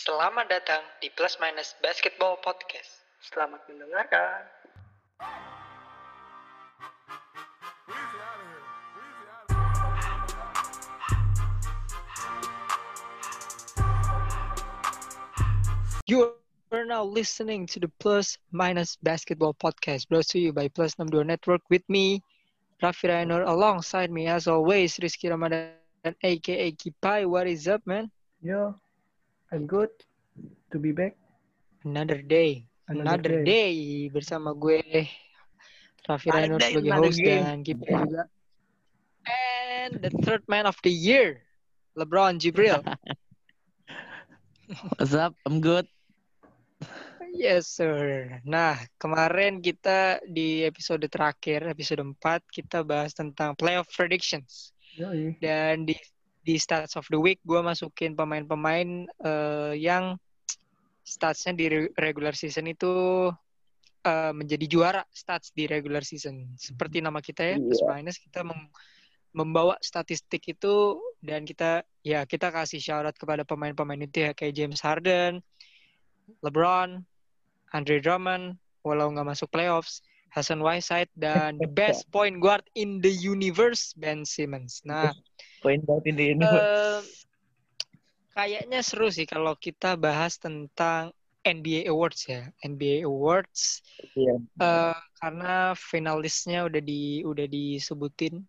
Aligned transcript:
Selamat 0.00 0.48
datang 0.48 0.80
di 1.04 1.12
Plus 1.12 1.36
Minus 1.44 1.76
Basketball 1.84 2.40
Podcast. 2.40 3.04
Selamat 3.20 3.60
mendengarkan. 3.68 4.48
You 16.08 16.32
are 16.72 16.88
now 16.88 17.04
listening 17.04 17.68
to 17.68 17.76
the 17.76 17.92
Plus 18.00 18.40
Minus 18.56 18.96
Basketball 19.04 19.52
Podcast 19.52 20.08
brought 20.08 20.32
to 20.32 20.40
you 20.40 20.56
by 20.56 20.72
Plus 20.72 20.96
62 20.96 21.28
Network 21.28 21.60
with 21.68 21.84
me, 21.92 22.24
Raffi 22.80 23.12
Rainer, 23.12 23.44
alongside 23.44 24.08
me 24.08 24.32
as 24.32 24.48
always, 24.48 24.96
Rizky 24.96 25.28
Ramadan, 25.28 25.76
aka 26.24 26.72
Kipai. 26.72 27.28
What 27.28 27.52
is 27.52 27.68
up, 27.68 27.84
man? 27.84 28.08
Yo, 28.40 28.80
I'm 29.50 29.66
good 29.66 29.90
to 30.70 30.78
be 30.78 30.94
back. 30.94 31.18
Another 31.82 32.22
day. 32.22 32.70
Another 32.86 33.18
Another, 33.18 33.36
day. 33.42 34.06
bersama 34.14 34.54
gue 34.54 34.78
Raffi 36.06 36.30
day, 36.30 36.70
sebagai 36.70 36.92
host 36.94 37.18
game. 37.18 37.42
dan 37.42 37.58
Kipai 37.66 37.90
juga. 37.90 38.22
And 39.26 39.98
the 39.98 40.10
third 40.22 40.46
man 40.46 40.70
of 40.70 40.78
the 40.86 40.94
year, 40.94 41.42
LeBron 41.98 42.38
Jibril. 42.38 42.78
What's 44.98 45.18
up? 45.18 45.34
I'm 45.42 45.58
good. 45.58 45.90
Yes, 47.34 47.66
sir. 47.66 48.38
Nah, 48.46 48.78
kemarin 49.02 49.62
kita 49.62 50.22
di 50.30 50.62
episode 50.62 51.02
terakhir, 51.10 51.66
episode 51.66 52.02
4, 52.02 52.42
kita 52.54 52.86
bahas 52.86 53.14
tentang 53.14 53.58
playoff 53.58 53.90
predictions. 53.94 54.70
Yoi. 54.94 55.38
Dan 55.42 55.90
di 55.90 55.94
di 56.40 56.56
stats 56.56 56.96
of 56.96 57.04
the 57.12 57.20
week, 57.20 57.40
gue 57.44 57.60
masukin 57.60 58.16
pemain-pemain 58.16 59.06
eh, 59.06 59.74
yang 59.76 60.16
statsnya 61.04 61.52
di 61.52 61.66
re- 61.68 61.92
regular 62.00 62.32
season 62.32 62.70
itu 62.70 62.92
eh, 64.04 64.32
menjadi 64.32 64.66
juara 64.68 65.02
stats 65.12 65.52
di 65.52 65.68
regular 65.68 66.00
season. 66.00 66.56
Seperti 66.56 67.04
nama 67.04 67.20
kita 67.20 67.44
ya, 67.44 67.56
plus 67.60 67.82
minus, 67.84 68.16
kita 68.16 68.40
mem- 68.44 68.72
membawa 69.30 69.78
statistik 69.78 70.42
itu 70.50 70.98
dan 71.22 71.46
kita 71.46 71.86
ya 72.02 72.26
kita 72.26 72.50
kasih 72.50 72.82
syarat 72.82 73.14
kepada 73.14 73.46
pemain-pemain 73.46 74.02
itu 74.02 74.26
ya 74.26 74.30
kayak 74.34 74.56
James 74.56 74.82
Harden, 74.82 75.38
LeBron, 76.42 77.04
Andre 77.70 77.96
Drummond, 78.02 78.58
walau 78.82 79.12
nggak 79.14 79.28
masuk 79.30 79.48
playoffs, 79.52 80.02
Hassan 80.30 80.62
Whiteside 80.62 81.10
dan 81.18 81.58
the 81.58 81.66
best 81.80 82.06
point 82.10 82.38
guard 82.38 82.62
in 82.74 83.02
the 83.02 83.10
universe 83.10 83.92
Ben 83.98 84.22
Simmons. 84.22 84.82
Nah, 84.86 85.10
Poin 85.60 85.82
buat 85.84 86.06
ini 86.06 86.32
ini. 86.32 86.44
eh, 86.46 87.02
kayaknya 88.32 88.80
seru 88.80 89.10
sih 89.10 89.26
kalau 89.26 89.52
kita 89.54 89.98
bahas 89.98 90.38
tentang 90.40 91.12
NBA 91.40 91.88
Awards 91.88 92.28
ya, 92.28 92.48
NBA 92.62 93.04
Awards 93.04 93.80
Iya. 94.16 94.36
eh, 94.60 94.96
karena 95.20 95.72
finalisnya 95.76 96.64
udah 96.64 96.80
di 96.80 97.20
udah 97.24 97.44
disebutin 97.44 98.40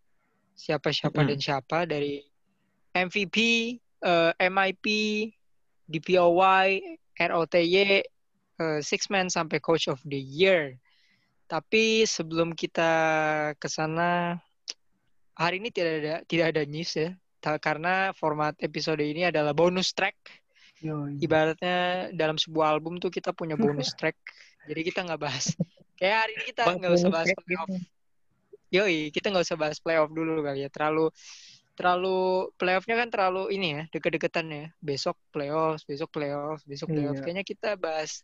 siapa-siapa 0.56 1.24
Mm-mm. 1.24 1.30
dan 1.36 1.40
siapa 1.40 1.84
dari 1.84 2.22
MVP, 2.92 3.38
eh, 4.04 4.32
MIP, 4.38 4.86
DPOY, 5.88 6.68
ROTY, 7.18 8.04
eh, 8.60 8.80
Six 8.80 9.08
Man 9.10 9.28
sampai 9.28 9.60
Coach 9.60 9.88
of 9.88 10.00
the 10.06 10.20
Year. 10.20 10.76
Tapi 11.52 12.08
sebelum 12.08 12.56
kita 12.56 12.92
ke 13.60 13.68
sana, 13.68 14.40
hari 15.36 15.60
ini 15.60 15.68
tidak 15.68 15.94
ada 16.00 16.16
tidak 16.24 16.46
ada 16.56 16.62
news 16.64 16.96
ya, 16.96 17.12
karena 17.60 18.16
format 18.16 18.56
episode 18.64 19.04
ini 19.04 19.28
adalah 19.28 19.52
bonus 19.52 19.92
track. 19.92 20.16
Ibaratnya 21.20 22.10
dalam 22.16 22.40
sebuah 22.40 22.72
album 22.72 23.04
tuh 23.04 23.12
kita 23.12 23.36
punya 23.36 23.60
bonus 23.60 23.92
track, 24.00 24.16
jadi 24.64 24.80
kita 24.80 25.04
nggak 25.04 25.20
bahas. 25.20 25.52
Kayak 26.00 26.18
hari 26.24 26.32
ini 26.40 26.44
kita 26.56 26.62
nggak 26.72 26.94
usah 26.96 27.10
bahas 27.12 27.28
track 27.28 27.44
playoff. 27.44 27.68
gitu. 27.68 27.86
Yoi, 28.72 29.00
kita 29.12 29.28
nggak 29.28 29.44
usah 29.44 29.58
bahas 29.60 29.78
playoff 29.84 30.10
dulu 30.16 30.40
kali 30.48 30.64
ya. 30.64 30.70
Terlalu 30.72 31.12
terlalu 31.76 32.48
playoffnya 32.56 32.96
kan 32.96 33.10
terlalu 33.12 33.52
ini 33.52 33.68
ya 33.76 33.84
deket-deketan 33.92 34.48
ya. 34.48 34.66
Besok 34.80 35.20
playoff, 35.36 35.84
besok 35.84 36.16
playoff, 36.16 36.64
besok 36.64 36.96
playoff. 36.96 37.20
Iya. 37.20 37.24
Kayaknya 37.28 37.44
kita 37.44 37.70
bahas 37.76 38.24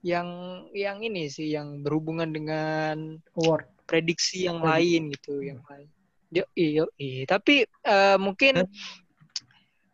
yang 0.00 0.28
yang 0.72 0.98
ini 1.04 1.28
sih 1.28 1.52
yang 1.52 1.84
berhubungan 1.84 2.32
dengan 2.32 3.20
Award. 3.36 3.68
prediksi 3.84 4.48
yang 4.48 4.64
Prediksi. 4.64 4.70
lain 4.72 5.02
gitu, 5.12 5.34
yang 5.44 5.60
lain. 5.68 5.88
Yoi, 6.30 6.66
yoi. 6.80 7.10
Tapi 7.26 7.66
eh, 7.66 8.16
mungkin 8.16 8.64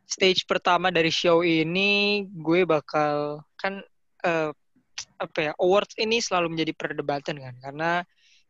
stage 0.06 0.46
pertama 0.46 0.94
dari 0.94 1.10
show 1.10 1.42
ini 1.42 2.22
gue 2.30 2.62
bakal 2.62 3.42
kan 3.58 3.82
eh, 4.22 4.50
apa 5.16 5.38
ya 5.40 5.52
awards 5.58 5.96
ini 5.96 6.20
selalu 6.20 6.56
menjadi 6.56 6.72
perdebatan 6.76 7.36
kan 7.40 7.54
karena 7.60 7.92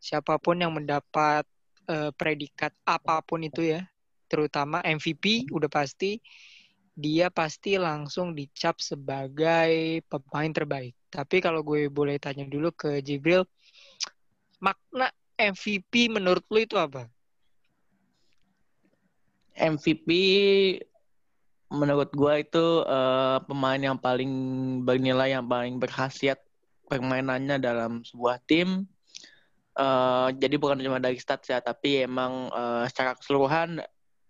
siapa 0.03 0.37
pun 0.37 0.61
yang 0.61 0.75
mendapat 0.75 1.47
eh, 1.89 2.11
predikat 2.15 2.75
apa 2.85 3.23
pun 3.25 3.43
itu 3.43 3.65
ya 3.65 3.83
terutama 4.27 4.83
MVP 4.83 5.49
udah 5.55 5.71
pasti 5.71 6.19
dia 6.97 7.29
pasti 7.29 7.77
langsung 7.77 8.33
dicap 8.33 8.81
sebagai 8.81 10.01
pemain 10.09 10.49
terbaik. 10.49 10.97
Tapi 11.13 11.45
kalau 11.45 11.61
gue 11.61 11.93
boleh 11.93 12.17
tanya 12.17 12.49
dulu 12.49 12.73
ke 12.73 13.05
Jibril, 13.05 13.45
makna 14.59 15.13
MVP 15.37 16.09
menurut 16.09 16.43
lu 16.49 16.65
itu 16.65 16.81
apa? 16.81 17.05
MVP 19.57 20.09
menurut 21.73 22.13
gua 22.15 22.39
itu 22.39 22.85
eh, 22.87 23.39
pemain 23.45 23.81
yang 23.81 23.99
paling 23.99 24.31
bernilai, 24.87 25.35
yang 25.35 25.47
paling 25.49 25.81
berkhasiat 25.81 26.39
permainannya 26.87 27.59
dalam 27.59 28.05
sebuah 28.07 28.39
tim. 28.47 28.87
Eh, 29.77 30.29
jadi 30.41 30.57
bukan 30.57 30.81
cuma 30.81 31.03
dari 31.03 31.19
stats 31.21 31.51
ya, 31.51 31.59
tapi 31.61 32.07
emang 32.07 32.53
eh, 32.53 32.85
secara 32.93 33.17
keseluruhan 33.19 33.83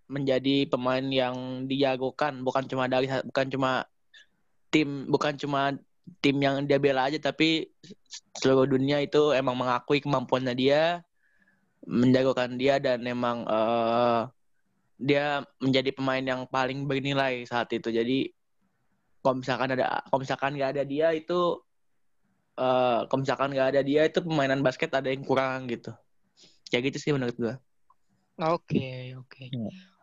menjadi 0.07 0.71
pemain 0.71 1.03
yang 1.03 1.67
dijagokan, 1.67 2.43
bukan 2.47 2.65
cuma 2.71 2.87
dari 2.87 3.11
bukan 3.11 3.47
cuma 3.51 3.71
tim, 4.71 5.11
bukan 5.11 5.35
cuma 5.35 5.75
tim 6.23 6.37
yang 6.39 6.63
dia 6.67 6.79
bela 6.79 7.11
aja, 7.11 7.19
tapi 7.19 7.71
seluruh 8.39 8.71
dunia 8.71 9.03
itu 9.03 9.35
emang 9.35 9.59
mengakui 9.59 9.99
kemampuannya 9.99 10.55
dia, 10.55 11.03
menjagokan 11.87 12.55
dia 12.55 12.79
dan 12.79 13.03
emang 13.03 13.43
eh, 13.47 14.21
dia 14.97 15.45
menjadi 15.61 15.91
pemain 15.93 16.25
yang 16.25 16.43
paling 16.49 16.87
bernilai 16.89 17.45
saat 17.45 17.69
itu. 17.75 17.91
Jadi 17.93 18.31
kalau 19.21 19.43
misalkan 19.43 19.75
ada, 19.75 20.07
kalau 20.07 20.21
misalkan 20.23 20.55
nggak 20.55 20.71
ada 20.79 20.85
dia 20.87 21.11
itu, 21.13 21.61
eh 22.57 23.01
kalau 23.11 23.21
misalkan 23.21 23.51
nggak 23.53 23.69
ada 23.75 23.81
dia 23.83 24.07
itu 24.07 24.19
permainan 24.23 24.63
basket 24.63 24.95
ada 24.95 25.11
yang 25.11 25.27
kurang 25.27 25.67
gitu. 25.67 25.91
Kayak 26.71 26.95
gitu 26.95 26.99
sih 27.03 27.13
menurut 27.13 27.37
gua. 27.37 27.55
Oke, 28.37 29.17
oke. 29.17 29.49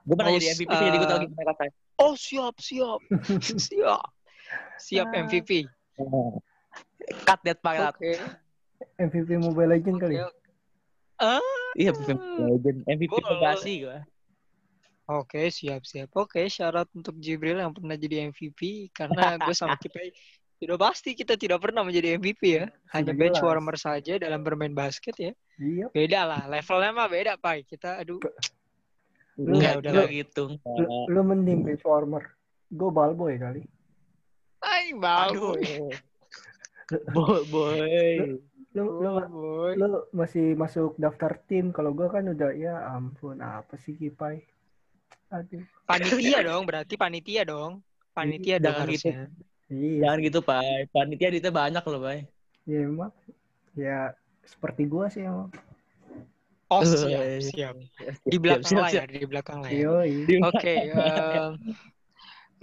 Gue 0.04 0.16
pernah 0.20 0.32
Oh, 0.32 0.40
jadi 0.40 0.48
MVP 0.54 0.72
sih, 0.72 0.86
jadi 0.86 0.98
gue 1.00 1.08
tau 1.08 1.20
eh, 1.20 1.28
gimana 1.32 1.48
rasanya. 1.56 1.74
Oh, 2.00 2.14
siap, 2.20 2.56
siap. 2.60 3.00
siap. 3.72 4.04
Siap 4.80 5.08
Ah. 5.08 5.20
MVP. 5.24 5.50
Cut 7.28 7.40
that 7.48 7.60
pilot. 7.64 7.96
Oke. 7.96 8.12
MVP 9.00 9.30
Mobile 9.40 9.70
Legends 9.80 10.00
kali. 10.00 10.16
Oke. 10.20 10.36
Ah, 11.24 11.40
Iya, 11.80 11.96
MVP 11.96 12.20
Legend. 12.52 12.78
MVP 12.86 13.12
pembasi 13.24 13.74
gue. 13.88 13.98
Oke, 15.04 15.52
siap, 15.52 15.84
siap. 15.84 16.12
Oke, 16.16 16.48
syarat 16.48 16.88
untuk 16.96 17.20
Jibril 17.20 17.60
yang 17.60 17.76
pernah 17.76 17.96
jadi 18.00 18.32
MVP 18.32 18.92
karena 18.96 19.36
gue 19.36 19.56
sama 19.56 19.76
Kipai 19.82 20.16
sudah 20.64 20.80
pasti 20.80 21.12
kita 21.12 21.36
tidak 21.36 21.60
pernah 21.60 21.84
menjadi 21.84 22.16
MVP 22.16 22.42
ya. 22.56 22.72
Hanya 22.96 23.12
bench 23.12 23.44
warmer 23.44 23.76
saja 23.76 24.16
dalam 24.16 24.48
bermain 24.48 24.72
basket 24.72 25.12
ya. 25.20 25.32
Iya. 25.60 25.92
Beda 25.92 26.24
lah, 26.24 26.42
levelnya 26.48 26.92
mah 26.96 27.12
beda, 27.12 27.36
Pai. 27.36 27.68
Kita 27.68 28.00
aduh. 28.00 28.24
Lu- 29.38 29.58
Enggak, 29.58 29.82
udah 29.82 29.92
lah. 29.98 30.08
gitu. 30.10 30.44
Lu, 30.62 31.10
lu 31.10 31.22
mending 31.26 31.66
warmer. 31.82 32.24
Gue 32.70 32.90
balboy 32.90 33.38
kali. 33.38 33.62
Ay, 34.62 34.94
mau. 34.94 35.58
Boy, 37.14 37.42
boy. 37.50 38.18
Lu, 38.74 38.84
lu, 39.02 39.10
Oh, 39.10 39.26
boy. 39.30 39.72
lu 39.78 39.86
masih 40.14 40.54
masuk 40.54 40.98
daftar 40.98 41.38
tim. 41.46 41.70
Kalau 41.70 41.94
gue 41.94 42.06
kan 42.10 42.26
udah 42.26 42.54
ya 42.54 42.94
ampun 42.94 43.42
apa 43.42 43.78
sih 43.78 43.94
Kipai. 43.94 44.46
Aduh. 45.30 45.66
Panitia 45.86 46.46
dong, 46.46 46.66
berarti 46.66 46.94
panitia 46.94 47.42
dong. 47.46 47.82
Panitia 48.14 48.62
dong 48.62 48.86
gitu. 48.86 49.10
Iya. 49.74 50.06
Jangan 50.06 50.20
gitu, 50.22 50.40
Pak. 50.46 50.94
Panitia 50.94 51.34
duitnya 51.34 51.50
banyak 51.50 51.84
loh, 51.84 52.00
Pak. 52.02 52.30
Ya 52.70 52.78
emang. 52.86 53.12
Ya 53.74 53.98
seperti 54.46 54.86
gue 54.86 55.06
sih 55.10 55.26
emang. 55.26 55.50
Oh, 56.74 56.82
siap, 56.82 57.22
siap. 57.54 57.76
Di 58.26 58.38
belakang 58.42 58.74
layar, 58.82 59.08
di 59.10 59.26
belakang 59.30 59.60
layar. 59.62 59.86
Oke, 60.42 60.74
em, 60.74 61.52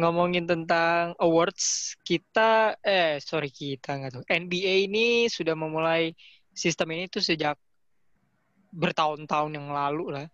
ngomongin 0.00 0.44
tentang 0.48 1.12
awards, 1.20 1.94
kita 2.02 2.74
eh 2.82 3.20
sorry 3.20 3.52
kita 3.52 4.00
nggak 4.00 4.10
tahu. 4.16 4.24
NBA 4.26 4.74
ini 4.88 5.28
sudah 5.28 5.54
memulai 5.54 6.10
sistem 6.56 6.88
ini 6.96 7.06
tuh 7.06 7.22
sejak 7.22 7.54
bertahun-tahun 8.72 9.50
yang 9.58 9.68
lalu 9.70 10.14
lah. 10.14 10.26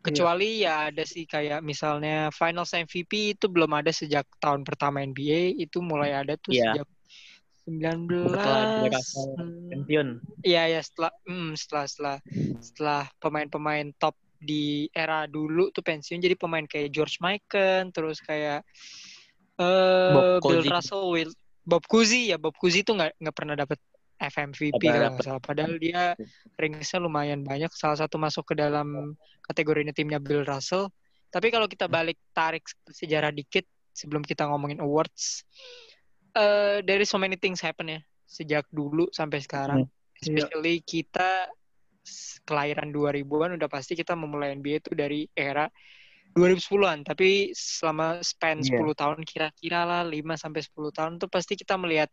Kecuali 0.00 0.62
ya 0.62 0.86
ada 0.86 1.02
sih 1.02 1.26
kayak 1.26 1.66
misalnya 1.66 2.30
Finals 2.30 2.70
MVP 2.78 3.34
itu 3.34 3.50
belum 3.50 3.74
ada 3.74 3.90
sejak 3.90 4.22
tahun 4.38 4.62
pertama 4.62 5.02
NBA, 5.02 5.58
itu 5.58 5.82
mulai 5.82 6.14
ada 6.14 6.38
tuh 6.38 6.54
Iya. 6.54 6.78
sejak 6.78 6.86
19 7.66 8.30
Setelah 8.30 8.62
dia 8.86 8.90
Russell 8.94 9.28
hmm, 9.34 9.68
pensiun. 9.74 10.08
Iya 10.46 10.62
ya 10.78 10.80
setelah 10.80 11.12
hmm, 11.26 11.50
setelah 11.58 11.84
setelah 11.90 12.16
setelah 12.62 13.02
pemain-pemain 13.18 13.90
top 13.98 14.14
di 14.38 14.86
era 14.94 15.26
dulu 15.26 15.74
tuh 15.74 15.82
pensiun 15.82 16.22
jadi 16.22 16.38
pemain 16.38 16.62
kayak 16.62 16.94
George 16.94 17.18
Mikan 17.18 17.90
terus 17.90 18.22
kayak 18.22 18.62
eh 19.58 20.12
Bob 20.14 20.44
Bill. 20.46 20.62
Russell, 20.68 21.10
Will, 21.10 21.32
Bob 21.66 21.82
Cousy 21.90 22.30
ya 22.30 22.38
Bob 22.38 22.54
Cousy 22.54 22.86
tuh 22.86 22.94
nggak 22.94 23.18
nggak 23.18 23.34
pernah 23.34 23.58
dapet 23.58 23.82
FMVP 24.16 24.80
kalau 24.80 25.12
nggak 25.12 25.24
salah. 25.24 25.42
Padahal 25.42 25.76
dia 25.76 26.16
ringsnya 26.56 26.98
lumayan 27.04 27.44
banyak. 27.44 27.68
Salah 27.76 28.00
satu 28.00 28.16
masuk 28.16 28.48
ke 28.48 28.54
dalam 28.56 29.12
kategorinya 29.44 29.92
timnya 29.92 30.16
Bill 30.16 30.44
Russell. 30.44 30.88
Tapi 31.28 31.52
kalau 31.52 31.68
kita 31.68 31.84
balik 31.84 32.16
tarik 32.32 32.64
sejarah 32.88 33.28
dikit 33.28 33.68
sebelum 33.92 34.24
kita 34.24 34.48
ngomongin 34.48 34.80
awards, 34.80 35.44
eh 36.36 36.76
dari 36.88 37.04
so 37.08 37.16
many 37.16 37.36
things 37.40 37.60
happen 37.64 37.86
ya 37.94 38.00
sejak 38.26 38.64
dulu 38.70 39.08
sampai 39.18 39.38
sekarang. 39.40 39.80
Especially 40.20 40.80
kita 40.84 41.48
s- 42.04 42.40
kelahiran 42.48 42.88
2000-an 42.92 43.56
udah 43.58 43.68
pasti 43.70 43.92
kita 44.00 44.12
memulai 44.16 44.56
NBA 44.56 44.78
itu 44.82 44.92
dari 44.96 45.20
era 45.36 45.66
2010-an, 46.36 47.00
tapi 47.08 47.52
selama 47.56 48.20
span 48.20 48.60
Iya. 48.60 48.68
10 48.68 48.92
tahun 48.92 49.24
kira-kira 49.24 49.88
lah 49.88 50.02
5 50.04 50.36
sampai 50.36 50.60
10 50.64 50.92
tahun 50.92 51.16
tuh 51.22 51.28
pasti 51.32 51.56
kita 51.56 51.80
melihat 51.80 52.12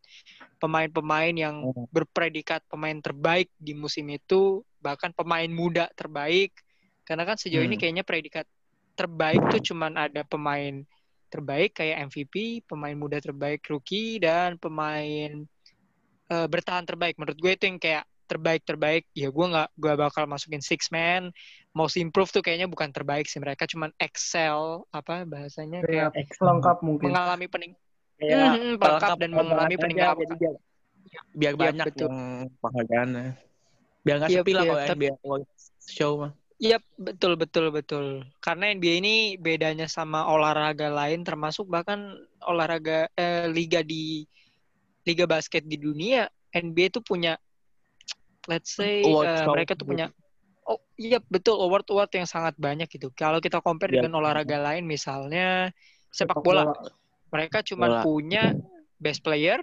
pemain-pemain 0.61 1.33
yang 1.35 1.55
Hmm. 1.61 1.85
berpredikat 1.93 2.63
pemain 2.71 2.97
terbaik 3.03 3.51
di 3.59 3.73
musim 3.77 4.07
itu, 4.09 4.63
bahkan 4.81 5.11
pemain 5.13 5.49
muda 5.51 5.91
terbaik. 5.93 6.55
Karena 7.07 7.23
kan 7.27 7.35
sejauh 7.37 7.63
ini 7.67 7.75
Hmm. 7.75 7.81
kayaknya 7.81 8.03
predikat 8.07 8.47
terbaik 8.95 9.43
tuh 9.51 9.59
cuman 9.61 9.97
ada 9.99 10.21
pemain 10.25 10.85
terbaik 11.33 11.73
kayak 11.73 12.13
MVP, 12.13 12.61
pemain 12.63 12.93
muda 12.93 13.17
terbaik 13.17 13.65
rookie 13.65 14.21
dan 14.21 14.61
pemain 14.61 15.41
eh, 16.29 16.47
bertahan 16.47 16.85
terbaik. 16.85 17.17
Menurut 17.17 17.35
gue 17.35 17.51
itu 17.51 17.65
yang 17.65 17.81
kayak 17.81 18.05
terbaik 18.23 18.61
terbaik. 18.63 19.03
Ya 19.13 19.27
gue 19.27 19.45
nggak 19.49 19.69
gue 19.73 19.93
bakal 19.97 20.29
masukin 20.29 20.61
six 20.61 20.93
man. 20.93 21.33
Most 21.73 21.97
improve 21.97 22.29
tuh 22.29 22.45
kayaknya 22.45 22.69
bukan 22.69 22.93
terbaik 22.93 23.25
sih 23.25 23.41
mereka 23.41 23.65
cuman 23.65 23.89
excel 23.97 24.85
apa 24.93 25.25
bahasanya 25.25 25.81
kayak 25.81 26.13
Kayak 26.13 26.37
lengkap 26.37 26.77
mungkin. 26.85 27.09
mengalami 27.09 27.45
pening 27.49 27.73
Kayak 28.13 28.37
Hmm, 28.55 28.77
pelengkap 28.77 29.17
dan 29.17 29.31
mengalami. 29.33 29.73
Jadi 29.73 29.93
biar, 30.37 30.55
biar 31.33 31.53
Iya, 31.53 31.59
banyak 31.59 31.85
betul. 31.89 32.07
yang 32.07 32.17
penghargaannya. 32.61 33.25
Biar 34.03 34.15
nggak 34.21 34.31
Iya, 34.31 34.39
sepi 34.39 34.51
lah 34.53 34.63
iya, 34.63 34.69
kalau 34.69 34.83
tapi- 34.85 35.07
NBA 35.09 35.15
show 35.83 36.11
mah. 36.21 36.31
Iya 36.63 36.79
betul 36.95 37.35
betul 37.35 37.75
betul. 37.75 38.23
Karena 38.39 38.71
NBA 38.71 39.03
ini 39.03 39.15
bedanya 39.35 39.91
sama 39.91 40.23
olahraga 40.31 40.87
lain, 40.87 41.27
termasuk 41.27 41.67
bahkan 41.67 42.15
olahraga 42.39 43.11
eh, 43.19 43.51
liga 43.51 43.83
di 43.83 44.23
liga 45.03 45.27
basket 45.27 45.67
di 45.67 45.75
dunia, 45.75 46.23
NBA 46.55 46.87
itu 46.87 47.03
punya, 47.03 47.35
let's 48.47 48.79
say 48.79 49.03
Award 49.03 49.43
show 49.43 49.51
mereka 49.51 49.75
tuh 49.75 49.83
punya, 49.91 50.07
oh 50.63 50.79
iya 50.95 51.19
betul 51.27 51.59
award 51.59 51.83
award 51.91 52.07
yang 52.15 52.23
sangat 52.23 52.55
banyak 52.55 52.87
gitu. 52.87 53.11
Kalau 53.11 53.43
kita 53.43 53.59
compare 53.59 53.91
Iya. 53.91 54.07
dengan 54.07 54.23
olahraga 54.23 54.55
lain, 54.63 54.87
misalnya 54.87 55.67
sepak 56.15 56.39
bola, 56.39 56.71
mereka 57.27 57.59
cuma 57.59 57.99
punya 58.07 58.55
best 59.03 59.19
player, 59.19 59.59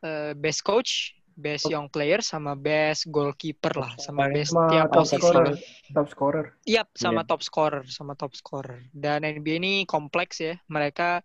eh, 0.00 0.32
best 0.32 0.64
coach, 0.64 1.12
best 1.36 1.68
young 1.68 1.88
player, 1.88 2.20
sama 2.20 2.52
best 2.54 3.08
goalkeeper 3.08 3.72
lah, 3.76 3.92
sama 3.96 4.28
best 4.28 4.52
Sama 4.52 4.68
tiap 4.68 4.86
top 4.92 5.04
posisi. 5.04 5.18
scorer. 5.20 5.46
Top 5.92 6.06
scorer. 6.08 6.46
Yap, 6.62 6.88
sama 6.94 7.20
Iya. 7.24 7.28
top 7.28 7.40
scorer, 7.42 7.84
sama 7.88 8.12
top 8.14 8.32
scorer. 8.38 8.80
Dan 8.94 9.24
NBA 9.26 9.58
ini 9.58 9.72
kompleks 9.88 10.38
ya. 10.38 10.54
Mereka 10.70 11.24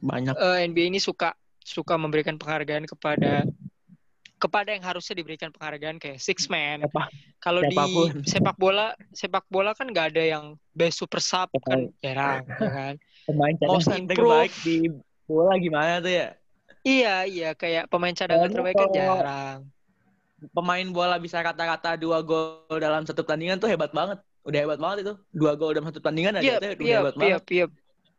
Banyak. 0.00 0.34
eh, 0.36 0.58
NBA 0.68 0.92
ini 0.92 1.00
suka 1.00 1.34
suka 1.66 1.98
memberikan 1.98 2.38
penghargaan 2.38 2.86
kepada 2.86 3.42
kepada 4.36 4.68
yang 4.70 4.84
harusnya 4.84 5.16
diberikan 5.16 5.48
penghargaan 5.50 5.96
kayak 5.96 6.20
six 6.20 6.46
man. 6.52 6.84
Kalau 7.40 7.60
di 7.64 7.76
sepak 8.24 8.56
bola, 8.56 8.96
sepak 9.12 9.44
bola 9.48 9.72
kan 9.76 9.88
nggak 9.88 10.16
ada 10.16 10.22
yang 10.24 10.44
best 10.72 11.00
super 11.00 11.20
sub 11.20 11.48
kan 11.64 11.88
jarang, 12.00 12.44
ya 12.48 12.70
kan? 12.70 12.94
Pemain 13.26 13.54
Most 13.60 13.88
cadangan 13.88 14.00
improve. 14.04 14.16
terbaik 14.16 14.52
di 14.62 14.76
bola 15.26 15.52
gimana 15.58 15.98
tuh 16.00 16.12
ya? 16.12 16.28
Iya, 16.86 17.26
iya 17.26 17.50
kayak 17.58 17.90
pemain 17.90 18.14
cadangan 18.14 18.46
terbaik 18.46 18.76
kan 18.78 18.90
jarang. 18.94 19.60
Pemain 20.54 20.86
bola 20.94 21.18
bisa 21.18 21.42
kata-kata 21.42 21.98
dua 21.98 22.22
gol 22.22 22.78
dalam 22.78 23.02
satu 23.02 23.26
pertandingan 23.26 23.58
tuh 23.58 23.66
hebat 23.66 23.90
banget. 23.90 24.22
Udah 24.46 24.58
hebat 24.62 24.78
banget 24.78 24.98
itu. 25.02 25.12
Dua 25.34 25.58
gol 25.58 25.74
dalam 25.74 25.90
satu 25.90 25.98
pertandingan 25.98 26.38
aja 26.38 26.46
Iya, 26.46 26.56
tuh 26.62 26.68
udah 26.78 26.86
iya, 26.86 26.98
hebat 27.02 27.14
iya, 27.14 27.20
banget. 27.20 27.42
iya. 27.50 27.66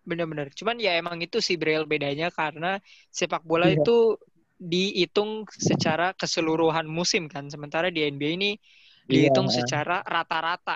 Benar-benar. 0.03 0.47
Cuman 0.51 0.75
ya 0.83 0.91
emang 0.99 1.15
itu 1.23 1.39
sih 1.39 1.55
Braille 1.55 1.87
bedanya 1.87 2.27
karena 2.27 2.83
sepak 3.07 3.47
bola 3.47 3.71
Iya. 3.71 3.79
itu 3.79 4.19
dihitung 4.57 5.45
secara 5.53 6.11
keseluruhan 6.17 6.89
musim 6.89 7.31
kan. 7.31 7.47
Sementara 7.47 7.87
di 7.87 8.03
NBA 8.03 8.35
ini 8.35 8.51
dihitung 9.07 9.47
Iya. 9.47 9.63
secara 9.63 10.03
rata-rata. 10.03 10.75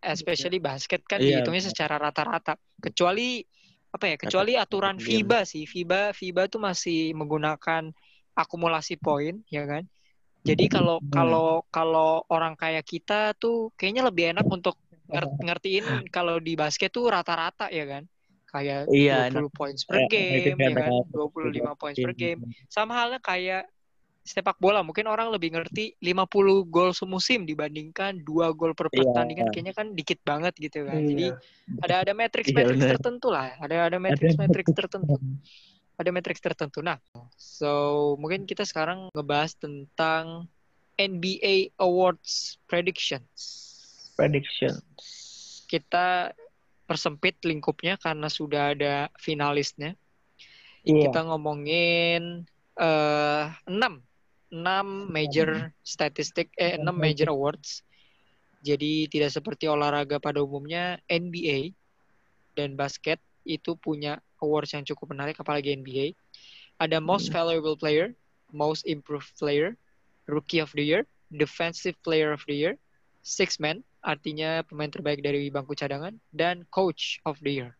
Especially 0.00 0.62
basket 0.62 1.02
kan 1.04 1.18
Iya, 1.20 1.42
dihitungnya 1.42 1.66
secara 1.66 1.98
rata-rata. 1.98 2.54
Kecuali 2.78 3.42
apa 3.96 4.06
ya? 4.12 4.16
Kecuali 4.20 4.52
aturan. 4.54 4.96
FIBA 5.00 5.38
sih. 5.52 5.64
FIBA 5.72 6.12
FIBA 6.12 6.42
tuh 6.52 6.60
masih 6.68 6.98
menggunakan 7.18 7.82
akumulasi 8.36 8.94
poin, 9.00 9.34
ya 9.48 9.64
kan? 9.64 9.82
Jadi 10.46 10.64
kalau 10.70 11.02
Hmm. 11.02 11.10
kalau 11.10 11.48
kalau 11.74 12.22
orang 12.30 12.54
kayak 12.54 12.84
kita 12.86 13.34
tuh 13.42 13.74
kayaknya 13.74 14.02
lebih 14.06 14.24
enak 14.30 14.46
untuk 14.46 14.78
nger- 15.10 15.34
ngertiin 15.46 15.84
kalau 16.14 16.38
di 16.38 16.54
basket 16.54 16.90
tuh 16.94 17.10
rata-rata 17.10 17.66
ya 17.78 17.82
kan 17.82 18.02
kayak 18.46 18.86
Iya, 18.86 19.26
20 19.26 19.50
points 19.50 19.82
per 19.82 20.06
game 20.06 20.54
itu 20.54 20.70
ya 20.70 20.70
kan 20.78 20.90
kayak 20.94 21.10
25 21.10 21.72
points 21.74 21.98
per 21.98 22.12
game 22.22 22.40
sama 22.70 22.92
halnya 22.94 23.18
kayak 23.18 23.66
sepak 24.26 24.58
bola 24.58 24.82
mungkin 24.82 25.06
orang 25.06 25.30
lebih 25.30 25.54
ngerti 25.54 25.94
50 26.02 26.66
gol 26.66 26.90
semusim 26.90 27.46
dibandingkan 27.46 28.20
dua 28.20 28.50
gol 28.50 28.74
per 28.74 28.90
Iya. 28.90 29.06
pertandingan 29.06 29.48
kayaknya 29.48 29.72
kan 29.72 29.94
dikit 29.94 30.18
banget 30.20 30.52
gitu 30.58 30.82
kan 30.82 30.98
jadi 31.00 31.26
Iya. 31.30 31.80
ada 31.80 31.94
ada 32.02 32.12
matrix 32.12 32.50
Iya, 32.50 32.66
benar. 32.66 32.90
tertentu 32.98 33.28
lah 33.30 33.54
ada 33.56 33.76
ada 33.86 33.96
matrix 33.96 34.34
matrix 34.34 34.66
tertentu 34.74 35.14
ada 35.96 36.10
matrix 36.10 36.36
tertentu 36.42 36.78
nah 36.82 36.98
so 37.38 37.70
mungkin 38.18 38.44
kita 38.44 38.66
sekarang 38.66 39.06
ngebahas 39.14 39.54
tentang 39.56 40.50
NBA 40.96 41.76
Awards 41.78 42.58
predictions 42.66 43.64
Prediction. 44.16 44.72
kita 45.68 46.32
persempit 46.86 47.36
lingkupnya 47.42 47.98
karena 47.98 48.30
sudah 48.30 48.72
ada 48.72 49.10
finalisnya. 49.18 49.92
Iya. 50.86 51.10
Kita 51.10 51.26
ngomongin 51.26 52.46
eh 52.78 53.44
6 53.66 53.76
6 54.50 55.10
major 55.10 55.74
statistik 55.82 56.52
eh 56.54 56.78
6 56.78 56.86
major 56.94 57.30
awards. 57.30 57.82
Jadi 58.62 59.06
tidak 59.06 59.30
seperti 59.30 59.70
olahraga 59.70 60.18
pada 60.18 60.42
umumnya 60.42 60.98
NBA 61.06 61.74
dan 62.58 62.74
basket 62.74 63.22
itu 63.46 63.78
punya 63.78 64.18
awards 64.42 64.74
yang 64.74 64.82
cukup 64.82 65.14
menarik 65.14 65.38
apalagi 65.38 65.76
NBA. 65.76 66.18
Ada 66.82 66.98
most 67.00 67.30
valuable 67.30 67.78
player, 67.78 68.12
most 68.52 68.84
improved 68.84 69.30
player, 69.38 69.78
rookie 70.26 70.60
of 70.60 70.74
the 70.74 70.82
year, 70.82 71.02
defensive 71.32 71.94
player 72.02 72.34
of 72.34 72.42
the 72.50 72.54
year, 72.54 72.74
six 73.22 73.58
man 73.58 73.82
artinya 74.06 74.62
pemain 74.62 74.90
terbaik 74.90 75.18
dari 75.18 75.50
bangku 75.50 75.74
cadangan 75.74 76.14
dan 76.30 76.62
coach 76.70 77.18
of 77.26 77.38
the 77.42 77.62
year. 77.62 77.70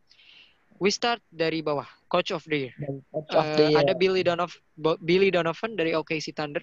We 0.76 0.92
start 0.92 1.25
dari 1.33 1.64
bawah, 1.64 1.88
coach 2.06 2.30
of 2.30 2.45
the 2.45 2.68
year. 2.68 2.75
Coach 3.09 3.33
of 3.33 3.47
the 3.56 3.64
Eh, 3.64 3.71
year. 3.73 3.80
ada 3.80 3.92
Billy 3.97 4.21
Donovan, 4.21 4.61
Billy 5.00 5.33
Donovan 5.33 5.73
dari 5.73 5.97
OKC 5.97 6.37
Thunder, 6.37 6.61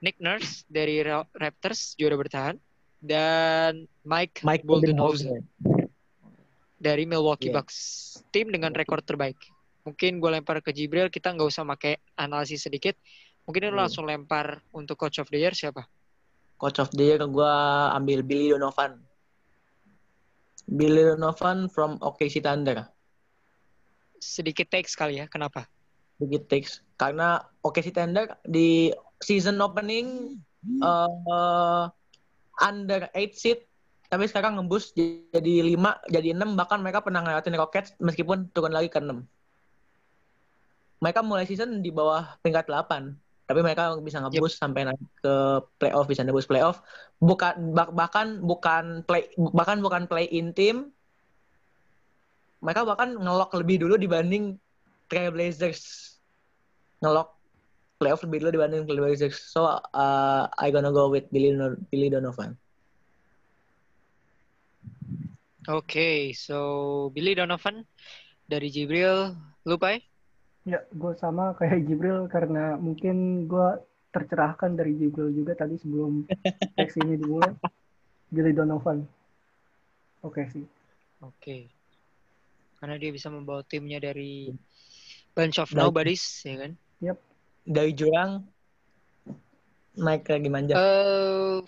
Nick 0.00 0.16
Nurse 0.16 0.64
dari 0.66 1.04
Ra- 1.04 1.28
Raptors 1.32 1.92
juara 1.94 2.16
bertahan, 2.16 2.56
dan 2.98 3.84
Mike, 4.02 4.40
Mike 4.40 4.64
Budenholzer 4.64 5.44
Budenholzer. 5.44 5.88
dari 6.78 7.04
Milwaukee 7.04 7.46
Iya. 7.46 7.60
Bucks, 7.60 7.76
tim 8.32 8.48
dengan 8.48 8.72
rekor 8.72 8.98
terbaik. 8.98 9.36
Mungkin 9.84 10.16
gue 10.16 10.30
lempar 10.32 10.58
ke 10.58 10.72
Jibril, 10.72 11.06
kita 11.06 11.30
nggak 11.30 11.46
usah 11.46 11.68
pakai 11.68 12.00
analisis 12.16 12.64
sedikit. 12.64 12.96
Mungkin 13.44 13.68
lu 13.68 13.76
Iya. 13.76 13.86
langsung 13.86 14.08
lempar 14.08 14.64
untuk 14.72 14.96
coach 14.96 15.20
of 15.20 15.28
the 15.28 15.36
year 15.36 15.52
siapa? 15.52 15.84
Coach 16.56 16.78
of 16.78 16.88
the 16.90 17.04
year 17.04 17.20
gue 17.20 17.52
ambil 17.92 18.24
Billy 18.24 18.50
Donovan. 18.50 19.02
Billy 20.64 21.02
Donovan 21.04 21.66
from 21.68 21.98
OKC 22.00 22.40
Thunder. 22.40 22.86
Sedikit 24.22 24.70
take 24.70 24.86
sekali 24.86 25.18
ya, 25.18 25.26
kenapa? 25.26 25.66
Big 26.22 26.46
takes. 26.46 26.86
Karena 26.94 27.42
OKC 27.66 27.90
Thunder 27.90 28.38
di 28.46 28.94
season 29.18 29.58
opening 29.58 30.38
eh, 30.62 31.84
under 32.62 33.10
8 33.10 33.34
seed 33.34 33.66
tapi 34.06 34.28
sekarang 34.28 34.60
ngebus 34.60 34.92
jadi 34.94 35.72
5 35.72 36.12
jadi 36.12 36.36
6 36.36 36.52
bahkan 36.54 36.84
mereka 36.84 37.00
pernah 37.00 37.24
ngelewatin 37.24 37.56
Rockets 37.56 37.90
meskipun 37.98 38.52
turun 38.54 38.70
lagi 38.70 38.92
ke 38.92 39.00
6. 39.00 39.24
Mereka 41.02 41.26
mulai 41.26 41.48
season 41.48 41.82
di 41.82 41.90
bawah 41.90 42.38
peringkat 42.44 42.70
8 42.70 43.18
tapi 43.52 43.60
mereka 43.60 43.98
bisa 43.98 44.22
ngebus 44.22 44.54
sampai 44.56 44.86
naik 44.86 45.02
ke 45.18 45.34
playoff 45.76 46.06
bisa 46.06 46.22
ngebus 46.22 46.46
playoff 46.46 46.80
bukan 47.18 47.74
bah- 47.74 47.90
bahkan 47.90 48.38
bukan 48.40 49.02
play 49.04 49.28
bahkan 49.52 49.82
bukan 49.82 50.06
play 50.06 50.30
in 50.30 50.54
team 50.54 50.94
mereka 52.62 52.86
bahkan 52.86 53.18
ngelok 53.18 53.50
lebih 53.58 53.82
dulu 53.82 53.98
dibanding 53.98 54.56
Trailblazers 55.10 55.82
ngelok 57.02 57.34
playoff 57.98 58.22
lebih 58.22 58.46
dulu 58.46 58.50
dibanding 58.62 58.86
Trailblazers 58.86 59.36
so 59.50 59.66
uh, 59.66 60.46
I 60.56 60.70
gonna 60.70 60.94
go 60.94 61.10
with 61.10 61.26
Billy, 61.34 61.52
Billy 61.90 62.08
Donovan 62.08 62.56
Oke, 65.70 66.34
so 66.34 66.58
Billy 67.14 67.38
Donovan 67.38 67.86
dari 68.50 68.66
Jibril, 68.66 69.30
lupa 69.62 69.94
ya? 69.94 70.00
Ya, 70.62 70.80
gue 70.90 71.14
sama 71.14 71.54
kayak 71.54 71.86
Jibril 71.86 72.26
karena 72.26 72.74
mungkin 72.74 73.46
gue 73.46 73.78
tercerahkan 74.10 74.74
dari 74.74 74.98
Jibril 74.98 75.30
juga 75.30 75.54
tadi 75.54 75.78
sebelum 75.78 76.26
teks 76.78 76.98
ini 76.98 77.14
dimulai. 77.14 77.54
Billy 78.34 78.50
Donovan. 78.50 79.06
Oke 80.26 80.50
sih. 80.50 80.66
Oke. 81.22 81.70
Karena 82.82 82.98
dia 82.98 83.14
bisa 83.14 83.30
membawa 83.30 83.62
timnya 83.62 84.02
dari 84.02 84.50
bunch 85.38 85.62
of 85.62 85.70
nobodies, 85.70 86.42
ya 86.42 86.66
kan? 86.66 86.74
dari 87.62 87.94
jurang 87.94 88.42
naik 89.94 90.26
lagi 90.26 90.48
manja 90.50 90.74
Eh, 90.74 91.58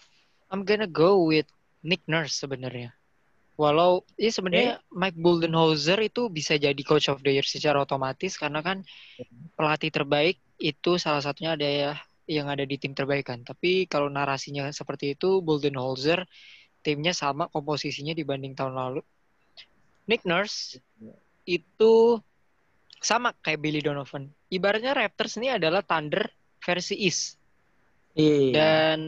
I'm 0.50 0.66
gonna 0.66 0.90
go 0.90 1.22
with 1.28 1.46
Nick 1.84 2.02
Nurse 2.10 2.34
sebenarnya. 2.40 2.90
Walau 3.54 4.02
ya 4.18 4.34
sebenarnya 4.34 4.82
Mike 4.90 5.14
Budenholzer 5.14 6.02
itu 6.02 6.26
bisa 6.26 6.58
jadi 6.58 6.82
coach 6.82 7.06
of 7.06 7.22
the 7.22 7.38
year 7.38 7.46
secara 7.46 7.78
otomatis 7.78 8.34
karena 8.34 8.58
kan 8.66 8.82
pelatih 9.54 9.94
terbaik 9.94 10.42
itu 10.58 10.98
salah 10.98 11.22
satunya 11.22 11.54
ada 11.54 11.68
ya 11.68 11.92
yang 12.26 12.50
ada 12.50 12.66
di 12.66 12.74
tim 12.74 12.90
terbaik 12.96 13.30
kan. 13.30 13.46
Tapi 13.46 13.86
kalau 13.86 14.10
narasinya 14.10 14.66
seperti 14.74 15.14
itu 15.14 15.38
Budenholzer 15.38 16.26
timnya 16.82 17.14
sama 17.14 17.46
komposisinya 17.46 18.10
dibanding 18.10 18.58
tahun 18.58 18.74
lalu. 18.74 19.00
Nick 20.04 20.22
Nurse 20.28 20.78
itu 21.44 22.20
sama 23.00 23.36
kayak 23.44 23.60
Billy 23.60 23.80
Donovan. 23.84 24.32
Ibaratnya 24.48 24.96
Raptors 24.96 25.36
ini 25.36 25.52
adalah 25.52 25.84
Thunder 25.84 26.24
versi 26.60 26.96
East. 27.04 27.36
iya 28.16 28.52
Dan 28.54 28.98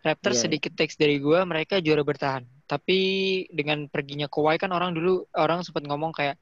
Raptors 0.00 0.40
Iya. 0.40 0.44
sedikit 0.48 0.72
teks 0.76 0.96
dari 0.96 1.20
gua 1.20 1.44
mereka 1.44 1.80
juara 1.80 2.04
bertahan. 2.04 2.44
Tapi 2.64 2.98
dengan 3.52 3.84
perginya 3.88 4.28
Kawhi 4.28 4.56
kan 4.56 4.72
orang 4.72 4.96
dulu 4.96 5.28
orang 5.36 5.60
sempat 5.60 5.84
ngomong 5.84 6.12
kayak 6.16 6.36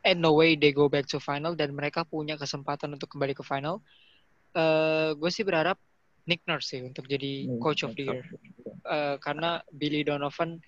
eh 0.00 0.14
no 0.16 0.32
way 0.38 0.54
they 0.56 0.70
go 0.72 0.86
back 0.88 1.04
to 1.04 1.18
final 1.20 1.52
dan 1.58 1.74
mereka 1.74 2.06
punya 2.06 2.38
kesempatan 2.38 2.94
untuk 2.94 3.10
kembali 3.10 3.34
ke 3.34 3.42
final. 3.42 3.82
Eh 4.54 5.14
gue 5.18 5.30
sih 5.30 5.42
berharap 5.42 5.78
Nick 6.26 6.46
Nurse 6.46 6.76
sih 6.76 6.80
untuk 6.86 7.10
jadi 7.10 7.46
coach 7.58 7.82
of 7.82 7.94
the 7.98 8.06
year. 8.06 8.22
Eh, 8.86 9.16
karena 9.18 9.58
Billy 9.70 10.06
Donovan 10.06 10.62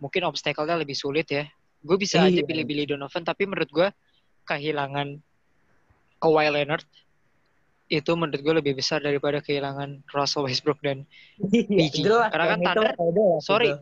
mungkin 0.00 0.22
obstacle-nya 0.24 0.80
lebih 0.80 0.96
sulit 0.96 1.28
ya. 1.28 1.44
Gue 1.82 1.96
bisa 1.96 2.22
aja 2.22 2.30
Iya. 2.32 2.46
pilih 2.46 2.62
Billy 2.62 2.84
Donovan 2.86 3.22
tapi 3.22 3.42
menurut 3.44 3.66
gua 3.68 3.88
kehilangan 4.44 5.18
Kawhi 6.18 6.48
Leonard 6.48 6.86
itu 7.88 8.10
menurut 8.14 8.38
gue 8.38 8.54
lebih 8.56 8.74
besar 8.74 8.98
daripada 8.98 9.38
kehilangan 9.38 10.00
Russell 10.08 10.46
Westbrook 10.46 10.78
dan 10.80 11.04
Iya, 11.44 11.66
PG. 11.68 11.96
jelas, 12.00 12.30
Karena 12.30 12.46
kan 12.48 12.58
Thunder- 12.62 12.94
jelas 12.96 13.40
sorry. 13.42 13.68
itu. 13.68 13.78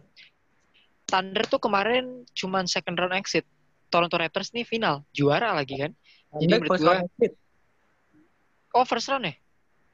Thunder 1.06 1.44
tuh 1.44 1.60
kemarin 1.60 2.04
cuman 2.32 2.64
second 2.64 2.96
round 2.96 3.14
exit. 3.14 3.44
Toronto 3.86 4.14
Raptors 4.14 4.50
nih 4.50 4.62
final, 4.62 5.02
juara 5.10 5.50
lagi 5.52 5.74
kan? 5.76 5.92
Jadi 6.32 6.42
Thunder 6.46 6.58
menurut 6.58 6.78
gua- 6.78 6.88
round 6.96 7.06
exit. 7.12 7.32
Oh 8.70 8.84
first 8.84 9.06
round 9.06 9.26
ya? 9.26 9.34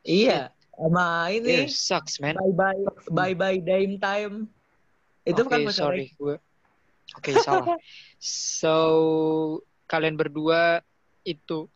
iya 0.04 0.38
sama 0.70 1.32
Yeah, 1.32 1.64
ini 1.64 1.66
sucks 1.66 2.20
man. 2.20 2.36
bye 2.36 2.52
bye 2.52 2.80
bye 3.10 3.34
bye 3.34 3.58
Dame 3.58 3.96
time 3.96 4.46
itu 5.24 5.40
Oke, 5.40 5.48
bukan 5.50 5.72
sorry 5.72 6.12
gue. 6.14 6.36
Oke 7.16 7.32
salah. 7.40 7.76
So 8.20 8.76
kalian 9.88 10.16
berdua 10.20 10.84
itu 11.24 11.68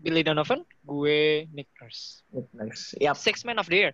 Billy 0.00 0.24
Donovan, 0.24 0.64
gue 0.84 1.44
Nick 1.52 1.68
Nurse. 1.76 2.24
Next. 2.56 2.96
Yap, 2.96 3.20
Six 3.20 3.44
man 3.44 3.60
of 3.60 3.68
the 3.68 3.76
year. 3.76 3.92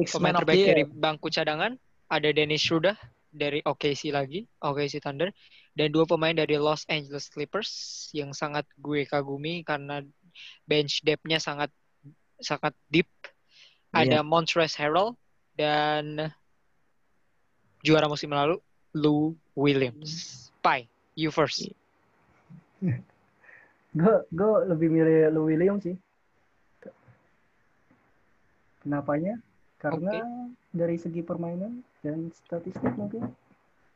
six 0.00 0.16
Pemain 0.16 0.32
the 0.32 0.40
terbaik 0.40 0.56
year. 0.64 0.68
dari 0.72 0.84
bangku 0.88 1.28
cadangan 1.28 1.76
ada 2.08 2.28
Dennis 2.32 2.64
Schroeder 2.64 2.96
dari 3.28 3.60
OKC 3.60 4.08
lagi, 4.12 4.44
OKC 4.64 5.04
Thunder, 5.04 5.28
dan 5.76 5.88
dua 5.92 6.08
pemain 6.08 6.32
dari 6.32 6.56
Los 6.56 6.84
Angeles 6.88 7.28
Clippers 7.28 8.08
yang 8.16 8.32
sangat 8.32 8.64
gue 8.80 9.04
kagumi 9.04 9.60
karena 9.64 10.00
bench 10.64 11.04
depth-nya 11.04 11.40
sangat 11.40 11.68
sangat 12.40 12.72
deep. 12.88 13.08
Ada 13.92 14.24
Iya. 14.24 14.24
Montrezl 14.24 14.80
Harrell 14.80 15.12
dan 15.52 16.32
juara 17.84 18.08
musim 18.08 18.32
lalu 18.32 18.56
Lou 18.92 19.36
Williams. 19.56 20.48
Pai, 20.62 20.86
you 21.16 21.32
first. 21.32 21.68
Gue 23.92 24.14
gue 24.32 24.50
lebih 24.68 24.88
milih 24.88 25.32
Lou 25.32 25.48
Williams 25.48 25.84
sih. 25.84 25.96
Kenapanya? 28.82 29.38
Karena 29.78 30.22
dari 30.70 30.96
segi 30.98 31.20
permainan 31.20 31.82
dan 32.02 32.30
statistik 32.34 32.94
mungkin 32.94 33.30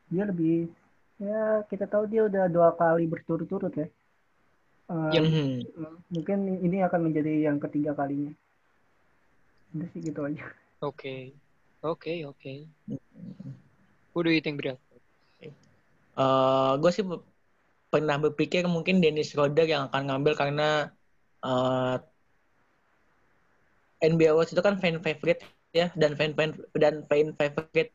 dia 0.07 0.25
lebih 0.27 0.71
ya 1.19 1.65
kita 1.67 1.89
tahu 1.89 2.07
dia 2.07 2.29
udah 2.29 2.47
dua 2.47 2.75
kali 2.75 3.09
berturut-turut 3.09 3.75
ya. 3.75 3.89
Yep. 4.87 5.23
Mhm. 5.23 5.51
Mungkin 6.15 6.39
ini 6.63 6.79
akan 6.87 7.11
menjadi 7.11 7.51
yang 7.51 7.59
ketiga 7.59 7.97
kalinya. 7.99 8.31
Udah 9.75 9.89
sih 9.91 10.01
gitu 10.03 10.23
aja. 10.23 10.47
Oke. 10.79 11.35
Oke, 11.83 12.23
oke. 12.27 12.53
Who 14.15 14.19
do 14.23 14.31
you 14.31 14.41
think, 14.41 14.63
Bril? 14.63 14.79
Gue 16.17 16.91
Eh, 16.91 16.95
sih 16.97 17.05
be- 17.05 17.25
pernah 17.93 18.17
berpikir 18.25 18.63
mungkin 18.67 19.01
Dennis 19.03 19.33
Schroeder 19.33 19.67
yang 19.69 19.83
akan 19.89 20.03
ngambil 20.09 20.33
karena 20.41 20.69
eh, 21.45 21.97
NBA 24.03 24.31
Awards 24.33 24.53
itu 24.53 24.63
kan 24.65 24.77
fan 24.83 25.01
favorite 25.05 25.43
ya 25.73 25.89
dan 25.97 26.13
fan 26.19 26.33
fan 26.37 26.51
dan 26.77 27.05
fan 27.09 27.33
favorite 27.39 27.93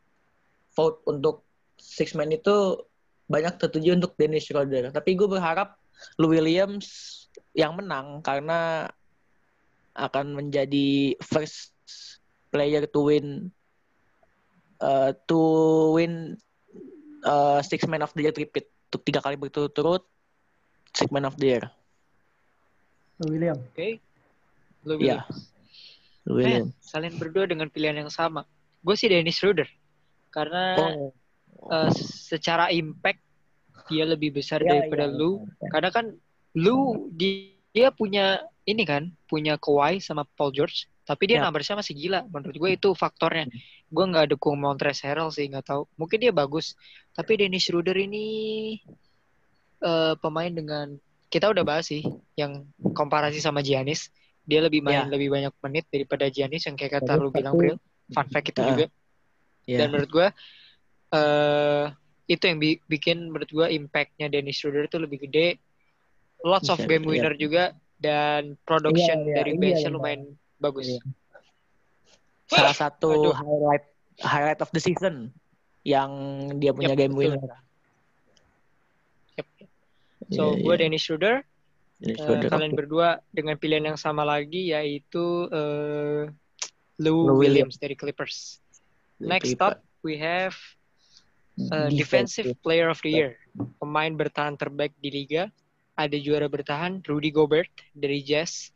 vote 0.76 0.98
untuk 1.06 1.42
six 1.78 2.14
man 2.18 2.30
itu 2.32 2.78
banyak 3.30 3.54
tertuju 3.60 3.96
untuk 3.98 4.12
Dennis 4.18 4.46
Schroeder. 4.46 4.90
Tapi 4.90 5.10
gue 5.18 5.28
berharap 5.28 5.78
Lou 6.18 6.30
Williams 6.32 6.88
yang 7.54 7.76
menang 7.78 8.20
karena 8.22 8.88
akan 9.94 10.26
menjadi 10.36 11.16
first 11.20 11.72
player 12.52 12.84
to 12.88 13.00
win 13.08 13.52
uh, 14.80 15.12
to 15.28 15.38
win 15.96 16.36
uh, 17.22 17.58
six 17.62 17.82
man 17.86 18.02
of 18.02 18.12
the 18.12 18.26
year 18.26 18.34
repeat 18.34 18.66
untuk 18.88 19.02
tiga 19.02 19.20
kali 19.20 19.34
berturut-turut 19.36 20.04
six 20.92 21.08
man 21.08 21.24
of 21.24 21.34
the 21.36 21.56
year. 21.56 21.64
Lou 23.18 23.32
Williams. 23.32 23.62
Oke. 23.72 24.02
Lou 24.82 24.98
Iya. 24.98 25.22
Williams. 25.24 25.38
Lou 26.22 26.34
Men, 26.34 26.44
Williams. 26.44 26.74
kalian 26.90 27.14
berdua 27.18 27.44
dengan 27.46 27.66
pilihan 27.66 27.96
yang 27.98 28.10
sama. 28.12 28.46
Gue 28.82 28.94
sih 28.94 29.10
Dennis 29.10 29.38
Schroeder. 29.38 29.66
Karena 30.30 30.74
Oh. 30.78 31.10
eh, 31.70 31.90
secara 32.02 32.70
impact 32.70 33.22
dia 33.86 34.06
lebih 34.06 34.34
besar 34.34 34.62
Ya, 34.62 34.78
daripada 34.78 35.06
ya, 35.06 35.14
Lu. 35.14 35.46
Karena 35.70 35.90
kan 35.90 36.06
Lu 36.52 37.08
di- 37.10 37.56
dia 37.72 37.88
punya 37.88 38.44
ini 38.62 38.84
kan, 38.84 39.08
punya 39.26 39.56
Kawhi 39.56 39.98
sama 39.98 40.22
Paul 40.36 40.52
George. 40.52 40.84
Tapi 41.02 41.22
dia 41.26 41.42
Ya. 41.42 41.44
numbersnya 41.44 41.74
masih 41.74 41.94
gila. 41.94 42.22
Menurut 42.30 42.54
gue 42.54 42.70
itu 42.72 42.88
faktornya. 42.94 43.50
Gue 43.90 44.04
nggak 44.06 44.32
dukung 44.32 44.56
Montrezl 44.56 45.10
Harrell 45.10 45.34
sih, 45.34 45.50
nggak 45.50 45.66
tahu. 45.66 45.82
Mungkin 45.98 46.18
dia 46.18 46.30
bagus. 46.30 46.78
Tapi 47.10 47.36
Dennis 47.36 47.66
Schroeder 47.66 47.98
ini 47.98 48.26
eh, 49.82 50.14
pemain 50.16 50.46
dengan 50.48 50.94
kita 51.26 51.50
udah 51.50 51.64
bahas 51.66 51.90
sih 51.90 52.06
yang 52.38 52.62
komparasi 52.94 53.42
sama 53.42 53.60
Giannis. 53.60 54.14
Dia 54.42 54.62
lebih 54.62 54.78
main 54.78 55.06
Ya. 55.06 55.10
lebih 55.10 55.26
banyak 55.26 55.50
menit 55.58 55.84
daripada 55.90 56.30
Giannis 56.30 56.66
yang 56.66 56.78
kayak 56.78 57.02
kata 57.02 57.18
lu 57.18 57.34
bilang 57.34 57.58
Bril. 57.58 57.78
Fun 58.10 58.26
fact 58.30 58.54
itu 58.54 58.60
Ah. 58.62 58.68
juga. 58.70 58.86
Ya. 59.66 59.82
Dan 59.82 59.90
menurut 59.90 60.10
gue 60.10 60.28
eh 61.12 61.84
itu 62.26 62.42
yang 62.46 62.58
bi- 62.58 62.82
bikin 62.86 63.28
menurut 63.28 63.50
gue 63.50 63.66
impactnya 63.74 64.30
Dennis 64.30 64.56
Schroeder 64.56 64.86
itu 64.86 64.96
lebih 64.96 65.26
gede. 65.28 65.58
Lots 66.42 66.70
of 66.70 66.78
game 66.86 67.06
iya. 67.06 67.10
winner 67.10 67.34
juga 67.34 67.64
dan 67.98 68.58
production 68.62 69.22
Iya, 69.22 69.26
iya, 69.30 69.34
dari 69.38 69.52
iya, 69.54 69.60
benchnya 69.60 69.90
iya. 69.90 69.94
lumayan 69.94 70.22
bagus. 70.62 70.86
Iya. 70.86 71.02
Salah 72.46 72.76
satu 72.76 73.10
Aduh. 73.10 73.34
highlight 73.34 73.84
highlight 74.22 74.60
of 74.62 74.70
the 74.70 74.78
season 74.78 75.34
yang 75.82 76.10
dia 76.62 76.70
punya 76.70 76.94
Yep, 76.94 77.00
game 77.00 77.14
betul. 77.18 77.34
winner. 77.34 77.54
Yep. 79.36 79.46
So 80.30 80.42
Iya, 80.54 80.62
gue 80.62 80.74
iya. 80.74 80.80
Dennis 80.86 81.02
Schroeder. 81.02 81.36
Dennis 81.98 82.18
Schroeder, 82.22 82.48
kalian 82.50 82.74
berdua 82.74 83.08
dengan 83.34 83.54
pilihan 83.58 83.94
yang 83.94 83.98
sama 83.98 84.22
lagi 84.22 84.70
yaitu 84.70 85.50
eh, 85.50 86.30
Lou, 87.02 87.34
Lou 87.34 87.38
Williams 87.42 87.78
dari 87.78 87.98
Clippers. 87.98 88.62
Next 89.18 89.54
Clipper. 89.58 89.78
up 89.78 89.82
we 90.02 90.18
have 90.18 90.54
uh, 91.70 91.88
defensive 91.90 92.54
player 92.62 92.90
of 92.90 92.98
the 93.06 93.10
year. 93.10 93.32
Pemain 93.78 94.12
bertahan 94.14 94.58
terbaik 94.58 94.92
di 94.98 95.10
liga. 95.10 95.48
Ada 95.92 96.16
juara 96.16 96.48
bertahan 96.48 97.04
Rudy 97.04 97.30
Gobert 97.30 97.70
dari 97.92 98.24
Jazz. 98.24 98.71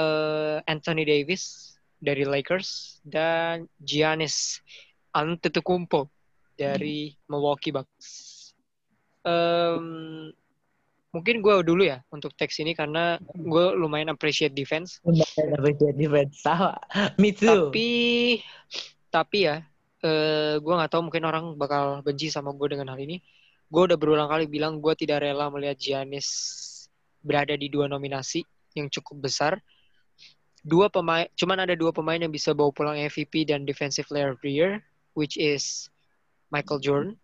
Eh, 0.00 0.56
Anthony 0.64 1.04
Davis 1.04 1.76
dari 2.00 2.24
Lakers 2.24 3.00
dan 3.04 3.68
Giannis 3.76 4.64
Antetokounmpo 5.12 6.08
dari 6.56 7.12
Milwaukee 7.28 7.72
Bucks. 7.72 8.08
Em, 9.20 10.32
mungkin 11.12 11.44
gue 11.44 11.54
dulu 11.66 11.82
ya 11.84 12.00
untuk 12.08 12.32
teks 12.36 12.62
ini 12.62 12.72
karena 12.72 13.20
gue 13.36 13.64
lumayan 13.76 14.12
appreciate 14.12 14.56
defense. 14.56 15.00
Tapi 15.04 15.76
dia 15.76 15.92
defense 15.92 16.40
sama. 16.40 16.76
Me 17.20 17.32
too. 17.36 17.68
Tapi 17.68 17.88
tapi 19.10 19.38
ya 19.44 19.60
eh 20.00 20.56
gue 20.56 20.74
nggak 20.74 20.90
tahu 20.96 21.12
mungkin 21.12 21.24
orang 21.28 21.44
bakal 21.60 22.00
benci 22.00 22.32
sama 22.32 22.56
gue 22.56 22.76
dengan 22.76 22.92
hal 22.96 23.00
ini. 23.00 23.20
Gue 23.70 23.86
udah 23.86 23.98
berulang 24.00 24.28
kali 24.30 24.48
bilang 24.48 24.80
gue 24.80 24.94
tidak 24.96 25.22
rela 25.22 25.52
melihat 25.52 25.76
Giannis 25.76 26.28
berada 27.20 27.52
di 27.54 27.68
dua 27.68 27.86
nominasi 27.86 28.40
yang 28.72 28.88
cukup 28.88 29.28
besar. 29.28 29.60
Dua 30.60 30.92
pemain, 30.92 31.24
cuman 31.36 31.64
ada 31.64 31.72
dua 31.72 31.88
pemain 31.90 32.20
yang 32.20 32.32
bisa 32.32 32.52
bawa 32.52 32.68
pulang 32.70 32.96
MVP 32.96 33.48
dan 33.48 33.64
Defensive 33.64 34.04
Player 34.08 34.36
of 34.36 34.40
the 34.44 34.52
Year, 34.52 34.84
which 35.16 35.40
is 35.40 35.88
Michael 36.52 36.80
Jordan 36.82 37.16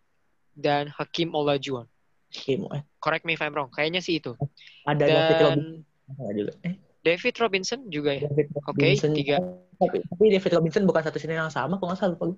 dan 0.56 0.88
Hakim 0.88 1.36
Olajuwon. 1.36 1.84
Kim, 2.32 2.66
eh, 2.72 2.82
Correct 2.98 3.24
me 3.28 3.36
if 3.36 3.42
I'm 3.44 3.54
wrong. 3.54 3.70
Kayaknya 3.70 4.00
sih 4.02 4.18
itu. 4.18 4.34
Ada 4.88 5.04
David 5.06 5.36
Robinson 5.38 5.86
Dan 6.16 6.34
juga. 6.34 6.52
Eh, 6.66 6.74
David 7.06 7.34
Robinson 7.38 7.80
juga 7.86 8.10
ya. 8.18 8.26
Oke, 8.66 8.98
Robinson. 8.98 9.12
tiga. 9.14 9.36
Tapi, 9.78 10.02
tapi 10.02 10.24
David 10.32 10.52
Robinson 10.58 10.82
bukan 10.88 11.02
satu 11.06 11.18
sini 11.22 11.38
yang 11.38 11.52
sama, 11.52 11.78
kok 11.78 11.86
nggak 11.86 11.98
salah 12.00 12.12
lupa. 12.18 12.34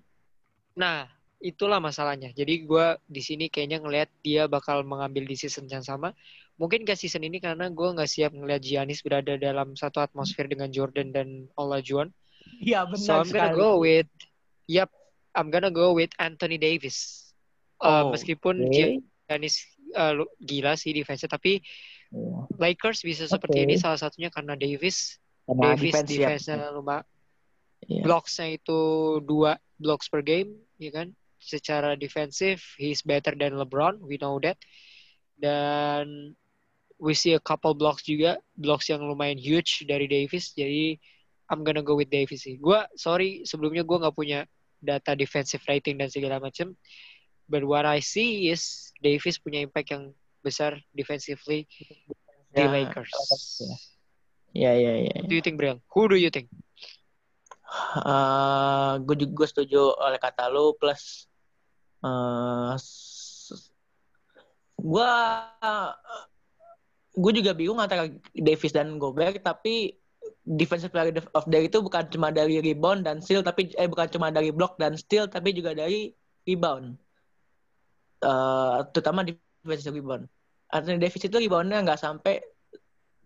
Nah, 0.76 1.09
itulah 1.38 1.78
masalahnya. 1.78 2.35
Jadi 2.35 2.67
gue 2.67 2.87
di 3.07 3.23
sini 3.23 3.47
kayaknya 3.49 3.81
ngelihat 3.81 4.11
dia 4.21 4.45
bakal 4.50 4.83
mengambil 4.83 5.25
di 5.25 5.38
season 5.38 5.71
yang 5.71 5.83
sama. 5.83 6.12
Mungkin 6.59 6.83
gak 6.83 6.99
season 6.99 7.23
ini 7.23 7.38
karena 7.38 7.71
gue 7.71 7.88
nggak 7.95 8.11
siap 8.11 8.35
ngelihat 8.35 8.62
Giannis 8.62 9.00
berada 9.07 9.38
dalam 9.38 9.79
satu 9.79 10.03
atmosfer 10.03 10.50
dengan 10.50 10.75
Jordan 10.75 11.15
dan 11.15 11.47
Olajuwon. 11.55 12.11
Iya 12.59 12.87
So 12.99 13.15
I'm 13.23 13.31
gonna 13.31 13.55
go 13.55 13.79
with, 13.79 14.11
yep, 14.67 14.91
I'm 15.38 15.55
gonna 15.55 15.71
go 15.71 15.95
with 15.95 16.11
Anthony 16.19 16.59
Davis. 16.59 17.31
Uh, 17.79 18.11
Oh, 18.11 18.11
meskipun 18.11 18.67
Oke. 18.67 18.99
Giannis 19.31 19.62
uh, 19.95 20.19
gila 20.43 20.75
sih 20.75 20.91
defense 20.91 21.23
tapi 21.31 21.62
Iya. 22.09 22.49
Lakers 22.57 23.05
bisa 23.05 23.29
seperti 23.29 23.69
ini 23.69 23.77
salah 23.77 24.00
satunya 24.00 24.33
karena 24.33 24.57
Davis. 24.57 25.21
Karena 25.45 25.77
Davis 25.77 25.93
defense, 25.93 26.09
ya. 26.09 26.17
defense-nya 26.17 26.73
lumayan 26.73 27.05
Iya. 27.87 28.03
blocks-nya 28.03 28.59
itu 28.59 28.81
dua 29.23 29.55
blocks 29.79 30.11
per 30.11 30.27
game, 30.27 30.59
ya 30.83 30.91
kan? 30.91 31.15
Secara 31.38 31.95
defensif, 31.95 32.75
he's 32.75 33.07
better 33.07 33.33
than 33.38 33.55
LeBron, 33.55 34.03
we 34.03 34.19
know 34.19 34.37
that. 34.43 34.59
Dan 35.38 36.35
we 36.99 37.14
see 37.14 37.35
a 37.35 37.43
couple 37.43 37.75
blocks 37.75 38.05
juga, 38.05 38.38
blocks 38.59 38.90
yang 38.90 39.02
lumayan 39.02 39.38
huge 39.38 39.87
dari 39.87 40.07
Davis. 40.11 40.52
Jadi 40.55 40.99
I'm 41.49 41.64
gonna 41.64 41.83
go 41.83 41.97
with 41.97 42.12
Davis 42.12 42.45
sih. 42.45 42.61
Gua 42.61 42.85
sorry 42.99 43.43
sebelumnya 43.49 43.83
gua 43.87 44.07
nggak 44.07 44.17
punya 44.19 44.45
data 44.78 45.14
defensive 45.19 45.62
rating 45.67 45.99
dan 45.99 46.12
segala 46.12 46.38
macam. 46.38 46.75
But 47.49 47.64
what 47.64 47.88
I 47.88 48.05
see 48.05 48.52
is 48.52 48.93
Davis 49.00 49.40
punya 49.40 49.64
impact 49.64 49.90
yang 49.95 50.12
besar 50.45 50.76
defensively 50.93 51.64
di 52.52 52.62
Ya, 52.62 52.69
Lakers. 52.69 53.12
Iya, 54.52 54.73
iya, 54.76 54.93
iya. 55.09 55.17
What 55.25 55.33
do 55.33 55.37
you 55.37 55.45
think, 55.45 55.57
Brian? 55.57 55.81
Who 55.93 56.09
do 56.12 56.17
you 56.17 56.28
think? 56.28 56.52
Eh, 58.00 58.93
gue 59.05 59.17
juga 59.25 59.33
gue 59.45 59.47
setuju 59.49 59.93
oleh 60.00 60.17
kata 60.17 60.49
lu 60.49 60.73
plus 60.81 61.28
eh 61.99 62.73
gue 64.78 65.12
gue 67.18 67.32
juga 67.42 67.50
bingung 67.50 67.82
antara 67.82 68.06
Davis 68.30 68.70
dan 68.70 68.94
Gobert 69.02 69.42
tapi 69.42 69.98
defensive 70.46 70.94
player 70.94 71.12
of 71.34 71.44
the 71.50 71.58
year 71.58 71.66
itu 71.66 71.82
bukan 71.82 72.06
cuma 72.08 72.30
dari 72.30 72.62
rebound 72.62 73.04
dan 73.04 73.18
steal 73.18 73.42
tapi 73.42 73.75
eh 73.75 73.90
bukan 73.90 74.06
cuma 74.08 74.30
dari 74.30 74.54
block 74.54 74.78
dan 74.78 74.94
steal 74.94 75.26
tapi 75.26 75.50
juga 75.52 75.75
dari 75.75 76.14
rebound. 76.46 76.94
Eh 78.22 78.78
terutama 78.94 79.26
defensive 79.26 79.98
rebound. 79.98 80.30
Anthony 80.70 81.00
Davis 81.00 81.25
itu 81.25 81.37
reboundnya 81.37 81.82
nggak 81.82 82.00
sampai 82.00 82.40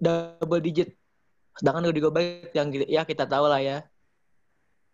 double 0.01 0.63
digit. 0.65 0.97
Sedangkan 1.61 1.93
Rudy 1.93 2.01
Gobert 2.01 2.51
yang 2.57 2.73
ya 2.89 3.05
kita 3.05 3.29
tahu 3.29 3.47
lah 3.47 3.61
ya. 3.61 3.79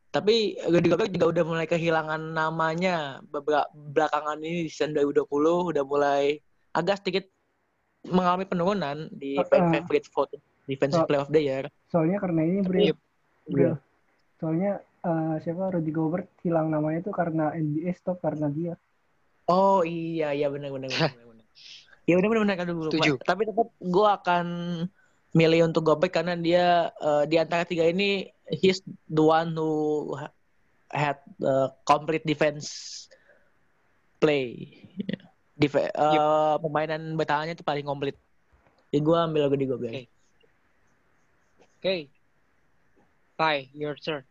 Tapi 0.09 0.59
Rudy 0.67 0.89
Gobert 0.91 1.13
juga 1.13 1.27
udah 1.31 1.45
mulai 1.45 1.67
kehilangan 1.69 2.33
namanya 2.35 3.21
beberapa 3.29 3.69
belakangan 3.73 4.41
ini 4.41 4.67
di 4.67 4.71
season 4.73 4.97
2020 4.97 5.29
udah 5.77 5.85
mulai 5.85 6.41
agak 6.73 7.05
sedikit 7.05 7.29
mengalami 8.07 8.47
penurunan 8.47 9.11
di 9.11 9.35
Uh, 9.35 9.47
fan 9.47 9.67
uh. 9.67 9.71
favorite 9.75 10.07
vote 10.13 10.39
defensive 10.65 11.03
Uh. 11.03 11.09
player 11.09 11.23
of 11.23 11.31
the 11.31 11.43
year. 11.43 11.65
Soalnya 11.89 12.23
karena 12.23 12.41
ini 12.45 12.61
Bril, 12.63 12.85
Yep. 12.93 12.99
Bril. 13.49 13.75
Soalnya 14.39 14.73
eh, 15.03 15.35
siapa 15.43 15.75
Rudy 15.75 15.91
Gobert 15.91 16.29
hilang 16.45 16.71
namanya 16.71 17.03
tuh 17.03 17.15
karena 17.17 17.51
NBA 17.51 17.91
stop 17.97 18.23
karena 18.23 18.47
dia. 18.47 18.75
Oh 19.49 19.81
iya 19.83 20.31
iya 20.31 20.47
benar 20.53 20.69
benar 20.71 20.93
benar 20.93 21.11
benar. 21.11 21.27
benar. 21.27 21.47
Iya 22.07 22.15
benar 22.21 22.29
benar 22.31 22.43
benar 22.45 22.57
kan 22.57 22.67
dulu. 22.69 22.91
Setuju. 22.93 23.13
Tapi 23.25 23.43
tetap 23.49 23.69
gue 23.75 24.09
akan 24.09 24.47
milih 25.33 25.61
untuk 25.69 25.83
Gobert 25.85 26.13
karena 26.13 26.37
dia 26.37 26.93
eh, 26.95 27.25
di 27.27 27.37
antara 27.37 27.65
tiga 27.65 27.85
ini 27.85 28.29
he's 28.49 28.79
the 29.09 29.21
one 29.21 29.53
who 29.53 29.71
ha- 30.15 30.33
had 30.89 31.19
the 31.41 31.69
complete 31.85 32.25
defense 32.25 33.05
play. 34.19 34.73
Def 35.59 35.75
eh, 35.75 35.91
Pemainan 36.63 37.19
bertahannya 37.19 37.59
itu 37.59 37.67
paling 37.67 37.83
komplit. 37.83 38.15
Jadi 38.89 39.03
gue 39.03 39.19
ambil 39.19 39.51
Rudy 39.51 39.67
Gobert. 39.67 39.93
Oke. 39.93 40.07
Okay. 41.83 42.01
Bye, 43.39 43.71
your 43.75 43.99
turn. 43.99 44.23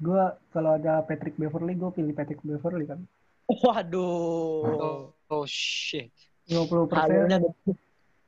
Gue 0.00 0.24
kalau 0.52 0.76
ada 0.76 1.00
Patrick 1.04 1.36
Beverly, 1.38 1.76
gue 1.76 1.90
pilih 1.94 2.12
Patrick 2.16 2.40
Beverly 2.42 2.84
kan. 2.88 3.00
Waduh. 3.48 4.64
Oh, 4.64 5.00
oh 5.30 5.44
shit. 5.48 6.10
50 6.48 6.92
Akhirnya 6.92 7.40
persen, 7.40 7.76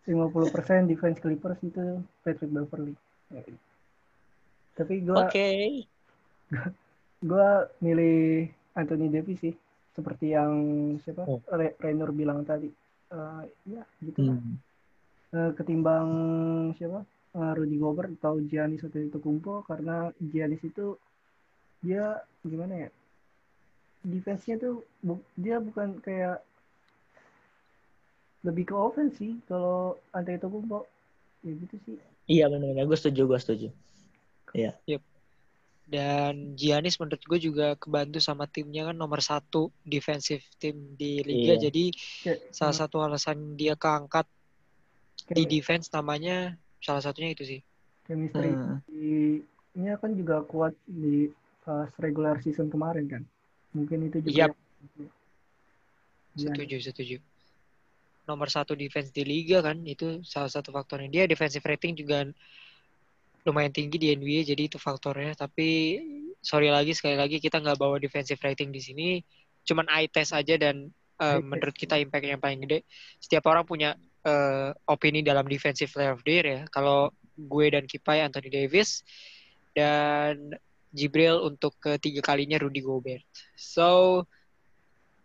50 0.09 0.55
persen 0.55 0.81
defense 0.89 1.19
Clippers 1.21 1.61
itu 1.61 2.01
Patrick 2.25 2.49
Beverly. 2.49 2.95
Tapi 4.77 4.95
gue 5.05 5.17
Oke. 5.17 5.49
gue 7.29 7.49
milih 7.85 8.49
Anthony 8.77 9.09
Davis 9.09 9.41
sih, 9.41 9.53
seperti 9.97 10.37
yang 10.37 10.53
siapa 11.01 11.25
Oh. 11.25 11.41
Re- 11.57 11.75
bilang 12.13 12.45
tadi. 12.45 12.69
Eh, 13.07 13.43
ya 13.73 13.83
gitu 14.05 14.21
lah. 14.23 14.37
Hmm. 14.37 14.57
Eh, 15.33 15.51
ketimbang 15.57 16.09
siapa 16.77 17.03
Eh, 17.37 17.53
Rudy 17.53 17.77
Gobert 17.77 18.17
atau 18.17 18.41
Giannis 18.41 18.81
Antetokounmpo 18.81 19.61
karena 19.69 20.09
Giannis 20.17 20.65
itu 20.65 20.97
dia 21.85 22.17
gimana 22.41 22.89
ya 22.89 22.91
defense-nya 24.01 24.57
tuh 24.57 24.81
bu- 25.05 25.21
dia 25.37 25.61
bukan 25.61 26.01
kayak 26.01 26.41
lebih 28.41 28.73
ke 28.73 28.75
offense 28.75 29.21
sih 29.21 29.37
kalau 29.45 30.01
Antetokounmpo 30.17 30.89
ya 31.45 31.53
gitu 31.61 31.77
sih 31.85 32.01
Iya 32.27 32.49
benar-benar. 32.49 32.89
Gue 32.89 32.99
setuju, 32.99 33.23
gue 33.29 33.39
setuju. 33.39 33.69
Dan 35.87 36.59
Giannis 36.59 36.99
menurut 36.99 37.23
gue 37.23 37.39
juga 37.39 37.79
kebantu 37.79 38.19
sama 38.19 38.51
timnya 38.51 38.91
kan 38.91 38.97
nomor 38.99 39.23
satu 39.23 39.71
defensive 39.87 40.43
team 40.59 40.99
di 40.99 41.23
liga. 41.23 41.55
Iya. 41.55 41.71
Jadi 41.71 41.85
kayak 42.27 42.39
salah 42.51 42.75
eh, 42.75 42.79
satu 42.83 42.97
alasan 43.07 43.55
dia 43.55 43.79
keangkat 43.79 44.27
di 45.31 45.47
kayak 45.47 45.49
defense 45.49 45.87
namanya 45.95 46.59
salah 46.83 47.03
satunya 47.03 47.31
itu 47.35 47.47
sih. 47.47 47.61
chemistry 48.07 48.55
Hmm. 48.55 48.79
di 48.87 49.43
ini 49.75 49.91
kan 49.99 50.15
juga 50.15 50.39
kuat 50.47 50.71
di 50.87 51.27
pas 51.67 51.91
regular 51.99 52.39
season 52.39 52.71
kemarin 52.71 53.11
kan 53.11 53.23
mungkin 53.75 54.07
itu 54.07 54.23
juga 54.23 54.47
yang- 54.47 54.55
Giannis. 56.39 56.55
Setuju, 56.55 56.77
setuju. 56.83 57.17
Nomor 58.27 58.47
satu 58.47 58.79
defense 58.79 59.11
di 59.11 59.27
liga 59.27 59.59
kan 59.63 59.83
itu 59.83 60.23
salah 60.23 60.51
satu 60.51 60.71
faktornya. 60.71 61.11
Dia 61.11 61.25
defensive 61.27 61.67
rating 61.67 61.95
juga 61.99 62.27
lumayan 63.47 63.71
tinggi 63.71 63.97
di 63.97 64.11
NBA 64.13 64.43
jadi 64.43 64.67
itu 64.67 64.77
faktornya. 64.83 65.39
Tapi 65.39 66.03
sorry 66.43 66.69
lagi 66.69 66.93
sekali 66.93 67.15
lagi 67.15 67.39
kita 67.39 67.63
nggak 67.63 67.79
bawa 67.79 68.03
defensive 68.03 68.43
rating 68.43 68.75
di 68.75 68.83
sini. 68.83 69.09
Cuman 69.63 69.87
eye 69.87 70.11
test 70.11 70.35
aja 70.35 70.59
dan 70.59 70.91
uh, 71.23 71.39
menurut 71.39 71.73
kita 71.73 71.97
impact 72.03 72.27
yang 72.27 72.43
paling 72.43 72.67
gede. 72.67 72.83
Setiap 73.23 73.47
orang 73.47 73.63
punya 73.63 73.95
uh, 74.27 74.75
opini 74.91 75.23
dalam 75.23 75.47
defensive 75.47 75.89
player 75.95 76.13
of 76.13 76.27
the 76.27 76.33
year 76.35 76.47
ya. 76.47 76.61
Kalau 76.75 77.15
gue 77.39 77.67
dan 77.71 77.87
Kipai 77.87 78.21
Anthony 78.25 78.51
Davis 78.51 79.07
dan 79.77 80.59
Jibril 80.91 81.45
untuk 81.45 81.77
ketiga 81.79 82.25
kalinya 82.25 82.59
Rudy 82.59 82.83
Gobert. 82.83 83.23
So 83.55 84.25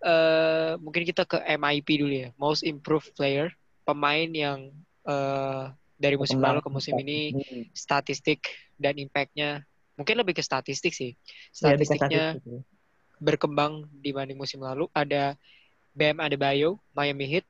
eh 0.02 0.74
mungkin 0.82 1.06
kita 1.06 1.30
ke 1.30 1.38
MIP 1.46 2.02
dulu 2.02 2.16
ya, 2.28 2.30
Most 2.42 2.66
Improved 2.66 3.14
Player, 3.14 3.54
pemain 3.86 4.28
yang 4.34 4.74
eh 5.06 5.66
dari 6.02 6.18
musim 6.18 6.42
lalu 6.42 6.66
ke 6.66 6.70
musim 6.74 6.98
ini 6.98 7.38
statistik 7.78 8.50
dan 8.82 8.98
impact-nya 8.98 9.62
mungkin 9.94 10.18
lebih 10.18 10.34
ke 10.34 10.42
statistik 10.42 10.98
sih. 10.98 11.14
Ya, 11.14 11.78
Statistiknya 11.78 12.26
statistik. 12.42 12.66
berkembang 13.22 13.86
dibanding 14.02 14.42
musim 14.42 14.66
lalu. 14.66 14.90
Ada 14.98 15.38
Bam 15.94 16.18
Adebayo, 16.18 16.82
Miami 16.98 17.30
Heat, 17.30 17.46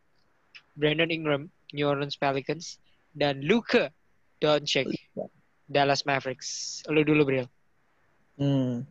Brandon 0.75 1.07
Ingram, 1.07 1.47
New 1.71 1.87
Orleans 1.87 2.19
Pelicans, 2.19 2.75
dan 3.15 3.39
Luka 3.39 3.87
Doncic, 4.43 4.91
Dallas 5.71 6.03
Mavericks. 6.03 6.81
Lu 6.91 7.07
dulu, 7.07 7.23
Bril. 7.23 7.47
Hmm. 8.35 8.83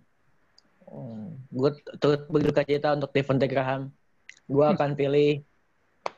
Hmm. 0.88 1.36
Gue 1.52 1.70
turut 2.00 2.24
berduka 2.32 2.64
cita 2.64 2.96
untuk 2.96 3.12
Devonte 3.12 3.44
Graham. 3.44 3.92
Gue 4.48 4.64
akan 4.64 4.94
pilih 4.98 5.44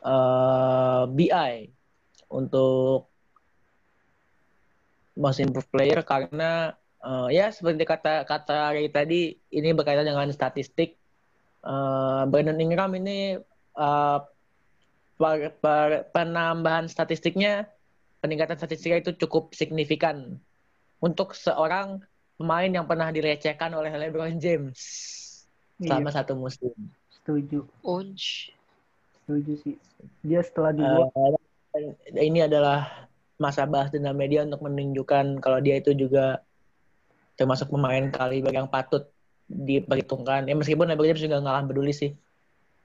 uh, 0.05 1.09
BI 1.11 1.73
untuk 2.33 3.12
most 5.17 5.41
improved 5.41 5.69
player 5.69 6.01
karena 6.05 6.73
uh, 7.05 7.29
ya 7.29 7.53
seperti 7.53 7.85
kata 7.85 8.25
kata 8.25 8.73
Ray 8.73 8.89
tadi 8.89 9.37
ini 9.53 9.69
berkaitan 9.77 10.09
dengan 10.09 10.31
statistik. 10.33 10.97
Uh, 11.63 12.27
Brandon 12.27 12.59
Ingram 12.59 12.91
ini 12.99 13.39
uh, 13.79 14.19
per, 15.15 15.55
per, 15.63 16.11
penambahan 16.11 16.91
statistiknya 16.91 17.71
peningkatan 18.19 18.59
statistiknya 18.59 18.99
itu 19.03 19.15
cukup 19.27 19.55
signifikan 19.55 20.43
untuk 20.99 21.39
seorang 21.39 22.03
pemain 22.35 22.71
yang 22.71 22.87
pernah 22.87 23.15
direcehkan 23.15 23.71
oleh 23.75 23.95
LeBron 23.95 24.43
James 24.43 24.79
selama 25.79 26.11
iya. 26.11 26.17
satu 26.19 26.33
musim. 26.35 26.75
Setuju. 27.23 27.67
Unch. 27.87 28.51
Setuju 29.23 29.53
sih. 29.63 29.77
Dia 30.27 30.43
setelah 30.43 30.75
dibuat 30.75 31.11
uh, 31.15 31.39
ini 32.19 32.43
adalah 32.43 33.07
masa 33.43 33.67
bahas 33.67 33.91
dendam 33.91 34.15
media 34.15 34.47
untuk 34.47 34.63
menunjukkan 34.63 35.43
kalau 35.43 35.59
dia 35.59 35.83
itu 35.83 35.91
juga 35.99 36.47
termasuk 37.35 37.75
pemain 37.75 38.07
kali 38.15 38.39
yang 38.47 38.71
patut 38.71 39.11
diperhitungkan. 39.51 40.47
Ya 40.47 40.55
meskipun 40.55 40.87
LeBron 40.87 41.11
James 41.11 41.25
juga 41.27 41.43
nggak 41.43 41.75
peduli 41.75 41.93
sih. 41.93 42.15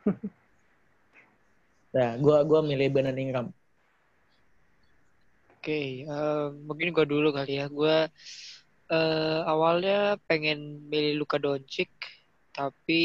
nah, 1.96 2.18
gue 2.18 2.38
gua 2.50 2.60
milih 2.66 2.90
Brandon 2.90 3.22
Ingram. 3.22 3.48
Oke, 5.58 5.74
okay, 5.74 5.88
uh, 6.08 6.16
eh, 6.16 6.46
mungkin 6.64 6.96
gue 6.96 7.06
dulu 7.06 7.30
kali 7.36 7.60
ya. 7.60 7.68
Gue 7.68 8.08
uh, 8.88 9.40
awalnya 9.44 10.16
pengen 10.26 10.88
milih 10.88 11.20
Luka 11.20 11.36
Doncic, 11.36 11.92
tapi 12.56 13.04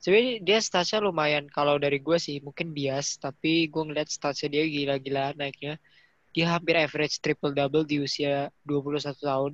sebenarnya 0.00 0.32
dia 0.40 0.58
statsnya 0.64 1.04
lumayan. 1.04 1.52
Kalau 1.52 1.76
dari 1.76 2.00
gue 2.00 2.16
sih 2.16 2.40
mungkin 2.40 2.72
bias, 2.72 3.20
tapi 3.20 3.68
gue 3.68 3.82
ngeliat 3.84 4.08
statsnya 4.08 4.48
dia 4.56 4.64
gila-gila 4.64 5.36
naiknya. 5.36 5.76
Dia 6.32 6.56
hampir 6.56 6.74
average 6.80 7.20
triple 7.20 7.52
double 7.52 7.84
di 7.84 8.00
usia 8.00 8.48
21 8.64 9.12
tahun. 9.16 9.52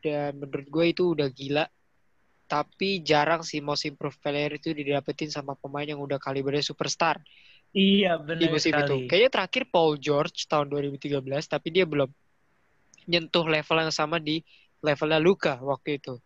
Dan 0.00 0.40
menurut 0.40 0.68
gue 0.68 0.84
itu 0.92 1.02
udah 1.16 1.28
gila. 1.32 1.64
Tapi 2.50 3.00
jarang 3.00 3.40
sih 3.46 3.64
most 3.64 3.86
improved 3.86 4.18
player 4.20 4.52
itu 4.56 4.74
didapetin 4.74 5.30
sama 5.30 5.56
pemain 5.56 5.86
yang 5.86 6.00
udah 6.02 6.20
kalibernya 6.20 6.64
superstar. 6.64 7.22
Iya 7.70 8.18
benar 8.18 8.42
Di 8.42 8.46
musim 8.50 8.72
sekali. 8.74 8.86
itu. 8.86 8.96
Kayaknya 9.06 9.30
terakhir 9.30 9.62
Paul 9.70 9.94
George 10.02 10.50
tahun 10.50 10.66
2013, 10.74 11.22
tapi 11.46 11.68
dia 11.70 11.86
belum 11.86 12.10
nyentuh 13.06 13.46
level 13.46 13.78
yang 13.78 13.94
sama 13.94 14.18
di 14.18 14.42
levelnya 14.82 15.22
Luka 15.22 15.62
waktu 15.62 16.02
itu. 16.02 16.18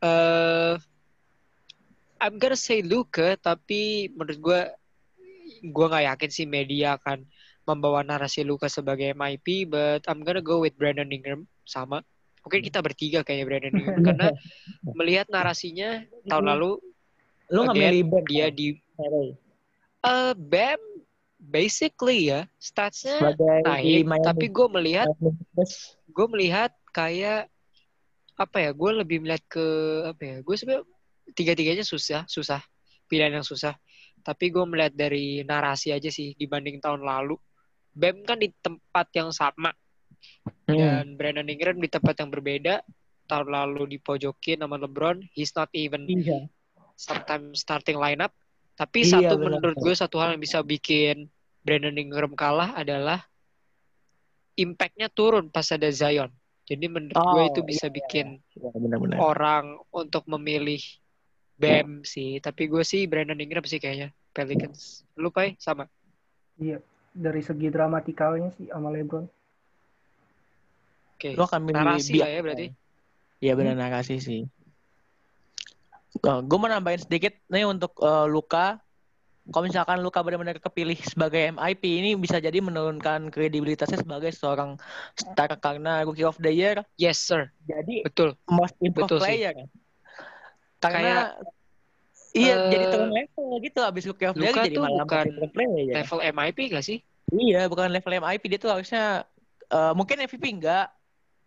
Uh, 0.00 0.78
I'm 2.22 2.38
gonna 2.38 2.56
say 2.56 2.84
Luka, 2.86 3.34
tapi 3.40 4.12
menurut 4.14 4.38
gue, 4.38 4.60
gue 5.66 5.86
nggak 5.90 6.06
yakin 6.14 6.30
sih 6.30 6.46
media 6.46 7.00
akan 7.00 7.26
membawa 7.70 8.02
narasi 8.02 8.42
Luka 8.42 8.66
sebagai 8.66 9.14
MIP, 9.14 9.70
but 9.70 10.02
I'm 10.10 10.26
gonna 10.26 10.42
go 10.42 10.62
with 10.62 10.74
Brandon 10.74 11.08
Ingram. 11.08 11.46
Sama. 11.62 12.02
Mungkin 12.42 12.64
kita 12.64 12.80
bertiga 12.82 13.20
kayaknya 13.22 13.46
Brandon 13.46 13.74
Ingram. 13.78 14.00
Karena 14.08 14.28
melihat 14.96 15.26
narasinya 15.30 16.02
tahun 16.26 16.46
lalu, 16.56 16.82
lu 17.54 17.60
again, 17.70 18.10
dia 18.26 18.48
di 18.50 18.78
uh, 20.02 20.34
Bam 20.34 20.80
basically 21.40 22.28
ya 22.28 22.44
statsnya 22.60 23.32
naik, 23.64 24.04
tapi 24.20 24.52
gue 24.52 24.68
melihat 24.68 25.08
gue 26.10 26.26
melihat 26.28 26.70
kayak 26.92 27.48
apa 28.36 28.56
ya 28.56 28.70
gue 28.72 28.90
lebih 29.04 29.24
melihat 29.24 29.44
ke 29.48 29.66
apa 30.08 30.22
ya 30.24 30.36
gue 30.40 30.54
sebenarnya 30.56 30.84
tiga 31.32 31.52
tiganya 31.56 31.84
susah 31.84 32.24
susah. 32.28 32.60
Pilihan 33.10 33.42
yang 33.42 33.46
susah. 33.46 33.74
Tapi 34.22 34.52
gue 34.52 34.64
melihat 34.68 34.94
dari 34.94 35.42
narasi 35.42 35.90
aja 35.90 36.12
sih 36.12 36.36
dibanding 36.38 36.78
tahun 36.78 37.02
lalu 37.02 37.34
Bam 37.90 38.22
kan 38.22 38.38
di 38.38 38.54
tempat 38.62 39.06
yang 39.14 39.34
sama 39.34 39.74
hmm. 40.66 40.70
dan 40.70 41.04
Brandon 41.18 41.48
Ingram 41.48 41.78
di 41.78 41.90
tempat 41.90 42.18
yang 42.22 42.30
berbeda 42.30 42.86
tahun 43.26 43.48
lalu 43.50 43.98
dipojokin 43.98 44.62
sama 44.62 44.78
LeBron 44.78 45.22
he's 45.34 45.54
not 45.54 45.70
even 45.74 46.06
iya. 46.10 46.46
sometimes 46.98 47.62
starting 47.62 47.98
lineup 47.98 48.34
tapi 48.80 49.04
iya, 49.04 49.20
satu 49.20 49.36
bener. 49.36 49.60
menurut 49.60 49.76
gue 49.76 49.92
satu 49.92 50.16
hal 50.16 50.34
yang 50.34 50.42
bisa 50.42 50.64
bikin 50.64 51.28
Brandon 51.60 51.92
Ingram 51.92 52.32
kalah 52.32 52.72
adalah 52.72 53.20
impact-nya 54.56 55.12
turun 55.12 55.52
pas 55.52 55.68
ada 55.68 55.88
Zion. 55.92 56.32
Jadi 56.64 56.86
menurut 56.88 57.18
oh, 57.18 57.28
gue 57.36 57.44
itu 57.52 57.60
bisa 57.66 57.92
iya, 57.92 57.94
bikin 58.00 58.26
iya. 58.56 58.70
Benar 58.72 58.98
-benar. 59.02 59.18
orang 59.20 59.64
untuk 59.92 60.24
memilih 60.32 60.80
Bam 61.60 62.08
sih. 62.08 62.40
Tapi 62.40 62.72
gue 62.72 62.80
sih 62.80 63.04
Brandon 63.04 63.36
Ingram 63.36 63.68
sih 63.68 63.76
kayaknya. 63.76 64.16
Pelicans. 64.32 65.04
Lu 65.20 65.28
Pai? 65.28 65.60
Sama? 65.60 65.84
Iya. 66.56 66.80
Dari 67.10 67.42
segi 67.42 67.66
dramatikalnya 67.68 68.50
sih 68.54 68.70
sama 68.70 68.90
LeBron. 68.94 69.26
Oke. 71.20 71.32
Okay. 71.32 71.34
Lo 71.34 71.44
akan 71.44 71.60
milih 71.66 71.82
narasi 71.82 72.12
lah 72.22 72.30
ya 72.30 72.40
berarti? 72.40 72.66
Iya 73.40 73.52
benar 73.56 73.74
hmm. 73.74 73.82
narasi 73.82 74.16
sih. 74.20 74.40
Uh, 76.20 76.42
gue 76.42 76.58
mau 76.58 76.66
nambahin 76.66 77.00
sedikit 77.02 77.38
nih 77.48 77.64
untuk 77.66 77.94
uh, 78.02 78.26
Luka 78.26 78.82
kalau 79.50 79.66
misalkan 79.66 79.98
Luka 80.04 80.22
benar-benar 80.22 80.62
kepilih 80.62 80.94
sebagai 81.02 81.50
MIP 81.50 81.82
ini 81.82 82.10
bisa 82.14 82.38
jadi 82.38 82.62
menurunkan 82.62 83.34
kredibilitasnya 83.34 83.98
sebagai 83.98 84.30
seorang 84.30 84.78
star 85.18 85.50
karena 85.58 86.06
Rookie 86.06 86.28
of 86.28 86.38
the 86.38 86.54
Year. 86.54 86.86
Yes, 86.94 87.18
sir. 87.18 87.50
Jadi 87.66 88.06
betul. 88.06 88.38
Most 88.46 88.78
improved 88.78 89.10
betul 89.10 89.20
player. 89.24 89.56
Sih. 89.56 89.66
Karena 90.78 91.02
Kayak, 91.02 91.28
Iya, 92.30 92.54
uh, 92.54 92.70
jadi 92.70 92.84
turun 92.94 93.10
level 93.10 93.46
gitu 93.58 93.80
abis 93.82 94.04
Rookie 94.06 94.28
of 94.30 94.38
jadi 94.38 94.78
malah 94.78 95.02
bukan 95.02 95.26
player. 95.50 95.94
Level 95.98 96.18
MIP 96.22 96.58
gak 96.70 96.84
sih? 96.86 96.98
Iya, 97.34 97.66
bukan 97.66 97.90
level 97.90 98.12
MIP 98.22 98.42
dia 98.46 98.58
tuh 98.62 98.70
harusnya 98.70 99.26
uh, 99.74 99.92
mungkin 99.98 100.22
MVP 100.22 100.44
enggak. 100.46 100.90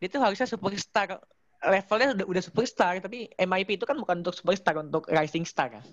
Dia 0.03 0.07
tuh 0.11 0.19
harusnya 0.19 0.47
superstar 0.47 1.23
levelnya 1.63 2.11
udah 2.19 2.25
udah 2.27 2.43
superstar 2.43 2.99
tapi 2.99 3.31
MIP 3.39 3.79
itu 3.79 3.87
kan 3.87 3.95
bukan 3.95 4.19
untuk 4.19 4.35
superstar 4.35 4.75
untuk 4.75 5.07
rising 5.07 5.47
star 5.47 5.79
kan. 5.79 5.85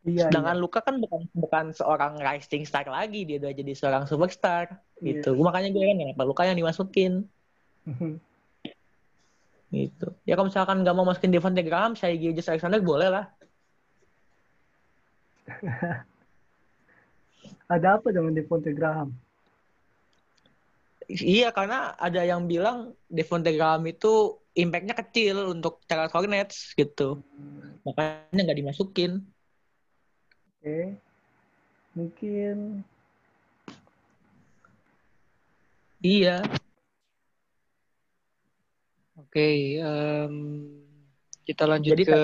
Iya, 0.00 0.32
Sedangkan 0.32 0.56
iya. 0.56 0.62
Luka 0.64 0.80
kan 0.80 0.96
bukan 0.96 1.28
bukan 1.36 1.76
seorang 1.76 2.16
rising 2.16 2.64
star 2.64 2.88
lagi, 2.88 3.28
dia 3.28 3.36
udah 3.36 3.52
jadi 3.52 3.72
seorang 3.76 4.08
superstar 4.08 4.80
iya. 5.04 5.20
gitu. 5.20 5.36
Makanya 5.36 5.68
gue 5.76 5.84
kan 5.84 5.96
kenapa 6.00 6.22
Luka 6.24 6.48
yang 6.48 6.56
dimasukin. 6.56 7.28
Gitu. 9.70 10.06
Ya 10.26 10.34
kalau 10.34 10.50
misalkan 10.50 10.82
nggak 10.82 10.96
mau 10.98 11.06
masukin 11.06 11.30
Devontae 11.30 11.62
Graham, 11.62 11.94
saya 11.94 12.18
Gilgis 12.18 12.50
Alexander 12.50 12.82
boleh 12.82 13.08
lah. 13.10 13.30
ada 17.74 17.88
apa 17.98 18.10
dengan 18.10 18.34
Devontae 18.34 18.74
Graham? 18.74 19.14
Iya, 21.10 21.50
karena 21.50 21.94
ada 21.98 22.22
yang 22.22 22.46
bilang 22.46 22.94
Devontae 23.10 23.54
Graham 23.54 23.86
itu 23.86 24.38
impact-nya 24.54 24.94
kecil 24.98 25.54
untuk 25.54 25.82
Charlotte 25.86 26.14
Hornets 26.14 26.74
gitu. 26.74 27.22
Makanya 27.86 28.42
nggak 28.46 28.58
dimasukin. 28.58 29.22
Oke. 30.58 30.98
Mungkin 31.90 32.86
Iya. 36.00 36.40
Oke, 39.30 39.78
um, 39.78 40.66
kita 41.46 41.62
lanjut 41.62 41.94
Jadi 41.94 42.02
ke 42.02 42.22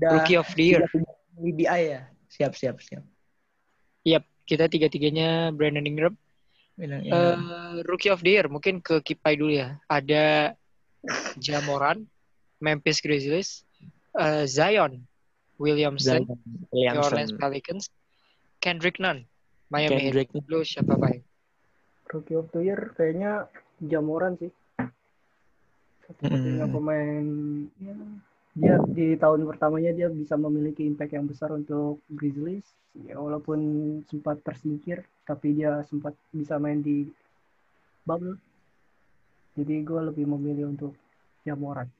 Rookie 0.00 0.40
of 0.40 0.48
the 0.56 0.64
Year. 0.64 0.88
WBI 1.36 1.80
ya. 1.84 2.00
Siap, 2.32 2.56
siap, 2.56 2.80
siap. 2.80 3.04
Yap, 4.08 4.24
kita 4.48 4.72
tiga-tiganya 4.72 5.52
Brandon 5.52 5.84
Ingram. 5.84 6.16
Ya. 6.80 6.96
Uh, 7.12 7.84
Rookie 7.84 8.08
of 8.08 8.24
the 8.24 8.40
Year 8.40 8.48
mungkin 8.48 8.80
ke 8.80 9.04
Kipai 9.04 9.36
dulu 9.36 9.52
ya. 9.52 9.76
Ada 9.84 10.56
Jamoran, 11.36 12.08
Memphis 12.56 13.04
Grizzlies, 13.04 13.68
uh, 14.16 14.48
Zion, 14.48 15.04
Williamson, 15.60 16.24
Williamson. 16.72 16.72
New 16.72 17.04
Orleans 17.04 17.32
Pelicans, 17.36 17.92
Kendrick 18.64 18.96
Nunn, 18.96 19.28
Miami 19.68 20.08
Kendrick. 20.08 20.32
Heat. 20.32 20.48
Lu 20.48 20.64
siapa 20.64 20.96
Pak? 20.96 21.20
Rookie 22.16 22.40
of 22.40 22.48
the 22.56 22.64
Year 22.64 22.96
kayaknya 22.96 23.52
Jamoran 23.84 24.40
sih. 24.40 24.48
Mm. 26.22 26.70
pemain 26.70 27.24
ya, 27.82 27.94
dia 28.54 28.74
di 28.86 29.18
tahun 29.18 29.50
pertamanya 29.50 29.90
dia 29.90 30.06
bisa 30.06 30.38
memiliki 30.38 30.86
impact 30.86 31.12
yang 31.16 31.26
besar 31.26 31.50
untuk 31.50 31.98
Grizzlies. 32.06 32.66
Ya, 32.94 33.18
walaupun 33.18 33.58
sempat 34.06 34.38
tersingkir, 34.46 35.02
tapi 35.26 35.58
dia 35.58 35.82
sempat 35.90 36.14
bisa 36.30 36.54
main 36.62 36.78
di 36.78 37.10
bubble. 38.06 38.38
Jadi 39.58 39.82
gue 39.82 40.00
lebih 40.14 40.30
memilih 40.30 40.70
untuk 40.70 40.94
Jamoran. 41.42 41.90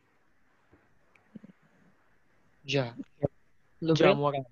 Ja. 2.62 2.94
Lu 3.83 3.98
Jamoran. 3.98 4.46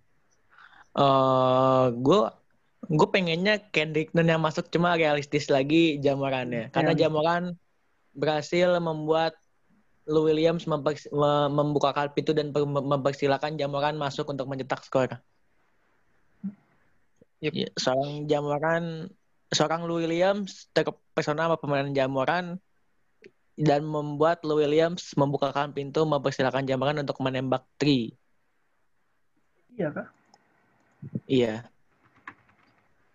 Uh, 0.92 1.88
gue 1.96 2.20
gue 2.90 3.08
pengennya 3.08 3.62
Kendrick 3.70 4.12
Nunn 4.12 4.28
yang 4.28 4.42
masuk 4.42 4.68
cuma 4.68 4.98
realistis 4.98 5.46
lagi 5.46 6.02
Jamorannya. 6.02 6.74
Karena 6.74 6.92
Realistis. 6.92 7.02
Jamoran 7.06 7.44
berhasil 8.12 8.68
membuat 8.82 9.38
Lou 10.10 10.26
Williams 10.26 10.66
membukakan 10.66 12.10
pintu 12.10 12.34
dan 12.34 12.50
per- 12.50 12.66
mempersilakan 12.66 13.54
Jamoran 13.54 13.94
masuk 13.94 14.26
untuk 14.26 14.50
mencetak 14.50 14.82
skor. 14.82 15.10
Yep. 17.42 17.52
Ya, 17.54 17.68
seorang 17.78 18.26
Jamoran, 18.26 18.84
seorang 19.54 19.86
Lou 19.86 20.02
Williams 20.02 20.66
terpesona 20.74 21.46
sama 21.46 21.56
pemain 21.58 21.90
Jamoran 21.90 22.58
dan 23.54 23.86
membuat 23.86 24.42
Lou 24.42 24.58
Williams 24.58 25.14
membukakan 25.14 25.70
pintu 25.70 26.02
mempersilakan 26.02 26.66
Jamoran 26.66 26.98
untuk 27.02 27.18
menembak 27.22 27.62
three. 27.78 28.14
Iya 29.78 29.88
kah? 29.90 30.08
Iya. 31.26 31.54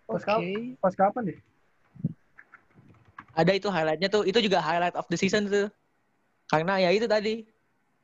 Pas, 0.07 0.23
Oke. 0.23 0.27
kap- 0.27 0.75
pas 0.79 0.93
kapan 0.95 1.23
deh? 1.31 1.39
Ada 3.37 3.51
itu 3.53 3.67
highlightnya 3.69 4.07
tuh. 4.07 4.23
Itu 4.23 4.39
juga 4.39 4.63
highlight 4.63 4.95
of 4.95 5.05
the 5.11 5.19
season 5.19 5.51
tuh. 5.51 5.67
Karena 6.47 6.79
ya 6.79 6.89
itu 6.95 7.07
tadi. 7.07 7.43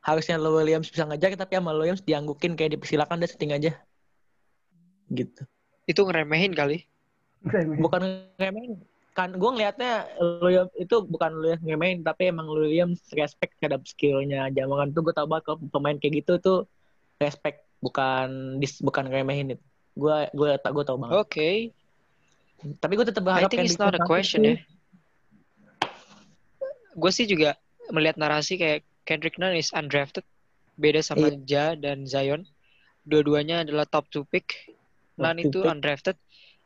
Harusnya 0.04 0.36
Lou 0.36 0.60
Williams 0.60 0.92
bisa 0.92 1.08
ngejar 1.08 1.32
tapi 1.32 1.56
sama 1.56 1.72
Lou 1.72 1.80
Williams 1.80 2.04
dianggukin 2.04 2.60
kayak 2.60 2.76
dipersilakan 2.76 3.24
deh 3.24 3.24
setting 3.24 3.56
aja. 3.56 3.72
Gitu. 5.08 5.48
Itu 5.88 6.04
ngeremehin 6.04 6.52
kali. 6.52 6.84
Bukan 7.80 8.04
ngeremehin. 8.36 8.84
Kan 9.16 9.32
gue 9.32 9.48
ngelihatnya 9.48 10.04
Williams 10.44 10.76
itu 10.76 11.08
bukan 11.08 11.40
Williams 11.40 11.64
ngeremehin 11.64 12.04
tapi 12.04 12.28
emang 12.28 12.44
Lou 12.52 12.68
Williams 12.68 13.00
respect 13.16 13.56
terhadap 13.56 13.80
skillnya 13.88 14.52
Jamoran 14.52 14.92
tuh 14.92 15.08
gue 15.08 15.16
tau 15.16 15.24
banget 15.24 15.48
kalau 15.48 15.58
pemain 15.72 15.96
kayak 15.96 16.20
gitu 16.20 16.36
tuh 16.36 16.58
respect 17.16 17.64
bukan 17.80 18.60
dis, 18.60 18.84
bukan 18.84 19.08
ngeremehin 19.08 19.56
itu. 19.56 19.64
Gue 19.96 20.28
gue 20.36 20.60
tak 20.60 20.76
gue 20.76 20.84
tau 20.84 21.00
banget. 21.00 21.16
Oke. 21.16 21.72
Tapi 22.76 22.92
gue 22.92 23.08
tetap 23.08 23.24
I 23.24 23.26
berharap 23.32 23.48
think 23.48 23.64
it's 23.64 23.80
not 23.80 23.96
a 23.96 24.04
question 24.04 24.44
ya. 24.44 24.60
Gue 26.92 27.08
sih 27.08 27.24
juga 27.24 27.56
melihat 27.94 28.18
narasi 28.18 28.58
kayak 28.58 28.82
Kendrick 29.06 29.38
Nunn 29.38 29.54
is 29.54 29.70
undrafted. 29.70 30.26
Beda 30.74 30.98
sama 31.00 31.30
Ja 31.46 31.78
dan 31.78 32.02
Zion. 32.04 32.42
Dua-duanya 33.06 33.62
adalah 33.62 33.86
top 33.86 34.10
2 34.10 34.26
pick. 34.26 34.74
Nunn 35.14 35.38
two 35.38 35.48
itu 35.48 35.60
pick. 35.62 35.70
undrafted. 35.70 36.16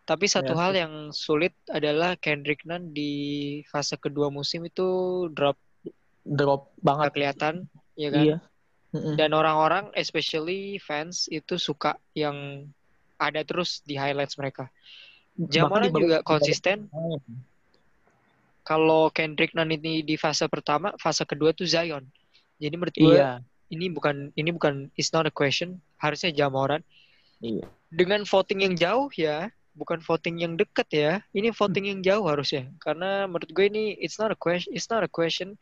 Tapi 0.09 0.25
satu 0.25 0.57
Ya, 0.57 0.61
hal 0.65 0.73
yang 0.73 0.95
sulit 1.13 1.53
adalah 1.69 2.17
Kendrick 2.17 2.65
Nunn 2.65 2.97
di 2.97 3.13
fase 3.69 4.01
kedua 4.01 4.33
musim 4.33 4.65
itu 4.65 4.89
drop 5.37 5.61
Drop 6.25 6.73
banget. 6.81 7.13
kelihatan, 7.13 7.55
ya 7.93 8.09
kan? 8.09 8.25
Iya. 8.25 8.37
Mm-mm. 8.89 9.21
Dan 9.21 9.37
orang-orang, 9.37 9.93
especially 9.93 10.81
fans, 10.81 11.29
itu 11.29 11.61
suka 11.61 12.01
yang 12.17 12.65
ada 13.21 13.45
terus 13.45 13.85
di 13.85 14.01
highlights 14.01 14.41
mereka. 14.41 14.73
Jamoran 15.37 15.93
juga 15.93 16.01
di 16.01 16.05
babak- 16.21 16.25
konsisten. 16.25 16.89
Kalau 18.69 19.09
Kendrick 19.09 19.57
Nunn 19.57 19.73
ini 19.73 20.05
di 20.05 20.21
fase 20.21 20.45
pertama, 20.45 20.93
fase 21.01 21.25
kedua 21.25 21.57
tuh 21.57 21.65
Zion. 21.65 22.05
Jadi 22.61 22.75
menurut 22.77 22.93
gue 22.93 23.17
Iya. 23.17 23.41
ini 23.73 23.89
bukan 23.89 24.29
ini 24.37 24.53
bukan 24.53 24.93
it's 24.93 25.09
not 25.09 25.25
a 25.25 25.33
question, 25.33 25.81
harusnya 25.97 26.29
Jamoran. 26.29 26.85
Iya. 27.41 27.65
Dengan 27.89 28.29
voting 28.29 28.61
yang 28.61 28.75
jauh 28.77 29.09
ya, 29.17 29.49
bukan 29.73 30.05
voting 30.05 30.45
yang 30.45 30.53
deket 30.61 30.85
ya. 30.93 31.13
Ini 31.33 31.49
voting 31.49 31.89
yang 31.89 32.01
jauh 32.05 32.29
harusnya. 32.29 32.69
Karena 32.77 33.25
menurut 33.25 33.49
gue 33.49 33.65
ini 33.65 33.97
it's 33.97 34.21
not 34.21 34.29
a 34.29 34.37
question, 34.37 34.69
it's 34.77 34.93
not 34.93 35.01
a 35.01 35.09
question. 35.09 35.57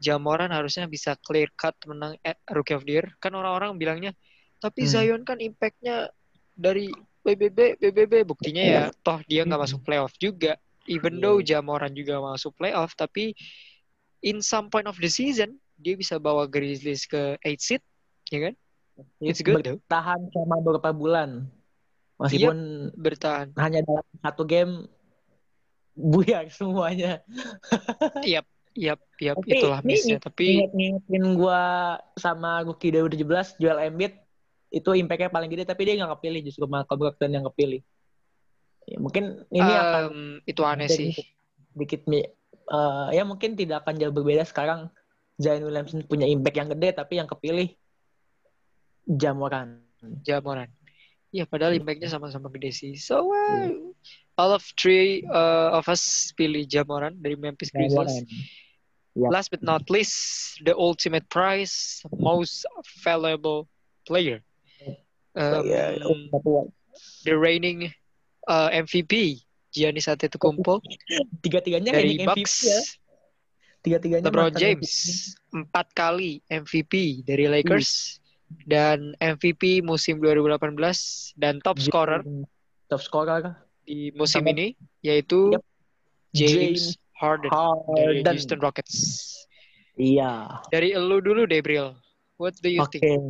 Jamoran 0.00 0.50
harusnya 0.50 0.88
bisa 0.88 1.14
clear 1.22 1.52
cut 1.54 1.76
menang 1.86 2.18
eh, 2.24 2.34
Rookie 2.50 2.74
of 2.74 2.82
the 2.82 2.98
Year. 2.98 3.06
Kan 3.22 3.36
orang-orang 3.36 3.78
bilangnya, 3.78 4.10
tapi 4.58 4.88
Hmm. 4.88 4.90
Zion 4.90 5.22
kan 5.22 5.38
impact-nya 5.38 6.10
dari 6.50 6.90
BBB, 7.20 7.76
BBB. 7.78 8.24
Buktinya 8.24 8.64
ya, 8.64 8.82
toh 9.04 9.20
dia 9.28 9.44
nggak 9.44 9.54
Hmm. 9.54 9.66
masuk 9.70 9.80
playoff 9.84 10.16
juga. 10.16 10.56
Even 10.90 11.16
Iya. 11.16 11.22
though 11.22 11.38
Jamoran 11.38 11.94
juga 11.94 12.18
masuk 12.18 12.58
playoff, 12.58 12.98
tapi 12.98 13.30
in 14.26 14.42
some 14.42 14.66
point 14.66 14.90
of 14.90 14.98
the 14.98 15.06
season, 15.06 15.54
dia 15.78 15.94
bisa 15.94 16.18
bawa 16.18 16.50
Grizzlies 16.50 17.06
ke 17.06 17.38
8 17.46 17.62
seed, 17.62 17.82
ya 18.28 18.50
kan? 18.50 18.54
It's 19.22 19.40
good 19.40 19.62
though. 19.64 19.78
Bertahan 19.80 20.28
selama 20.34 20.56
beberapa 20.60 20.90
bulan. 20.92 21.48
Meskipun 22.20 22.90
Bertahan. 23.00 23.56
hanya 23.56 23.80
dalam 23.80 24.04
satu 24.20 24.44
game 24.44 24.84
buyar 25.96 26.50
semuanya. 26.52 27.24
Yap, 28.78 29.00
yap, 29.18 29.36
Tapi 29.42 29.50
itulah 29.50 29.80
ini 29.82 29.88
missnya. 29.88 30.18
Tapi 30.22 30.62
Ingat-ingatin 30.62 31.24
gua 31.34 31.62
sama 32.14 32.62
rookie 32.62 32.94
2017 32.94 33.58
Joel 33.58 33.90
Embiid 33.90 34.14
itu 34.70 34.90
impact-nya 34.94 35.26
paling 35.34 35.50
gede 35.50 35.66
tapi 35.66 35.82
dia 35.82 35.98
nggak 35.98 36.14
kepilih 36.20 36.40
justru 36.46 36.64
Malcolm 36.70 37.02
Brogdon 37.02 37.34
yang 37.34 37.44
kepilih. 37.50 37.82
Ya, 38.90 38.98
mungkin 38.98 39.46
ini 39.54 39.70
akan 39.70 40.02
em, 40.10 40.20
itu 40.50 40.62
aneh 40.66 40.90
sih. 40.90 41.14
sedikit 41.70 42.02
mi- 42.10 42.26
eh, 42.26 43.06
ya 43.14 43.22
mungkin 43.22 43.54
tidak 43.54 43.86
akan 43.86 44.02
jauh 44.02 44.10
berbeda 44.10 44.42
sekarang 44.42 44.90
Zion 45.38 45.62
Williamson 45.62 46.02
punya 46.10 46.26
impact 46.26 46.58
yang 46.58 46.68
gede 46.74 46.90
tapi 46.98 47.22
yang 47.22 47.30
kepilih 47.30 47.70
Jamoran. 49.06 49.86
Jamoran. 50.26 50.68
Ya, 51.30 51.46
padahal 51.46 51.78
impact-nya 51.78 52.10
sama-sama 52.10 52.50
gede 52.50 52.74
sih. 52.74 52.92
So, 52.98 53.30
uh, 53.30 53.70
all 54.34 54.50
of 54.50 54.66
three 54.74 55.22
uh, 55.30 55.70
of 55.78 55.86
us 55.86 56.34
pilih 56.34 56.66
Jamoran 56.66 57.14
dari 57.22 57.38
Memphis 57.38 57.70
Grizzlies. 57.70 58.26
Yep. 59.14 59.30
Last 59.30 59.48
but 59.54 59.62
not 59.62 59.86
least, 59.90 60.58
the 60.66 60.74
ultimate 60.74 61.26
prize, 61.30 62.02
most 62.18 62.66
valuable 63.02 63.70
player. 64.06 64.42
Um, 65.38 65.62
Ya, 65.62 65.94
the 67.22 67.38
reigning 67.38 67.94
uh, 68.50 68.68
MVP, 68.74 69.38
Giannis 69.70 70.10
Antetokounmpo 70.10 70.82
tiga-tiganya 71.40 71.94
dari 71.94 72.18
MVP 72.18 72.26
Bucks. 72.42 72.66
ya. 72.66 72.80
Tiga-tiganya 73.80 74.28
LeBron 74.28 74.52
James 74.52 74.90
empat 75.54 75.94
kali 75.94 76.42
MVP 76.50 77.24
dari 77.24 77.48
Lakers 77.48 78.20
dan 78.66 79.14
MVP 79.16 79.80
musim 79.80 80.18
2018 80.18 80.76
dan 81.38 81.62
top 81.64 81.78
MVP. 81.78 81.86
scorer 81.88 82.20
top 82.90 83.00
scorer 83.00 83.42
di 83.86 84.10
musim 84.12 84.42
Sama- 84.44 84.52
ini 84.52 84.74
yaitu 85.00 85.54
Yep. 85.54 85.62
James, 86.30 86.82
Harden 87.16 87.50
dari 87.96 88.20
Harden. 88.22 88.34
Houston 88.36 88.60
Rockets. 88.60 88.94
Iya. 89.96 90.62
Dari 90.70 90.94
elu 90.94 91.18
dulu 91.18 91.42
deh, 91.42 91.58
Bril. 91.58 91.90
What 92.38 92.54
do 92.62 92.70
you 92.70 92.80
Oke. 92.80 92.96
think? 92.96 93.20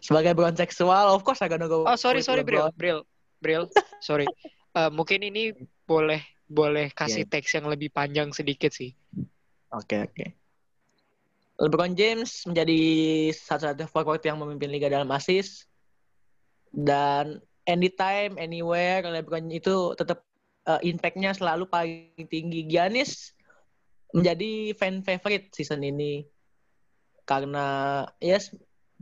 Sebagai 0.00 0.32
brown 0.32 0.54
seksual, 0.54 1.12
of 1.12 1.20
course 1.20 1.42
I 1.42 1.50
gonna 1.50 1.66
go. 1.66 1.82
Oh, 1.84 1.98
sorry, 1.98 2.22
sorry, 2.22 2.46
Bril. 2.46 2.70
Bril, 2.78 3.02
Bril, 3.42 3.66
sorry. 3.98 4.30
Eh, 4.72 4.90
mungkin 4.94 5.26
ini 5.26 5.52
boleh 5.84 6.22
boleh 6.46 6.94
kasih 6.94 7.26
teks 7.26 7.58
yang 7.58 7.66
lebih 7.66 7.90
panjang 7.90 8.30
sedikit 8.30 8.70
sih. 8.70 8.94
Oke, 9.72 10.04
oke. 10.04 10.26
LeBron 11.58 11.92
James 11.98 12.44
menjadi 12.48 12.80
satu-satu 13.34 13.84
forward 13.90 14.22
yang 14.24 14.40
memimpin 14.40 14.72
liga 14.72 14.88
dalam 14.88 15.10
assist 15.12 15.68
dan 16.72 17.40
anytime, 17.68 18.40
anywhere 18.40 19.04
LeBron 19.04 19.52
itu 19.52 19.92
tetap 19.96 20.24
uh, 20.66 20.80
impact-nya 20.80 21.36
selalu 21.36 21.68
paling 21.68 22.26
tinggi. 22.28 22.64
Giannis 22.66 23.36
menjadi 24.12 24.76
fan 24.76 25.00
favorite 25.00 25.52
season 25.56 25.80
ini 25.84 26.24
karena 27.24 28.04
yes 28.20 28.52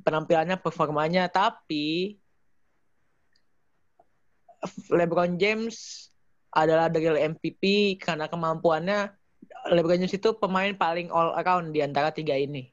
penampilannya, 0.00 0.57
performanya, 0.61 1.26
tapi 1.29 2.16
LeBron 4.92 5.40
James 5.40 6.09
adalah 6.51 6.90
real 6.90 7.16
MVP 7.16 7.96
karena 8.03 8.27
kemampuannya 8.27 9.14
LeBron 9.70 10.01
James 10.01 10.16
itu 10.16 10.35
pemain 10.37 10.73
paling 10.75 11.09
all 11.12 11.37
around 11.37 11.73
di 11.73 11.81
antara 11.85 12.11
tiga 12.11 12.37
ini. 12.37 12.68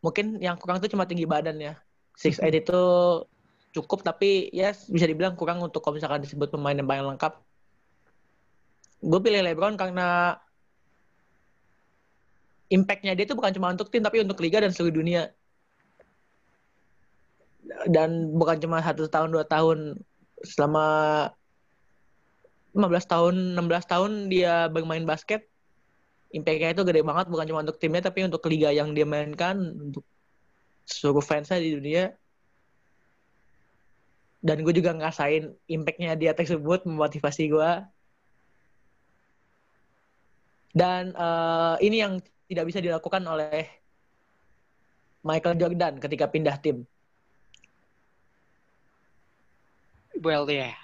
Mungkin 0.00 0.40
yang 0.40 0.56
kurang 0.56 0.80
itu 0.80 0.92
cuma 0.92 1.04
tinggi 1.04 1.28
badan 1.28 1.60
ya. 1.60 1.74
Six 2.16 2.40
eight 2.40 2.64
itu 2.64 2.82
cukup 3.70 4.02
tapi 4.02 4.50
ya 4.50 4.74
bisa 4.90 5.06
dibilang 5.06 5.38
kurang 5.38 5.62
untuk 5.62 5.78
kalau 5.80 5.94
misalkan 5.96 6.24
disebut 6.24 6.50
pemain 6.50 6.74
yang 6.74 6.88
paling 6.88 7.06
lengkap. 7.14 7.32
Gue 9.00 9.20
pilih 9.22 9.40
LeBron 9.40 9.80
karena 9.80 10.36
impact-nya 12.70 13.16
dia 13.16 13.24
itu 13.26 13.34
bukan 13.34 13.52
cuma 13.56 13.72
untuk 13.72 13.88
tim 13.88 14.04
tapi 14.04 14.22
untuk 14.22 14.38
liga 14.42 14.60
dan 14.60 14.70
seluruh 14.70 14.94
dunia. 15.00 15.32
Dan 17.88 18.34
bukan 18.34 18.58
cuma 18.60 18.82
satu 18.82 19.06
tahun 19.06 19.30
dua 19.30 19.44
tahun 19.46 20.00
selama 20.42 20.86
15 22.72 23.12
tahun 23.12 23.34
16 23.58 23.92
tahun 23.92 24.10
dia 24.30 24.70
bermain 24.70 25.02
basket 25.02 25.46
impact-nya 26.30 26.70
itu 26.72 26.82
gede 26.86 27.02
banget 27.02 27.26
bukan 27.26 27.46
cuma 27.50 27.60
untuk 27.66 27.78
timnya 27.82 28.06
tapi 28.06 28.22
untuk 28.22 28.46
liga 28.46 28.70
yang 28.70 28.94
dia 28.94 29.02
mainkan 29.02 29.58
untuk 29.58 30.06
seluruh 30.86 31.22
fansnya 31.22 31.58
di 31.58 31.74
dunia. 31.74 32.14
Dan 34.40 34.64
gue 34.64 34.72
juga 34.72 34.96
ngerasain 34.96 35.52
impact-nya 35.68 36.16
dia 36.16 36.32
tersebut 36.32 36.88
memotivasi 36.88 37.52
gue 37.52 37.70
dan 40.70 41.10
eh, 41.14 41.74
ini 41.82 41.96
yang 41.98 42.22
tidak 42.46 42.64
bisa 42.70 42.78
dilakukan 42.78 43.22
oleh 43.26 43.66
Michael 45.26 45.58
Jordan 45.58 45.98
ketika 45.98 46.30
pindah 46.30 46.56
tim 46.62 46.86
Well, 50.20 50.44
yeah. 50.52 50.76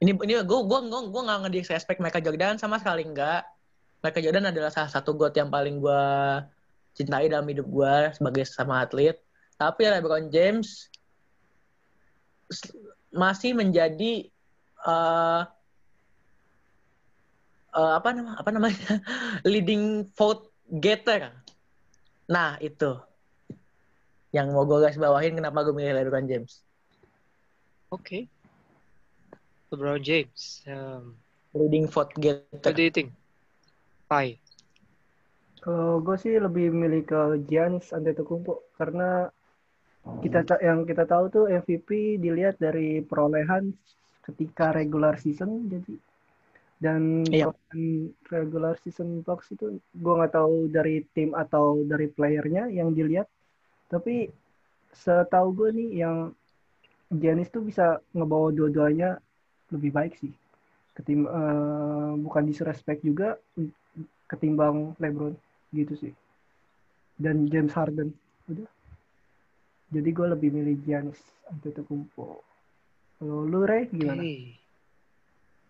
Ini 0.00 0.16
ini 0.16 0.32
gue 0.40 0.60
gue 0.64 0.80
gue 0.88 1.00
gue 1.12 1.22
nggak 1.28 1.40
ngedisrespect 1.44 2.00
Michael 2.00 2.24
Jordan 2.24 2.56
sama 2.56 2.80
sekali 2.80 3.04
enggak. 3.04 3.44
Michael 4.00 4.24
Jordan 4.24 4.48
adalah 4.48 4.72
salah 4.72 4.88
satu 4.88 5.12
god 5.12 5.36
yang 5.36 5.52
paling 5.52 5.84
gue 5.84 6.04
cintai 6.96 7.28
dalam 7.28 7.44
hidup 7.44 7.68
gue 7.68 7.94
sebagai 8.16 8.48
sama 8.48 8.80
atlet. 8.80 9.20
Tapi 9.60 9.84
LeBron 9.84 10.32
James 10.32 10.88
masih 13.12 13.52
menjadi 13.52 14.32
uh, 14.88 15.44
uh, 17.76 17.92
apa 18.00 18.08
nama 18.16 18.40
apa 18.40 18.48
namanya 18.48 19.04
leading 19.52 20.08
vote 20.16 20.48
getter. 20.80 21.36
Nah 22.32 22.56
itu 22.64 22.96
yang 24.32 24.56
mau 24.56 24.64
gue 24.64 24.88
guys 24.88 24.96
bawahin 24.96 25.36
kenapa 25.36 25.68
gue 25.68 25.76
milih 25.76 25.92
LeBron 26.00 26.24
James. 26.24 26.63
Oke. 27.94 28.02
Okay. 28.02 28.22
LeBron 29.70 30.02
James. 30.02 30.66
Um, 30.66 31.14
leading 31.54 31.86
vote 31.86 32.10
getter. 32.18 32.58
What 32.62 32.74
do 32.74 32.82
you 32.82 32.90
think? 32.90 33.14
Pai. 34.10 34.38
Kalau 35.62 36.02
gue 36.02 36.16
sih 36.20 36.36
lebih 36.36 36.74
milih 36.74 37.06
ke 37.06 37.20
Giannis 37.48 37.94
Antetokounmpo 37.94 38.74
karena 38.76 39.30
kita 40.20 40.44
yang 40.60 40.84
kita 40.84 41.08
tahu 41.08 41.32
tuh 41.32 41.44
MVP 41.48 42.20
dilihat 42.20 42.60
dari 42.60 43.00
perolehan 43.00 43.72
ketika 44.20 44.76
regular 44.76 45.16
season 45.16 45.64
jadi 45.72 45.96
dan 46.76 47.24
Iya. 47.24 47.48
regular 48.28 48.76
season 48.84 49.24
box 49.24 49.56
itu 49.56 49.80
gue 49.80 50.14
nggak 50.20 50.36
tahu 50.36 50.68
dari 50.68 51.00
tim 51.16 51.32
atau 51.32 51.80
dari 51.88 52.12
playernya 52.12 52.68
yang 52.68 52.92
dilihat 52.92 53.24
tapi 53.88 54.28
setahu 54.92 55.56
gue 55.56 55.70
nih 55.72 55.90
yang 56.04 56.36
Giannis 57.12 57.52
tuh 57.52 57.62
bisa 57.64 58.00
ngebawa 58.16 58.52
dua-duanya 58.54 59.20
lebih 59.72 59.90
baik 59.92 60.14
sih 60.18 60.32
ketim 60.94 61.26
eh, 61.26 62.12
bukan 62.22 62.46
disrespect 62.46 63.02
juga 63.02 63.36
ketimbang 64.30 64.94
LeBron 65.02 65.34
gitu 65.74 65.94
sih 65.98 66.12
dan 67.18 67.50
James 67.50 67.74
Harden 67.74 68.14
udah 68.46 68.68
jadi 69.90 70.10
gue 70.10 70.26
lebih 70.38 70.48
milih 70.54 70.76
Giannis 70.86 71.20
Antetokounmpo 71.50 72.40
kalau 73.18 73.46
lu 73.46 73.66
Ray 73.66 73.90
gimana 73.90 74.22
Okay. 74.22 74.64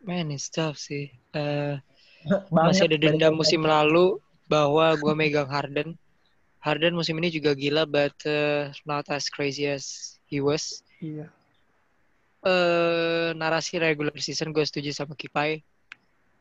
Man, 0.05 0.29
it's 0.29 0.53
tough 0.53 0.77
sih. 0.77 1.09
Eh, 1.33 1.81
Banget. 2.53 2.53
masih 2.53 2.85
ada 2.93 2.97
dendam 3.01 3.33
musim 3.41 3.65
lalu 3.65 4.21
bahwa 4.45 4.93
gue 5.01 5.13
megang 5.17 5.49
Harden. 5.49 5.97
Harden 6.61 6.93
musim 6.93 7.17
ini 7.21 7.33
juga 7.33 7.57
gila, 7.57 7.89
but 7.89 8.13
uh, 8.29 8.69
not 8.85 9.09
as 9.09 9.33
crazy 9.33 9.65
as 9.65 10.17
he 10.29 10.45
was. 10.45 10.84
Iya 11.01 11.31
Eh, 12.45 13.33
narasi 13.33 13.81
regular 13.81 14.13
season 14.21 14.53
gue 14.53 14.61
setuju 14.61 14.93
sama 14.93 15.17
Kipai. 15.17 15.65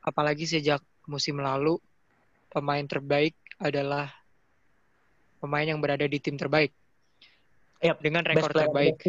Apalagi 0.03 0.43
sejak 0.43 0.83
musim 1.07 1.39
lalu, 1.39 1.79
pemain 2.51 2.83
terbaik 2.83 3.39
adalah 3.55 4.11
pemain 5.39 5.63
yang 5.63 5.79
berada 5.79 6.03
di 6.03 6.19
tim 6.19 6.35
terbaik. 6.35 6.75
Yap, 7.79 8.03
dengan 8.03 8.27
rekor 8.27 8.51
terbaik. 8.51 8.99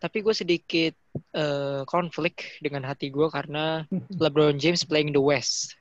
Tapi 0.00 0.18
gue 0.24 0.32
sedikit 0.32 0.94
eh, 1.36 1.84
konflik 1.84 2.56
dengan 2.64 2.88
hati 2.88 3.12
gue 3.12 3.28
karena 3.28 3.84
LeBron 4.24 4.56
James 4.56 4.88
playing 4.88 5.12
the 5.12 5.20
West. 5.20 5.76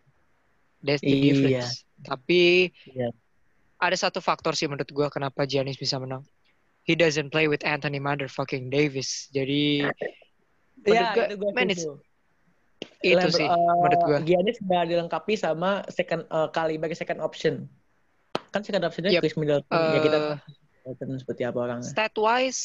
That's 0.84 1.00
the 1.00 1.15
Iya. 1.15 1.24
difference. 1.32 1.88
Tapi 2.04 2.76
Iya. 2.91 3.08
ada 3.80 3.96
satu 3.96 4.20
faktor 4.20 4.52
sih 4.52 4.68
menurut 4.68 4.91
gue 4.91 5.08
kenapa 5.08 5.48
Giannis 5.48 5.80
bisa 5.80 5.96
menang. 5.96 6.28
He 6.86 6.93
doesn't 6.93 7.34
play 7.34 7.50
with 7.50 7.65
Anthony 7.65 7.98
motherfucking 7.98 8.69
Davis. 8.69 9.28
Jadi 9.34 9.89
Iya, 10.86 11.17
gue, 11.17 11.26
itu 11.34 11.45
man, 11.50 11.65
setuju. 11.74 11.98
itu 13.02 13.17
Lebr- 13.17 13.34
sih 13.34 13.48
eh, 13.50 13.74
menurut 13.82 14.02
gue. 14.06 14.19
Giannis 14.30 14.56
sudah 14.62 14.82
dilengkapi 14.86 15.34
sama 15.34 15.82
second 15.89 16.30
eh, 16.30 16.50
kali 16.54 16.78
bagi 16.78 16.93
second 16.93 17.26
option. 17.26 17.65
Kan 18.54 18.62
second 18.62 18.86
optionnya 18.86 19.17
Yep. 19.17 19.21
Chris 19.26 19.34
Middleton. 19.34 19.65
ya 19.74 20.00
kita 20.00 20.17
Middleton 20.86 21.10
seperti 21.17 21.41
apa 21.41 21.58
orangnya. 21.58 21.89
stat 21.89 22.13
wise, 22.15 22.62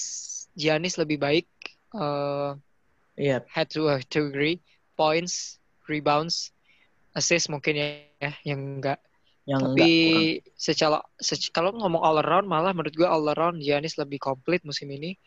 Giannis 0.52 1.00
lebih 1.00 1.16
baik. 1.16 1.48
Eh, 1.96 2.52
Iya, 3.16 3.44
had 3.52 3.68
to 3.68 3.84
uh, 3.84 4.00
to 4.08 4.28
agree. 4.28 4.60
Points, 4.96 5.60
rebounds, 5.88 6.52
assist 7.12 7.48
mungkin 7.48 7.76
ya, 7.76 7.86
ya 8.16 8.32
yang 8.44 8.80
enggak 8.80 8.96
yang 9.50 9.74
Tapi 9.74 9.90
secara 10.54 11.02
sec- 11.18 11.50
kalau 11.50 11.74
ngomong 11.74 11.98
all 11.98 12.22
around 12.22 12.46
malah 12.46 12.70
menurut 12.70 12.94
gue 12.94 13.08
all 13.08 13.26
around 13.34 13.58
Giannis 13.58 13.98
lebih 13.98 14.22
komplit 14.22 14.62
musim 14.62 14.86
ini. 14.94 15.18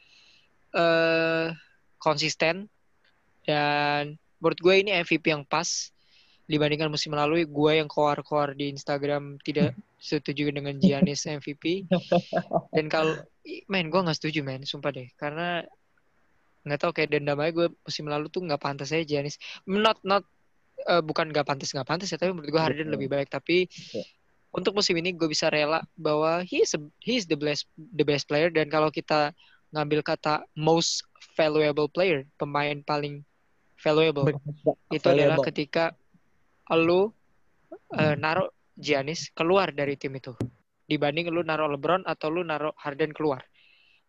eh 0.74 1.52
konsisten. 2.00 2.72
Dan 3.44 4.16
menurut 4.40 4.60
gue 4.64 4.74
ini 4.80 4.96
MVP 5.04 5.28
yang 5.28 5.44
pas 5.44 5.92
dibandingkan 6.48 6.88
musim 6.88 7.12
lalu. 7.12 7.44
Gue 7.44 7.84
yang 7.84 7.92
koar-koar 7.92 8.56
di 8.56 8.72
Instagram 8.72 9.44
tidak 9.44 9.76
setuju 10.04 10.52
dengan 10.52 10.76
Giannis 10.80 11.28
MVP 11.28 11.88
dan 12.76 12.92
kalau 12.92 13.16
main 13.72 13.88
gue 13.88 14.00
nggak 14.04 14.20
setuju 14.20 14.44
men 14.44 14.64
sumpah 14.64 14.92
deh. 14.92 15.08
Karena 15.20 15.64
nggak 16.64 16.80
tahu 16.80 16.92
kayak 16.96 17.12
dendam 17.12 17.40
aja 17.44 17.52
gue 17.52 17.68
musim 17.84 18.08
lalu 18.08 18.32
tuh 18.32 18.44
nggak 18.44 18.60
pantas 18.60 18.96
aja 18.96 19.04
Giannis. 19.04 19.36
Not 19.68 20.00
not 20.08 20.24
eh, 20.88 21.04
bukan 21.04 21.32
nggak 21.32 21.48
pantas 21.48 21.72
nggak 21.72 21.88
pantas 21.88 22.12
ya 22.12 22.18
tapi 22.20 22.32
menurut 22.36 22.50
gue 22.52 22.62
Harden 22.62 22.90
lebih 22.92 23.08
baik. 23.12 23.32
Tapi 23.32 23.68
Betul. 23.68 24.04
untuk 24.54 24.72
musim 24.78 24.96
ini 25.00 25.16
gue 25.16 25.28
bisa 25.28 25.48
rela 25.50 25.82
bahwa 25.98 26.44
he 26.46 26.62
is 26.64 26.76
a- 26.76 26.94
he 27.02 27.18
is 27.18 27.26
the 27.26 27.38
best 27.40 27.68
the 27.78 28.06
best 28.06 28.28
player. 28.28 28.52
Dan 28.52 28.68
kalau 28.68 28.92
kita 28.94 29.32
ngambil 29.74 30.06
kata 30.06 30.46
most 30.54 31.08
valuable 31.34 31.90
player 31.90 32.28
pemain 32.38 32.78
paling 32.86 33.26
valuable 33.82 34.30
berharga, 34.30 34.72
itu 34.94 35.08
adalah 35.10 35.38
valuable. 35.42 35.48
ketika 35.50 35.86
lu 36.74 37.10
eh, 37.98 38.16
naruh 38.18 38.50
Giannis 38.74 39.30
keluar 39.38 39.70
dari 39.70 39.94
tim 39.98 40.14
itu. 40.18 40.34
Dibanding 40.90 41.30
lu 41.30 41.46
naruh 41.46 41.70
LeBron 41.70 42.06
atau 42.10 42.28
lu 42.34 42.42
naruh 42.42 42.74
Harden 42.78 43.14
keluar. 43.14 43.46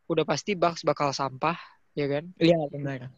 Udah 0.08 0.24
pasti 0.24 0.56
Bucks 0.56 0.84
bakal 0.84 1.12
sampah 1.12 1.56
ya 1.96 2.08
kan? 2.08 2.28
Iya 2.40 2.60
benar. 2.68 3.08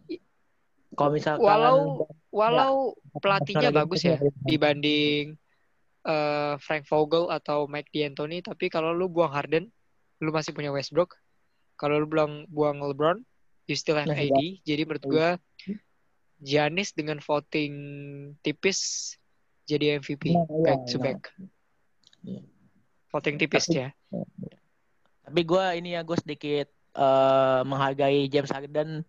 Kalau 0.94 1.10
misalkan 1.10 1.42
walau 1.42 2.06
walau 2.30 2.74
pelatihnya 3.18 3.74
bagus 3.74 4.06
ya 4.06 4.20
dibanding 4.46 5.34
eh, 6.06 6.54
Frank 6.62 6.86
Vogel 6.86 7.26
atau 7.32 7.66
Mike 7.66 7.90
D'Antoni 7.90 8.44
tapi 8.44 8.70
kalau 8.70 8.94
lu 8.94 9.10
buang 9.10 9.32
Harden 9.34 9.66
lu 10.22 10.30
masih 10.30 10.54
punya 10.54 10.70
Westbrook. 10.70 11.18
Kalau 11.76 11.98
lu 12.00 12.06
buang 12.06 12.46
buang 12.48 12.78
LeBron 12.80 13.20
you 13.66 13.74
still 13.74 13.98
have 13.98 14.06
Nah, 14.06 14.14
AD 14.16 14.62
jadi 14.62 14.86
menurut 14.86 15.04
gua 15.04 15.28
Giannis 16.38 16.92
dengan 16.92 17.18
voting 17.18 17.72
tipis 18.44 19.12
jadi 19.66 19.98
MVP 19.98 20.30
Nah, 20.30 20.44
iya, 20.46 20.62
back 20.62 20.80
to 20.86 20.96
iya. 20.96 21.02
back. 21.02 21.20
Iya. 22.22 22.40
voting 23.10 23.36
tipis 23.40 23.64
Tapi- 23.66 23.80
ya. 23.80 23.88
Tapi 25.26 25.40
gue 25.42 25.64
ini 25.74 25.98
ya 25.98 26.06
gue 26.06 26.14
sedikit 26.14 26.68
eh, 26.94 27.60
menghargai 27.66 28.30
James 28.30 28.52
Harden 28.52 29.02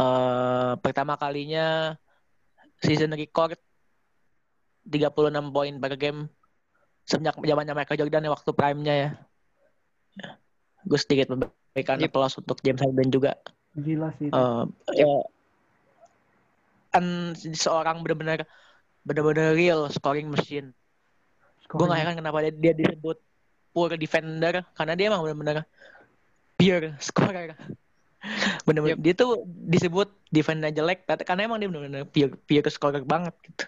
eh, 0.00 0.72
pertama 0.80 1.14
kalinya 1.20 1.96
season 2.80 3.12
record 3.12 3.60
36 4.88 5.52
poin 5.52 5.74
per 5.76 5.94
game 6.00 6.20
sejak 7.04 7.36
zamannya 7.36 7.74
Michael 7.76 7.98
Jordan 8.00 8.26
ya 8.26 8.30
waktu 8.32 8.50
prime-nya 8.54 8.94
ya. 8.94 9.10
ya. 10.16 10.28
Gue 10.86 10.98
sedikit 10.98 11.34
memberikan 11.34 12.00
Yep. 12.00 12.08
applause 12.08 12.34
untuk 12.40 12.58
James 12.64 12.80
Harden 12.80 13.10
juga. 13.12 13.36
gila 13.78 14.10
sih 14.18 14.26
itu. 14.26 14.34
Eh, 14.34 14.64
ya, 14.98 15.10
kan 16.90 17.04
seorang 17.38 18.02
benar-benar 18.02 18.42
benar-benar 19.06 19.54
real 19.54 19.86
scoring 19.94 20.26
machine. 20.26 20.74
Gue 21.70 21.86
gak 21.86 22.02
heran 22.02 22.18
kenapa 22.18 22.42
dia, 22.42 22.50
dia 22.50 22.74
disebut 22.74 23.14
poor 23.70 23.94
defender 23.94 24.66
karena 24.74 24.92
dia 24.98 25.06
emang 25.06 25.22
benar-benar 25.22 25.62
pure 26.58 26.98
scorer. 26.98 27.54
Bener-bener 28.62 28.94
Yep. 28.94 29.00
dia 29.00 29.14
tuh 29.16 29.30
disebut 29.46 30.08
defender 30.28 30.68
jelek 30.68 31.04
tapi 31.04 31.24
karena 31.24 31.44
emang 31.44 31.56
dia 31.56 31.68
benar-benar 31.68 32.04
pure 32.04 32.36
pure 32.44 32.68
scorer 32.68 33.00
banget 33.02 33.32
gitu. 33.42 33.64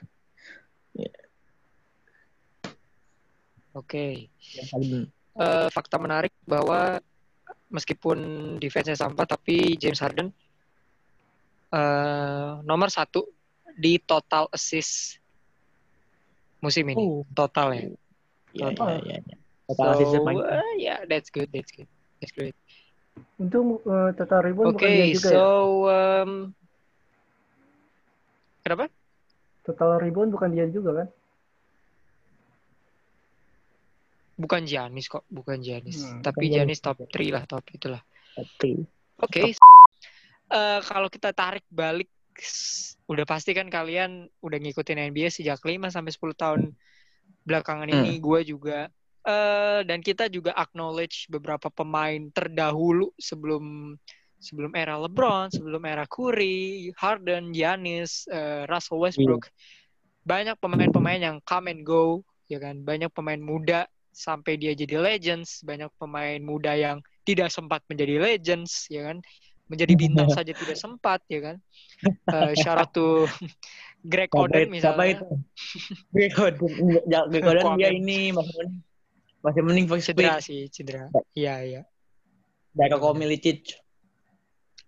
oke 3.73 4.29
Yang 4.53 4.69
paling- 4.71 5.09
Eh, 5.33 5.69
fakta 5.73 5.97
menarik 5.97 6.29
bahwa 6.45 7.01
meskipun 7.73 8.21
defense-nya 8.61 8.93
sampah 8.95 9.25
tapi 9.25 9.81
James 9.81 9.97
Harden 9.97 10.29
eh, 11.73 12.51
nomor 12.63 12.93
satu 12.93 13.25
di 13.73 13.97
total 13.97 14.45
assist 14.53 15.17
musim 16.61 16.85
ini 16.85 17.01
Oh, 17.01 17.25
total 17.33 17.73
ya 17.73 17.81
iya 17.81 17.89
iya 18.53 18.65
Total. 18.69 18.89
iya. 19.01 19.17
iya. 19.19 19.37
Total 19.65 19.89
assist 19.97 20.13
so 20.13 20.21
main. 20.21 20.37
uh, 20.37 20.73
yeah 20.77 21.01
that's 21.09 21.33
good 21.33 21.49
that's 21.49 21.73
good 21.73 21.89
that's 22.21 22.29
great 22.31 22.53
Untung 23.37 23.83
eh, 23.83 24.11
total 24.15 24.41
rebound 24.45 24.73
oke 24.73 24.79
bukan 24.79 24.91
dia 24.91 25.07
juga 25.11 25.29
so 25.29 25.41
ya. 25.41 25.47
um, 26.23 26.31
kenapa 28.63 28.87
Total 29.63 29.91
rebound 29.99 30.31
bukan 30.35 30.51
dia 30.51 30.67
juga 30.67 30.91
kan? 31.03 31.09
bukan 34.33 34.63
Giannis 34.67 35.07
kok 35.07 35.23
bukan 35.31 35.63
Giannis 35.63 36.03
Hmm, 36.03 36.19
tapi 36.21 36.51
bukan 36.51 36.55
Giannis 36.57 36.81
Giannis. 36.81 36.99
top 36.99 37.15
3 37.15 37.31
lah 37.31 37.45
top 37.47 37.65
itulah 37.71 38.03
Tapi 38.33 38.71
Oke. 39.23 39.41
Eh, 40.53 40.81
kalau 40.83 41.07
kita 41.07 41.31
tarik 41.31 41.63
balik 41.71 42.11
udah 43.07 43.23
pasti 43.23 43.53
kan 43.53 43.69
kalian 43.69 44.27
udah 44.41 44.59
ngikutin 44.59 45.13
NBA 45.13 45.31
sejak 45.31 45.61
5 45.63 45.89
sampai 45.89 46.11
10 46.11 46.35
tahun 46.35 46.61
belakangan 47.45 47.87
Hmm. 47.87 48.03
ini 48.03 48.19
gue 48.19 48.41
juga 48.43 48.91
eh 49.23 49.81
dan 49.87 50.03
kita 50.03 50.27
juga 50.27 50.51
acknowledge 50.59 51.31
beberapa 51.31 51.71
pemain 51.71 52.31
terdahulu 52.35 53.15
sebelum 53.19 53.95
sebelum 54.43 54.75
era 54.75 54.99
LeBron, 54.99 55.55
sebelum 55.55 55.83
era 55.87 56.03
Curry, 56.11 56.91
Harden, 56.99 57.55
Giannis, 57.55 58.27
eh, 58.27 58.67
Russell 58.67 58.99
Westbrook. 58.99 59.47
Banyak 60.27 60.59
pemain-pemain 60.59 61.23
yang 61.23 61.39
come 61.47 61.71
and 61.71 61.87
go, 61.87 62.27
ya 62.51 62.59
kan? 62.59 62.83
Banyak 62.83 63.15
pemain 63.15 63.39
muda 63.39 63.87
sampai 64.11 64.59
dia 64.59 64.75
jadi 64.75 64.99
legends, 64.99 65.63
banyak 65.63 65.89
pemain 65.95 66.43
muda 66.43 66.75
yang 66.75 66.99
tidak 67.23 67.55
sempat 67.55 67.87
menjadi 67.87 68.19
legends, 68.19 68.91
ya 68.91 69.07
kan? 69.07 69.23
Menjadi 69.71 69.95
bintang 69.95 70.27
saja 70.35 70.51
tidak 70.51 70.75
sempat, 70.75 71.23
ya 71.31 71.55
kan? 71.55 71.57
Shout 72.59 72.83
out 72.83 72.91
to 72.91 73.31
Greg 74.11 74.35
Oden 74.35 74.75
itu? 74.75 74.83
Siapa 74.83 75.07
misalnya. 75.07 75.15
itu? 75.15 75.27
Greg 76.11 76.35
Oden. 76.35 76.73
Greg 77.31 77.45
Oden 77.47 77.67
dia 77.79 77.91
ini 77.95 78.35
mending, 78.35 78.83
masih 79.43 79.61
mending 79.67 79.87
first 79.91 80.07
Cedera 80.07 80.39
pick. 80.39 80.47
sih, 80.47 80.61
cedera. 80.71 81.11
Iya, 81.35 81.55
iya. 81.67 81.83
Darko 82.73 83.13
Milicic. 83.13 83.77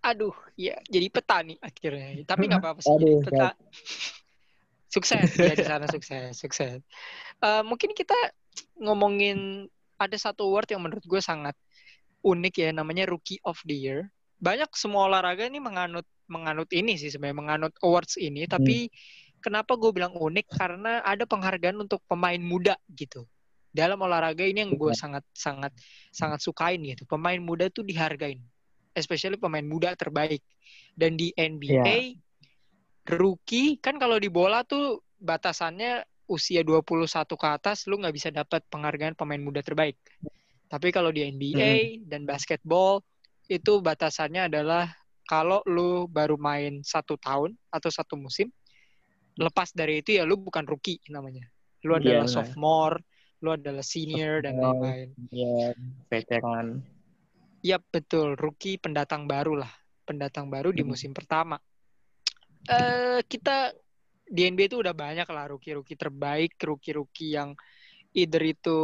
Aduh, 0.05 0.37
ya 0.57 0.79
jadi 0.89 1.09
petani 1.09 1.59
akhirnya. 1.61 2.25
Tapi 2.25 2.43
nggak 2.49 2.61
apa-apa 2.63 2.81
sih. 2.81 2.93
Aduh, 2.95 3.21
Peta- 3.25 3.59
sukses 4.95 5.29
ya 5.35 5.55
di 5.59 5.65
sana 5.67 5.87
sukses, 5.91 6.39
sukses. 6.39 6.79
Eh, 7.43 7.63
mungkin 7.67 7.93
kita 7.93 8.15
ngomongin 8.79 9.67
ada 9.99 10.17
satu 10.17 10.47
word 10.49 10.71
yang 10.71 10.87
menurut 10.87 11.03
gue 11.03 11.19
sangat 11.19 11.59
unik 12.23 12.55
ya, 12.57 12.71
namanya 12.71 13.11
Rookie 13.11 13.43
of 13.43 13.59
the 13.67 13.75
Year. 13.75 14.07
Banyak 14.39 14.71
semua 14.79 15.11
olahraga 15.11 15.51
ini 15.51 15.59
menganut 15.59 16.07
menganut 16.25 16.71
ini 16.73 16.97
sih 16.97 17.13
sebenarnya 17.13 17.37
menganut 17.37 17.73
awards 17.85 18.17
ini, 18.17 18.49
tapi 18.49 18.89
kenapa 19.45 19.77
gue 19.77 19.93
bilang 19.93 20.17
unik 20.17 20.47
karena 20.57 21.05
ada 21.05 21.29
penghargaan 21.29 21.85
untuk 21.85 22.01
pemain 22.09 22.41
muda 22.41 22.81
gitu. 22.89 23.29
Dalam 23.75 23.99
olahraga 23.99 24.47
ini 24.47 24.63
yang 24.63 24.79
gue 24.79 24.95
sangat 24.95 25.27
sangat 25.35 25.75
sangat 26.15 26.39
sukain 26.39 26.79
gitu. 26.87 27.03
Pemain 27.11 27.43
muda 27.43 27.67
tuh 27.67 27.83
dihargain 27.83 28.39
especially 28.95 29.37
pemain 29.37 29.67
muda 29.67 29.93
terbaik. 29.99 30.41
Dan 30.95 31.19
di 31.19 31.35
NBA 31.35 32.15
rookie 33.19 33.77
kan 33.83 33.99
kalau 33.99 34.17
di 34.17 34.31
bola 34.31 34.63
tuh 34.65 35.03
batasannya 35.19 36.07
usia 36.31 36.65
21 36.65 37.29
ke 37.29 37.49
atas 37.51 37.85
lu 37.85 38.01
nggak 38.01 38.15
bisa 38.17 38.33
dapat 38.33 38.65
penghargaan 38.71 39.19
pemain 39.19 39.43
muda 39.43 39.61
terbaik. 39.61 39.99
Tapi 40.71 40.89
kalau 40.95 41.13
di 41.13 41.29
NBA 41.29 42.07
dan 42.09 42.25
basketball 42.25 43.05
itu 43.51 43.83
batasannya 43.85 44.49
adalah 44.49 44.89
kalau 45.29 45.61
lu 45.69 46.09
baru 46.09 46.41
main 46.41 46.81
satu 46.81 47.21
tahun 47.21 47.53
atau 47.69 47.91
satu 47.93 48.17
musim, 48.17 48.49
lepas 49.37 49.75
dari 49.77 50.01
itu 50.01 50.17
ya 50.17 50.25
lu 50.25 50.41
bukan 50.41 50.65
rookie 50.65 51.03
namanya. 51.13 51.45
Lu 51.85 51.93
adalah 51.93 52.25
benar. 52.25 52.33
sophomore, 52.33 52.97
lu 53.45 53.53
adalah 53.53 53.85
senior 53.85 54.41
dan 54.41 54.57
lain-lain. 54.57 55.09
Ya, 55.29 55.77
veteran. 56.09 56.81
Yap, 57.61 57.85
betul. 57.93 58.41
Rookie 58.41 58.81
pendatang 58.81 59.29
baru 59.29 59.61
lah. 59.61 59.73
Pendatang 60.09 60.49
baru 60.49 60.73
di 60.73 60.81
Hmm. 60.81 60.97
musim 60.97 61.13
pertama. 61.13 61.61
eh 62.65 63.21
kita 63.29 63.77
di 64.25 64.49
NBA 64.49 64.73
itu 64.73 64.81
udah 64.81 64.97
banyak 64.97 65.29
lah 65.29 65.53
rookie-rookie 65.53 66.01
terbaik, 66.01 66.57
rookie-rookie 66.57 67.37
yang 67.37 67.53
either 68.17 68.41
itu 68.41 68.79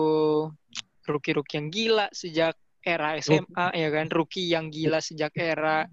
rookie-rookie 1.09 1.57
yang 1.57 1.73
gila 1.73 2.07
sejak 2.13 2.61
era 2.85 3.17
SMA 3.17 3.73
ya 3.73 3.89
kan, 3.89 4.13
rookie 4.13 4.53
yang 4.53 4.69
gila 4.69 5.01
sejak 5.01 5.33
era 5.41 5.89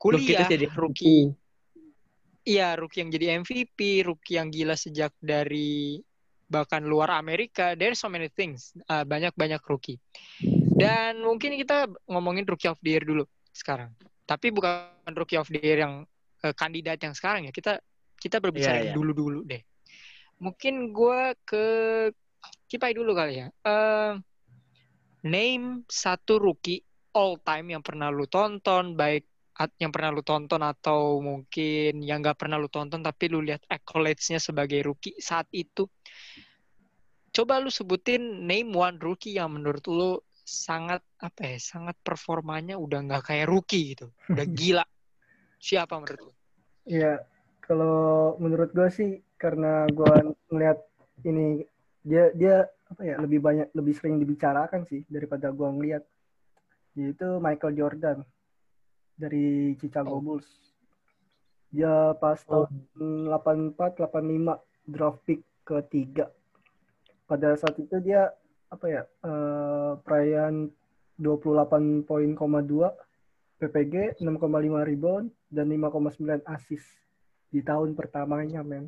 Rookie 0.00 0.32
kuliah, 0.32 0.40
itu 0.40 0.52
jadi 0.56 0.66
rookie 0.72 1.22
iya 2.48 2.72
rookie 2.80 3.04
yang 3.04 3.10
jadi 3.12 3.26
MVP, 3.44 4.08
rookie 4.08 4.40
yang 4.40 4.48
gila 4.48 4.72
sejak 4.72 5.12
dari 5.20 6.00
bahkan 6.48 6.82
luar 6.82 7.12
Amerika. 7.14 7.76
There's 7.76 8.00
so 8.00 8.08
many 8.08 8.32
things. 8.32 8.72
Ah, 8.88 9.04
banyak-banyak 9.04 9.60
rookie. 9.68 10.00
Dan 10.74 11.20
mungkin 11.22 11.54
kita 11.60 11.86
ngomongin 12.08 12.48
rookie 12.48 12.72
of 12.72 12.80
the 12.80 12.96
year 12.96 13.04
dulu 13.04 13.28
sekarang. 13.52 13.92
Tapi 14.24 14.48
bukan 14.50 15.12
rookie 15.12 15.38
of 15.38 15.48
the 15.52 15.60
year 15.60 15.84
yang 15.84 16.08
eh, 16.42 16.54
kandidat 16.56 16.98
yang 17.04 17.12
sekarang 17.12 17.46
ya. 17.46 17.52
Kita 17.52 17.78
kita 18.18 18.42
berbicara 18.42 18.82
yang 18.82 18.92
iya. 18.92 18.96
dulu-dulu 18.96 19.44
deh. 19.46 19.62
Mungkin 20.42 20.90
gua 20.90 21.36
ke 21.44 21.64
Kipai 22.68 22.92
dulu 22.92 23.16
kali 23.16 23.44
ya. 23.44 23.48
Eh, 23.48 24.12
name 25.24 25.88
satu 25.88 26.36
rookie 26.36 26.84
all 27.16 27.40
time 27.40 27.72
yang 27.72 27.82
pernah 27.82 28.12
lu 28.12 28.28
tonton, 28.28 28.92
baik 28.92 29.24
yang 29.82 29.90
pernah 29.90 30.14
lu 30.14 30.22
tonton 30.22 30.62
atau 30.62 31.18
mungkin 31.18 31.98
yang 31.98 32.22
nggak 32.22 32.38
pernah 32.38 32.62
lu 32.62 32.70
tonton 32.70 33.02
tapi 33.02 33.26
lu 33.26 33.42
lihat 33.42 33.66
accolades-nya 33.66 34.38
sebagai 34.38 34.86
rookie 34.86 35.18
saat 35.18 35.50
itu. 35.50 35.90
Coba 37.34 37.58
lu 37.58 37.70
sebutin 37.70 38.46
name 38.46 38.70
one 38.70 39.02
rookie 39.02 39.34
yang 39.34 39.58
menurut 39.58 39.82
lu 39.90 40.22
sangat 40.46 41.02
apa 41.18 41.54
ya, 41.54 41.58
sangat 41.58 41.98
performanya 42.00 42.78
udah 42.78 43.02
nggak 43.04 43.34
kayak 43.34 43.50
rookie 43.50 43.98
gitu, 43.98 44.14
udah 44.30 44.46
gila. 44.58 44.86
Siapa 45.58 45.98
menurut 45.98 46.30
lu? 46.30 46.32
Ya, 46.86 47.20
kalau 47.60 48.38
menurut 48.38 48.70
gue 48.72 48.88
sih 48.94 49.10
karena 49.36 49.84
gue 49.90 50.14
ngeliat 50.54 50.78
ini 51.26 51.66
dia 52.06 52.30
dia 52.32 52.64
apa 52.88 53.02
ya 53.04 53.20
lebih 53.20 53.44
banyak 53.44 53.68
lebih 53.76 53.92
sering 53.92 54.16
dibicarakan 54.16 54.88
sih 54.88 55.04
daripada 55.12 55.52
gue 55.52 55.68
ngeliat 55.68 56.02
yaitu 56.96 57.36
Michael 57.38 57.76
Jordan 57.76 58.18
dari 59.18 59.46
Chicago 59.76 60.14
Oh. 60.14 60.22
Bulls. 60.22 60.46
Dia 61.68 62.16
pas 62.16 62.38
tahun 62.40 62.70
84 63.28 63.76
85 64.00 64.56
draft 64.86 65.20
pick 65.22 65.44
ketiga. 65.62 66.32
Pada 67.26 67.52
saat 67.54 67.76
itu 67.76 67.92
dia 68.00 68.32
apa 68.68 68.86
ya 68.86 69.02
eh, 69.04 69.92
perayaan 69.98 70.72
28 71.18 72.06
poin, 72.06 72.30
koma 72.32 72.62
dua 72.62 72.94
PPG 73.58 74.16
6,5 74.16 74.38
rebound 74.86 75.28
dan 75.48 75.66
5,9 75.66 76.14
assist 76.46 76.86
di 77.48 77.60
tahun 77.60 77.92
pertamanya 77.92 78.62
men. 78.62 78.86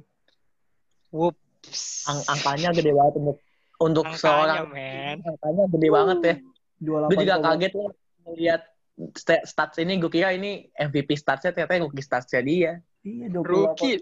Whoops. 1.11 2.07
Ang- 2.07 2.25
angkanya 2.31 2.71
gede 2.73 2.93
banget 2.93 3.15
untuk 3.19 3.37
untuk 3.79 4.05
Angkanya, 4.07 4.23
seorang 4.23 4.67
men. 4.71 5.17
angkanya 5.21 5.65
gede 5.69 5.89
banget 5.91 6.19
ya. 6.23 6.35
28, 6.81 7.11
Gue 7.11 7.17
juga 7.21 7.37
kaget 7.43 7.73
loh 7.75 7.91
melihat 8.25 8.61
stats 9.45 9.77
ini. 9.77 9.97
Gue 9.97 10.11
kira 10.11 10.33
ini 10.33 10.69
MVP 10.73 11.15
statsnya 11.15 11.51
ternyata 11.51 11.81
rookie 11.81 12.01
statsnya 12.01 12.41
dia. 12.41 12.73
Iya 13.01 13.27
28 13.33 13.45
Rookie. 13.45 13.97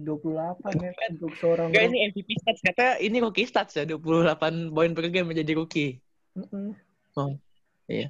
28 0.00 0.80
men 0.80 0.92
untuk 1.12 1.32
seorang 1.36 1.68
Enggak 1.68 1.84
ini 1.88 1.98
MVP 2.08 2.28
stats 2.40 2.60
ternyata 2.60 2.86
ini 2.98 3.16
rookie 3.20 3.44
stats 3.44 3.76
ya 3.76 3.84
28 3.84 4.72
poin 4.72 4.90
per 4.92 5.04
game 5.08 5.28
menjadi 5.28 5.52
rookie. 5.54 6.00
Mm-mm. 6.32 6.72
Oh, 7.14 7.36
iya. 7.84 8.08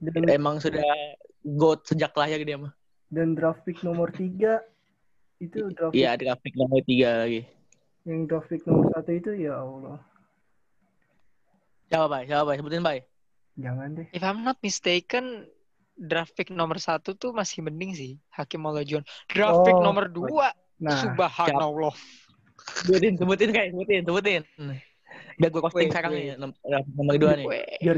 Dan, 0.00 0.26
Emang 0.26 0.58
sudah 0.58 0.80
goat 1.44 1.84
sejak 1.84 2.10
lahir 2.14 2.40
dia 2.40 2.56
mah. 2.56 2.72
dan 3.10 3.34
draft 3.34 3.62
pick 3.62 3.82
nomor 3.82 4.08
3 4.08 4.62
itu 5.40 5.58
draft 5.70 5.90
pick 5.90 5.98
Iya, 5.98 6.14
grafik 6.14 6.54
nomor 6.54 6.78
tiga 6.82 7.26
lagi. 7.26 7.42
yang 8.02 8.24
draft 8.24 8.48
pick 8.48 8.62
nomor 8.64 8.86
satu 8.90 9.10
itu 9.10 9.30
ya 9.36 9.58
Allah. 9.58 9.98
Siapa, 11.86 12.06
Bay? 12.06 12.22
Siapa, 12.24 12.44
Bay? 12.46 12.56
Sebutin, 12.56 12.80
Bay. 12.80 12.98
Jangan 13.60 13.88
deh. 13.92 14.06
If 14.10 14.22
I'm 14.24 14.40
not 14.40 14.56
mistaken, 14.64 15.44
draft 15.94 16.32
pick 16.32 16.48
nomor 16.48 16.80
satu 16.80 17.12
tuh 17.12 17.36
masih 17.36 17.60
mending 17.60 17.92
sih, 17.92 18.12
Hakim 18.32 18.64
Olajuwon. 18.64 19.04
Draft 19.28 19.68
pick 19.68 19.76
Oh. 19.76 19.84
nomor 19.84 20.08
dua, 20.08 20.50
Nah, 20.80 20.96
Subhanallah. 20.96 21.92
Sebutin, 22.80 23.12
sebutin, 23.20 23.52
kayak 23.52 23.76
sebutin, 23.76 24.00
sebutin. 24.08 24.42
Biar 25.36 25.50
gue 25.52 25.60
posting 25.60 25.92
sekarang 25.92 26.12
nih, 26.16 26.40
nomor 26.40 27.14
dua 27.20 27.32
nih. 27.36 27.46
Biar. 27.84 27.96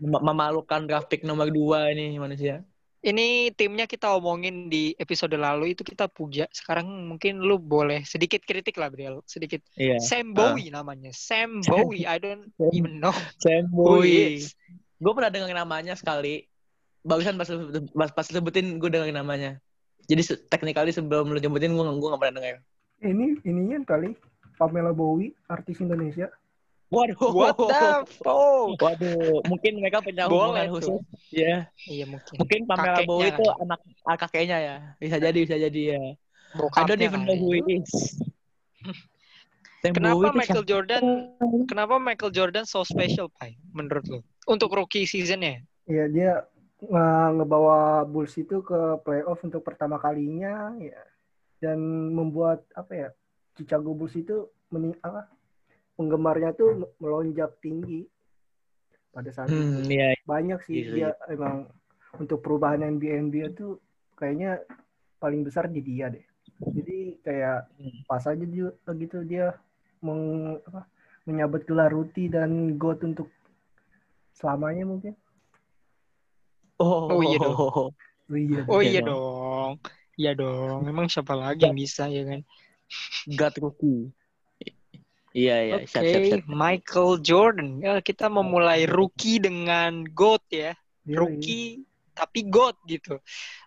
Mem- 0.00 0.24
Memalukan 0.24 0.88
grafik 0.88 1.20
nomor 1.22 1.52
dua 1.52 1.92
ini 1.92 2.16
manusia. 2.16 2.64
Ini 3.04 3.52
timnya 3.52 3.84
kita 3.84 4.16
omongin 4.16 4.72
di 4.72 4.96
episode 4.96 5.36
lalu 5.36 5.76
itu 5.76 5.84
kita 5.84 6.08
puja. 6.08 6.48
Sekarang 6.48 6.88
mungkin 7.04 7.36
lu 7.36 7.60
boleh 7.60 8.00
sedikit 8.08 8.40
kritik 8.40 8.80
lah, 8.80 8.88
Briel. 8.88 9.20
Sedikit. 9.28 9.60
Iya. 9.76 10.00
Sam 10.00 10.32
Bowie 10.32 10.72
namanya. 10.72 11.12
Sam 11.12 11.60
Bowie. 11.60 12.08
I 12.08 12.16
don't 12.16 12.48
even 12.72 13.04
know 13.04 13.12
Sam 13.44 13.68
Bowie. 13.68 14.40
Gue 14.96 15.12
pernah 15.12 15.28
dengar 15.28 15.52
namanya 15.52 15.92
sekali. 16.00 16.48
Barusan 17.04 17.36
pas, 17.36 17.52
pas, 17.92 18.08
pas 18.08 18.24
sebutin 18.24 18.80
gue 18.80 18.88
dengar 18.88 19.12
namanya. 19.12 19.60
Jadi 20.08 20.40
technically 20.48 20.96
sebelum 20.96 21.28
lu 21.28 21.36
nyebutin 21.36 21.76
gue 21.76 21.84
gue 21.84 22.08
gak 22.08 22.20
pernah 22.24 22.36
dengar. 22.40 22.64
Ini 23.04 23.44
ininya 23.44 23.84
kali 23.84 24.16
Pamela 24.56 24.96
Bowie, 24.96 25.36
artis 25.52 25.84
Indonesia. 25.84 26.32
Waduh. 26.94 27.30
What 27.34 27.56
the 27.58 27.86
fuck? 28.22 28.78
Waduh, 28.78 29.42
mungkin 29.44 29.72
mereka 29.82 29.98
punya 30.00 30.30
Boleh 30.30 30.64
hubungan 30.64 30.64
tuh. 30.80 30.98
khusus. 30.98 31.02
Ya, 31.34 31.66
Iya 31.90 32.04
mungkin. 32.06 32.34
mungkin 32.38 32.60
Pamela 32.70 33.02
Kakeknya 33.02 33.08
Bowie 33.10 33.30
itu 33.34 33.44
anak 33.58 33.80
ah, 34.06 34.16
kakeknya 34.16 34.58
ya. 34.62 34.76
Bisa 35.02 35.16
jadi, 35.18 35.38
bisa 35.42 35.56
jadi 35.58 35.82
ya. 35.98 36.00
I 36.00 36.16
Bokapnya 36.54 36.86
don't 36.86 37.02
even 37.02 37.26
know 37.26 37.34
who 37.34 37.58
it 37.58 37.66
is. 37.66 37.90
Kenapa 39.84 40.32
Michael 40.32 40.64
siapa? 40.64 40.70
Jordan 40.70 41.04
kenapa 41.68 42.00
Michael 42.00 42.32
Jordan 42.32 42.64
so 42.64 42.80
special, 42.88 43.28
Pai? 43.36 43.58
Menurut 43.76 44.06
lu? 44.08 44.18
Untuk 44.48 44.72
rookie 44.72 45.04
seasonnya. 45.04 45.60
Iya 45.84 46.04
dia 46.08 46.32
nge- 46.80 47.32
ngebawa 47.36 48.08
Bulls 48.08 48.32
itu 48.40 48.64
ke 48.64 48.96
playoff 49.04 49.44
untuk 49.44 49.60
pertama 49.60 50.00
kalinya 50.00 50.72
ya 50.80 51.04
dan 51.60 51.76
membuat 52.16 52.64
apa 52.72 52.92
ya 52.96 53.08
Chicago 53.60 53.92
Bulls 53.92 54.16
itu 54.16 54.48
mening 54.72 54.96
apa 55.04 55.28
penggemarnya 55.94 56.50
tuh 56.54 56.90
melonjak 56.98 57.54
tinggi 57.62 58.06
pada 59.14 59.30
saat 59.30 59.50
Hmm, 59.50 59.86
itu 59.86 59.94
iya. 59.94 60.18
banyak 60.26 60.58
sih 60.66 60.82
Iya, 60.82 60.90
dia 60.90 61.08
emang 61.30 61.70
untuk 62.18 62.42
perubahan 62.42 62.82
NBA 62.82 63.22
NBA 63.30 63.46
tuh 63.54 63.78
kayaknya 64.18 64.58
paling 65.22 65.46
besar 65.46 65.70
di 65.70 65.78
dia 65.82 66.10
deh 66.10 66.24
jadi 66.74 66.98
kayak 67.22 67.58
Hmm. 67.78 68.00
pas 68.10 68.24
aja 68.26 68.44
dia 68.44 68.68
gitu 68.74 69.22
dia 69.22 69.54
meng, 70.02 70.58
apa, 70.66 70.84
menyabet 71.24 71.62
gelar 71.64 71.88
Ruti 71.94 72.26
dan 72.28 72.74
GOAT 72.76 73.00
untuk 73.06 73.30
selamanya 74.34 74.84
mungkin 74.84 75.14
Oh, 76.74 77.06
Oh, 77.14 77.22
iya 77.22 77.38
dong. 77.38 77.54
oh 77.54 77.94
iya 78.34 78.60
Oh 78.66 78.82
iya 78.82 79.00
dong. 79.00 79.08
dong. 79.14 79.72
Iya 80.18 80.32
dong. 80.34 80.82
Memang 80.82 81.06
siapa 81.06 81.38
lagi 81.38 81.70
yang 81.70 81.78
bisa 81.78 82.10
ya 82.10 82.26
kan? 82.26 82.42
God 83.30 83.54
rookie. 83.62 84.10
Iya, 85.34 85.56
iya. 85.60 85.74
Oke, 85.82 85.90
Siap, 85.90 86.04
siap, 86.06 86.22
siap. 86.30 86.42
Michael 86.46 87.10
Jordan. 87.18 87.68
Ya, 87.82 87.98
kita 87.98 88.30
memulai 88.30 88.86
rookie 88.86 89.42
dengan 89.42 90.06
GOAT 90.06 90.46
ya. 90.48 90.72
Dia- 91.02 91.18
Rookie 91.18 91.82
tapi 92.14 92.46
GOAT 92.46 92.78
gitu. 92.86 93.18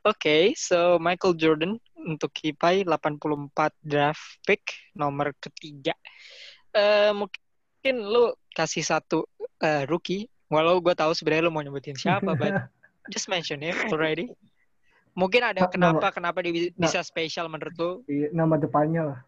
Oke, 0.01 0.55
so 0.55 0.95
Michael 0.97 1.35
Jordan 1.35 1.75
untuk 1.99 2.31
Kipai 2.31 2.87
84 2.87 3.75
draft 3.83 4.39
pick 4.47 4.63
nomor 4.95 5.35
ketiga. 5.35 5.91
Eh 6.71 7.11
mungkin 7.11 7.95
lu 7.99 8.31
kasih 8.55 8.81
satu 8.81 9.27
eh, 9.59 9.83
rookie. 9.85 10.31
Walau 10.47 10.79
gue 10.79 10.95
tahu 10.95 11.11
sebenarnya 11.11 11.43
lu 11.43 11.51
mau 11.51 11.59
nyebutin 11.59 11.99
siapa, 11.99 12.31
but 12.31 12.55
just 13.13 13.27
mention 13.27 13.59
it 13.59 13.75
already. 13.91 14.31
Mungkin 15.11 15.43
ada 15.43 15.67
Nama- 15.67 15.73
kenapa 15.75 16.07
kenapa 16.09 16.39
dia 16.39 16.55
bi- 16.55 16.71
Nah. 16.71 16.87
bisa 16.87 17.03
spesial 17.03 17.51
menurut 17.51 17.75
lu? 17.75 17.91
Iya, 18.07 18.31
nama 18.31 18.55
depannya 18.55 19.03
lah 19.03 19.19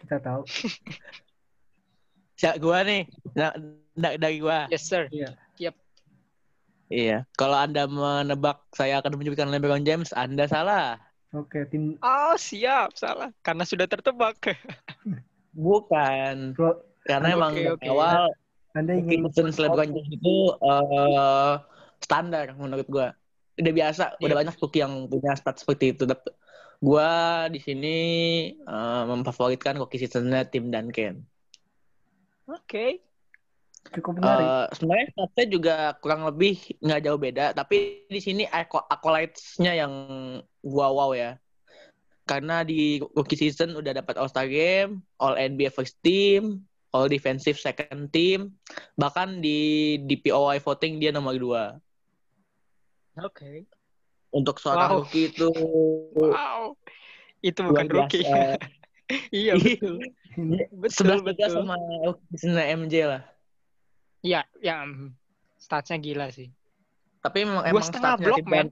kita 0.00 0.16
tahu 0.16 0.48
Siap, 2.40 2.56
gua 2.56 2.80
nih. 2.80 3.04
Nah, 3.36 3.52
da- 3.92 4.16
dari 4.16 4.40
gua. 4.40 4.64
Yes 4.72 4.88
sir. 4.88 5.12
Iya. 6.90 7.22
Kalau 7.38 7.54
Anda 7.54 7.86
menebak 7.86 8.66
saya 8.74 8.98
akan 8.98 9.14
menyebutkan 9.14 9.46
LeBron 9.46 9.86
James, 9.86 10.10
Anda 10.10 10.50
salah. 10.50 10.98
oke 11.30 11.62
tim 11.70 11.94
Oh 12.02 12.34
siap, 12.34 12.98
salah. 12.98 13.30
Karena 13.46 13.62
sudah 13.62 13.86
tertebak. 13.86 14.34
Bukan. 15.54 16.58
Bro, 16.58 16.82
Karena 17.06 17.30
Oke, 17.30 17.36
emang 17.38 17.52
dari 17.54 17.86
awal 17.86 18.34
anda 18.70 18.92
ingin 18.94 19.26
Season 19.30 19.54
LeBron 19.54 19.94
James 19.94 20.10
itu 20.10 20.34
eh, 20.58 21.54
standar 22.02 22.58
menurut 22.58 22.86
gua. 22.90 23.14
Udah 23.54 23.72
biasa, 23.74 24.02
udah 24.18 24.26
Iya. 24.26 24.38
banyak 24.42 24.54
rookie 24.58 24.82
yang 24.82 25.06
punya 25.06 25.32
stat 25.38 25.62
seperti 25.62 25.94
itu. 25.94 26.10
Gua 26.82 27.10
di 27.46 27.62
sini 27.62 27.96
eh, 28.56 29.02
memfavoritkan 29.06 29.78
rookie 29.78 30.02
seasonnya 30.02 30.42
tim 30.42 30.74
Duncan. 30.74 31.22
Oke. 32.50 33.00
cukup 33.96 34.20
menarik 34.20 34.44
Eh, 34.44 34.66
sebenarnya 34.76 35.06
statsnya 35.16 35.46
juga 35.48 35.74
kurang 36.04 36.28
lebih 36.28 36.60
nggak 36.84 37.00
jauh 37.00 37.16
beda, 37.16 37.56
tapi 37.56 38.04
di 38.06 38.20
sini 38.20 38.44
accolades-nya 38.86 39.72
yang 39.72 39.92
gua 40.60 40.92
wow 40.92 41.10
ya. 41.16 41.40
Karena 42.28 42.60
di 42.62 43.00
rookie 43.16 43.40
season 43.40 43.74
udah 43.74 43.96
dapat 43.96 44.20
All 44.20 44.28
Star 44.28 44.46
Game, 44.46 45.00
All 45.16 45.34
NBA 45.34 45.72
First 45.72 45.98
Team, 46.04 46.60
All 46.92 47.08
Defensive 47.08 47.56
Second 47.56 48.12
Team, 48.12 48.54
bahkan 48.94 49.40
di 49.40 49.96
DPOY 50.04 50.60
voting 50.60 51.00
dia 51.00 51.10
nomor 51.10 51.34
2. 51.34 51.80
Oke. 53.24 53.66
Untuk 54.30 54.62
seorang 54.62 54.94
Wow. 54.94 54.98
rookie 55.02 55.26
itu 55.32 55.48
Wow. 56.14 56.78
Itu 57.40 57.64
bukan 57.66 57.88
rookie. 57.88 58.22
iya 59.34 59.54
betul. 59.58 59.98
Betul 60.70 61.20
11 61.20 61.26
betul. 61.26 61.50
sama 61.50 61.74
seasonnya 62.34 62.64
MJ 62.78 62.94
lah. 63.06 63.22
Iya, 64.20 64.44
ya 64.60 64.84
mm, 64.84 65.16
statsnya 65.56 65.96
gila 65.98 66.28
sih. 66.30 66.52
Tapi 67.20 67.44
memang 67.44 67.64
Dua 67.64 67.70
emang 67.72 67.84
setengah 67.84 68.14
blok, 68.16 68.38
men. 68.48 68.68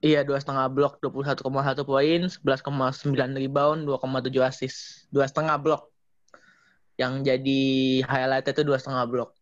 Iya, 0.00 0.24
dua 0.24 0.40
setengah 0.40 0.64
blok, 0.72 0.96
21,1 1.04 1.84
poin, 1.84 2.20
11,9 2.24 3.36
rebound, 3.36 3.84
2,7 3.84 4.48
assist. 4.48 5.04
Dua 5.12 5.28
setengah 5.28 5.60
blok. 5.60 5.92
Yang 6.96 7.12
jadi 7.28 7.62
highlight 8.08 8.48
itu 8.48 8.64
dua 8.64 8.80
setengah 8.80 9.04
blok. 9.04 9.36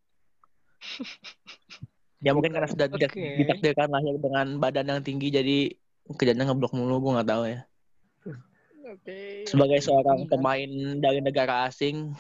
ya 2.27 2.35
mungkin 2.35 2.51
karena 2.51 2.67
sudah 2.67 2.91
tidak 2.91 3.15
Oke. 3.15 3.23
ditakdirkan 3.39 3.87
lahir 3.91 4.19
dengan 4.19 4.47
badan 4.59 4.87
yang 4.91 5.03
tinggi, 5.07 5.31
jadi 5.31 5.59
kerjanya 6.11 6.51
ngeblok 6.51 6.75
mulu, 6.75 6.99
gue 7.03 7.13
nggak 7.19 7.31
tahu 7.31 7.45
ya. 7.47 7.68
Oke. 8.89 9.45
Sebagai 9.45 9.85
seorang 9.85 10.25
Menarik. 10.25 10.33
pemain 10.33 10.71
dari 10.97 11.21
negara 11.21 11.69
asing, 11.69 12.17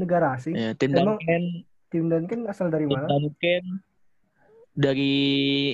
negara 0.00 0.40
asing 0.40 0.56
ya, 0.56 0.72
tim 0.72 0.96
Emang 0.96 1.20
Duncan, 1.20 1.44
tim 1.92 2.04
Duncan 2.08 2.40
asal 2.48 2.72
dari 2.72 2.88
tim 2.88 2.96
mana 2.96 3.06
Duncan 3.06 3.64
dari 4.74 5.14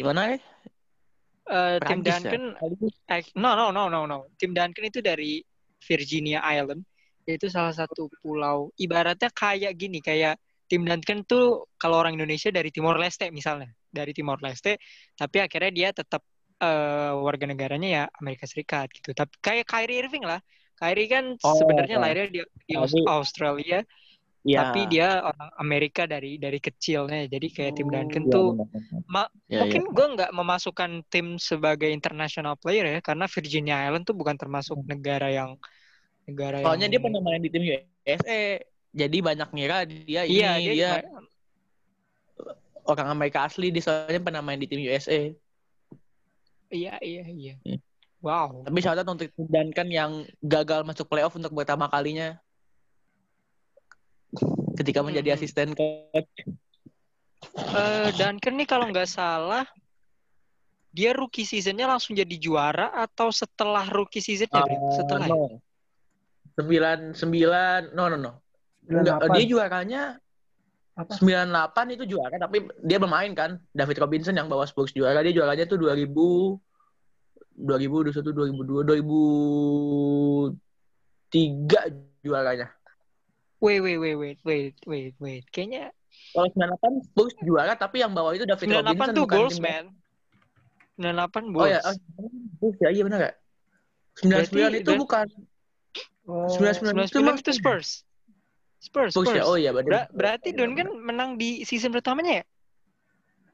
mana 0.03 0.23
ya? 0.35 0.39
Eh, 1.51 1.77
tim 1.83 2.03
Prancis 2.03 2.15
ya? 2.27 2.31
Duncan 2.35 2.45
eh, 3.11 3.23
no 3.39 3.51
no 3.55 3.71
no 3.71 3.87
no 3.87 4.01
no. 4.11 4.19
Tim 4.37 4.53
Duncan 4.53 4.85
itu 4.91 5.01
dari 5.01 5.41
Virginia 5.87 6.43
Island. 6.45 6.85
Itu 7.25 7.47
salah 7.47 7.71
satu 7.71 8.11
pulau 8.21 8.75
ibaratnya 8.75 9.31
kayak 9.31 9.79
gini, 9.79 10.03
kayak 10.03 10.35
tim 10.67 10.83
Duncan 10.83 11.23
tuh 11.27 11.71
kalau 11.79 12.03
orang 12.03 12.19
Indonesia 12.19 12.51
dari 12.51 12.75
Timor 12.75 12.99
Leste 12.99 13.31
misalnya, 13.31 13.71
dari 13.91 14.11
Timor 14.11 14.43
Leste, 14.43 14.79
tapi 15.15 15.43
akhirnya 15.43 15.71
dia 15.71 15.89
tetap 15.95 16.27
eh, 16.61 17.13
warga 17.17 17.45
negaranya 17.49 17.89
ya 17.89 18.05
Amerika 18.21 18.45
Serikat 18.45 18.93
gitu. 18.93 19.17
Tapi 19.17 19.33
kayak 19.41 19.67
Kyrie 19.67 19.99
Irving 20.05 20.25
lah. 20.25 20.41
Kyrie 20.77 21.09
kan 21.09 21.37
Oh, 21.45 21.57
sebenarnya 21.61 21.97
ya. 21.97 22.03
lahirnya 22.03 22.29
di, 22.33 22.41
di 22.65 22.75
Tapi- 22.77 23.05
Australia, 23.05 23.81
Ya. 24.41 24.65
tapi 24.73 24.89
dia 24.89 25.21
orang 25.21 25.49
Amerika 25.61 26.09
dari 26.09 26.41
dari 26.41 26.57
kecilnya. 26.57 27.29
Jadi 27.29 27.47
kayak 27.53 27.73
tim 27.77 27.89
Oh, 27.89 27.93
Duncan 27.93 28.25
Ya, 28.25 28.33
tuh 28.33 28.49
benar-benar. 28.57 29.01
Ma- 29.05 29.33
Ya, 29.53 29.61
mungkin 29.61 29.83
ya. 29.85 29.91
gue 29.93 30.07
nggak 30.17 30.31
memasukkan 30.33 30.91
tim 31.13 31.27
sebagai 31.37 31.93
international 31.93 32.57
player 32.57 32.89
ya 32.89 33.01
karena 33.05 33.29
Virginia 33.29 33.77
Island 33.85 34.09
tuh 34.09 34.17
bukan 34.17 34.41
termasuk 34.41 34.81
negara 34.89 35.29
yang 35.29 35.61
negara 36.25 36.65
Soalnya 36.65 36.89
yang 36.89 36.93
dia 36.97 37.01
pernah 37.05 37.21
main 37.21 37.41
di 37.45 37.51
tim 37.53 37.65
USA, 37.69 38.41
jadi 38.97 39.17
banyak 39.21 39.49
ngira 39.53 39.85
dia 39.85 40.23
ini 40.25 40.41
iya 40.41 40.51
dia, 40.57 40.73
dia, 40.73 40.91
orang 42.89 43.09
Amerika 43.13 43.47
asli, 43.47 43.69
dia 43.71 43.83
soalnya 43.85 44.21
pernah 44.25 44.41
main 44.41 44.59
di 44.59 44.67
tim 44.67 44.81
USA. 44.83 45.31
Iya 46.71 46.95
iya 47.03 47.25
iya 47.27 47.55
Hmm. 47.61 47.81
wow 48.23 48.63
Tapi 48.65 48.79
shout 48.81 48.97
out 48.97 49.07
untuk 49.07 49.29
Duncan 49.35 49.89
yang 49.91 50.13
gagal 50.41 50.83
masuk 50.83 51.07
playoff 51.07 51.35
untuk 51.35 51.53
pertama 51.53 51.87
kalinya 51.87 52.39
ketika 54.79 55.03
menjadi 55.03 55.35
Mhm. 55.35 55.37
asisten 55.37 55.69
coach. 55.75 56.31
Eh, 57.71 58.09
Duncan 58.15 58.55
nih 58.57 58.69
kalau 58.69 58.87
nggak 58.89 59.11
salah 59.11 59.67
dia 60.91 61.15
rookie 61.15 61.47
seasonnya 61.47 61.87
langsung 61.87 62.19
jadi 62.19 62.35
juara 62.35 62.91
atau 62.91 63.31
setelah 63.31 63.87
rookie 63.87 64.19
seasonnya 64.19 64.63
Bre? 64.63 64.75
Eh, 64.75 64.91
setelah 64.95 65.27
ya? 65.27 65.35
no. 65.35 65.59
Sembilan 66.51 66.99
sembilan 67.15 67.81
no 67.95 68.11
no 68.11 68.17
no. 68.19 68.33
Enggak, 68.91 69.23
98 69.23 69.37
dia 69.39 69.47
juaranya 69.47 70.03
apa? 70.99 71.15
98 71.17 71.95
itu 71.97 72.05
juara 72.07 72.37
tapi 72.37 72.67
dia 72.83 72.99
bermain 72.99 73.31
kan. 73.33 73.63
David 73.71 73.99
Robinson 74.03 74.35
yang 74.37 74.49
bawa 74.51 74.67
Spurs 74.67 74.91
juara 74.91 75.23
dia 75.23 75.33
juaranya 75.33 75.65
tuh 75.67 75.79
2000 75.79 76.07
2000 77.61 77.61
2001 77.61 78.33
2002 78.33 78.85
2003 81.31 82.25
juaranya. 82.25 82.69
Wait 83.61 83.81
wait 83.85 84.01
wait 84.01 84.17
wait 84.17 84.39
wait 84.45 84.75
wait 84.89 85.15
wait. 85.21 85.45
Kayaknya 85.53 85.93
kalau 86.33 86.49
98 86.57 87.07
Spurs 87.13 87.35
juara 87.45 87.77
tapi 87.77 88.01
yang 88.01 88.13
bawa 88.17 88.33
itu 88.35 88.49
David 88.49 88.67
98 88.73 88.77
Robinson 88.81 89.13
tuh 89.15 89.25
bukan 89.29 89.39
Bulls 89.39 89.57
tim- 89.57 89.65
man. 89.65 89.85
98 90.97 91.05
oh 91.05 91.53
Bulls. 91.53 91.71
Ya 91.71 91.81
oh, 91.85 91.95
Bulls 92.61 92.77
ya? 92.81 92.89
Iya 92.93 93.03
benar 93.05 93.19
gak 93.21 93.37
99 94.21 94.29
Berarti- 94.53 94.81
itu 94.81 94.91
ber- 94.91 95.01
bukan. 95.05 95.27
Oh 96.29 96.49
99 96.57 97.09
itu 97.09 97.19
99 97.21 97.41
itu 97.41 97.53
Spurs 97.57 97.89
Spurs 98.81 99.13
Spurs 99.13 99.29
ya? 99.31 99.45
Spurs. 99.45 99.47
Oh 99.47 99.57
iya 99.57 99.71
berarti 99.71 99.93
Ber- 99.93 100.11
berarti 100.11 100.49
Don 100.51 100.73
kan 100.73 100.89
menang 100.89 101.37
di 101.37 101.63
season 101.63 101.93
pertamanya 101.93 102.41
ya? 102.41 102.45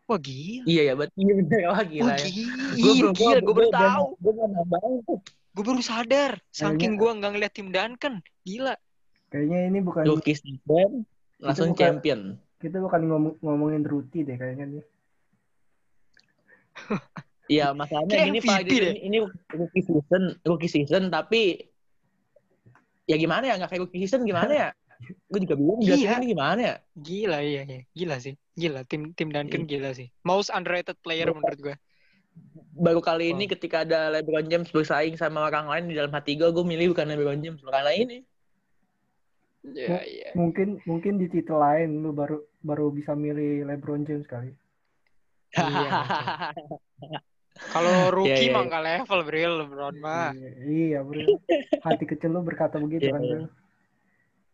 Wah 0.06 0.22
gila. 0.22 0.62
iya 0.70 0.82
ya 0.86 0.94
berarti 0.94 1.18
iya 1.18 1.32
benar 1.34 1.58
wah 1.66 1.82
gila 1.82 2.06
Wah 2.06 2.14
ya. 2.14 2.28
gila, 2.30 3.10
gila, 3.10 3.38
gue 3.42 3.54
baru 3.58 3.70
tahu. 3.74 4.04
gue 4.16 4.32
Gue 5.50 5.64
baru 5.64 5.80
sadar. 5.80 6.32
Saking 6.52 6.94
gue 6.94 7.10
nggak 7.10 7.30
ngeliat 7.34 7.52
tim 7.52 7.74
Duncan. 7.74 8.22
Gila. 8.46 8.78
kayaknya 9.26 9.58
ini 9.66 9.78
bukan 9.82 10.06
rookie 10.06 10.38
season 10.38 11.02
langsung 11.42 11.74
bukan- 11.74 11.98
champion. 11.98 12.20
kita 12.56 12.78
bukan 12.78 13.00
ngomong, 13.04 13.34
ngomongin 13.42 13.82
Ruti 13.82 14.22
deh 14.22 14.38
kayaknya 14.38 14.64
nih. 14.70 14.84
Iya, 17.46 17.70
masalahnya 17.70 18.26
MVP 18.26 18.42
Pak, 18.42 18.66
ini, 18.66 19.06
ini 19.06 19.16
rookie 19.54 19.82
season, 19.86 20.34
rookie 20.42 20.66
season 20.66 21.14
tapi 21.14 21.62
ya 23.06 23.14
gimana 23.14 23.46
ya? 23.46 23.54
Nggak 23.54 23.70
kayak 23.70 23.82
rookie 23.86 24.02
season 24.02 24.26
gimana 24.26 24.50
ya? 24.50 24.68
Gue 25.26 25.40
juga 25.44 25.54
bingung 25.54 25.78
Iya. 25.78 25.86
jelasinnya 25.92 26.16
ini 26.16 26.26
gimana 26.32 26.60
ya? 26.60 26.74
Gila 26.94 27.38
iya, 27.40 27.62
iya. 27.62 27.82
Gila 27.90 28.16
sih. 28.16 28.34
Gila, 28.52 28.80
tim 28.84 29.12
tim 29.12 29.28
Duncan 29.28 29.62
gila 29.64 29.90
sih. 29.92 30.08
Most 30.22 30.48
underrated 30.48 30.96
player 31.00 31.28
Baru- 31.28 31.36
menurut 31.38 31.60
gue. 31.60 31.76
Baru 32.76 33.00
kali 33.00 33.32
ini 33.32 33.44
Wow. 33.44 33.52
ketika 33.52 33.76
ada 33.82 34.08
LeBron 34.10 34.46
James 34.46 34.68
bersaing 34.68 35.16
sama 35.16 35.44
orang 35.44 35.66
lain 35.66 35.84
di 35.88 35.94
dalam 35.94 36.12
hati 36.12 36.36
gue, 36.36 36.48
gue 36.48 36.64
milih 36.64 36.92
bukan 36.92 37.08
LeBron 37.08 37.40
James, 37.40 37.60
karena 37.60 37.92
ini. 37.92 38.18
Iya, 39.66 39.98
iya. 40.04 40.28
Mungkin 40.32 40.78
mungkin 40.84 41.16
di 41.16 41.26
titel 41.26 41.58
lain 41.58 42.00
lu 42.00 42.12
baru 42.12 42.38
baru 42.60 42.88
bisa 42.88 43.12
milih 43.12 43.64
LeBron 43.66 44.04
James 44.04 44.24
kali. 44.24 44.52
Iya, 45.52 45.90
Kalau 47.72 48.12
rookie 48.12 48.28
Iya, 48.30 48.36
iya, 48.36 48.52
mah 48.52 48.60
iya. 48.60 48.68
nggak 48.68 48.84
level, 48.84 49.20
Bril, 49.24 49.52
LeBron 49.64 49.96
mah. 49.98 50.28
Iya, 50.30 50.50
Iya, 50.60 50.98
bro. 51.00 51.24
Hati 51.82 52.04
kecil 52.04 52.30
lu 52.30 52.40
berkata 52.40 52.76
begitu 52.76 53.08
Iya, 53.08 53.12
kan, 53.16 53.22
iya. 53.24 53.32
bro. 53.32 53.44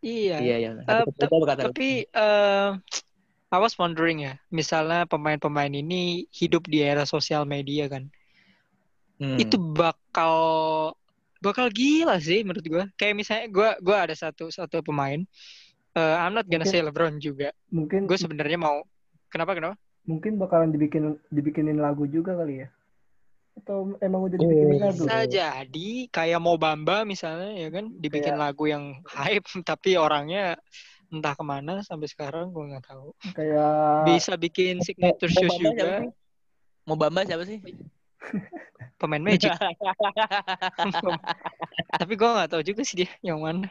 Iya. 0.03 0.35
Iya, 0.43 0.55
iya. 0.59 0.69
Eh, 0.83 1.03
Tapi 1.55 1.89
eh 2.05 2.69
I 3.53 3.57
was 3.61 3.77
wondering 3.77 4.25
ya, 4.25 4.35
misalnya 4.49 5.05
pemain-pemain 5.07 5.69
ini 5.69 6.25
hidup 6.33 6.65
di 6.67 6.83
era 6.83 7.07
sosial 7.07 7.47
media 7.47 7.87
kan. 7.87 8.09
Hmm. 9.21 9.37
Itu 9.39 9.55
bakal 9.55 10.35
bakal 11.39 11.69
gila 11.69 12.17
sih 12.19 12.43
menurut 12.43 12.65
gua. 12.67 12.85
Kayak 12.97 13.15
misalnya 13.15 13.45
gua 13.47 13.69
gua 13.79 13.97
ada 14.09 14.15
satu 14.17 14.49
satu 14.49 14.81
pemain 14.81 15.21
eh 15.93 16.15
I'm 16.19 16.33
not 16.33 16.49
gonna 16.49 16.65
Mungkin- 16.65 16.73
say 16.73 16.81
LeBron 16.81 17.15
juga. 17.21 17.53
Mungkin 17.69 18.09
Gue 18.09 18.17
sebenarnya 18.17 18.57
mau 18.57 18.81
kenapa 19.29 19.53
kenapa? 19.55 19.75
mungkin 20.03 20.35
bakalan 20.35 20.67
dibikin 20.67 21.15
dibikinin 21.31 21.79
lagu 21.79 22.03
juga 22.09 22.35
kali 22.35 22.65
ya. 22.65 22.67
Atau 23.53 23.95
emang 24.01 24.25
udah 24.25 24.37
Oh, 24.37 24.49
lagu? 24.49 24.97
Bisa 24.97 25.17
jadi 25.23 25.89
kayak 26.09 26.39
mau 26.41 26.57
Bamba 26.57 27.03
misalnya 27.03 27.53
ya 27.53 27.69
kan 27.69 27.85
dibikin 27.93 28.33
Kayak- 28.33 28.41
lagu 28.41 28.63
yang 28.65 28.83
hype 29.05 29.45
tapi 29.69 29.95
orangnya 29.95 30.57
entah 31.07 31.37
ke 31.37 31.43
mana 31.45 31.85
sampai 31.85 32.09
sekarang 32.09 32.49
gue 32.49 32.73
nggak 32.73 32.85
tahu. 32.89 33.13
Kayak 33.31 34.09
Bisa 34.09 34.33
bikin 34.33 34.81
signature 34.81 35.29
shoes 35.29 35.53
siapa 35.53 35.61
juga? 35.61 35.89
Mau 36.83 36.97
Bamba 36.97 37.21
siapa 37.23 37.45
sih? 37.45 37.61
pemain 38.99 39.21
Magic. 39.21 39.51
tapi 41.99 42.13
gue 42.15 42.29
nggak 42.29 42.49
tahu 42.49 42.63
juga 42.63 42.81
sih 42.81 43.05
dia 43.05 43.09
yang 43.21 43.39
mana. 43.39 43.69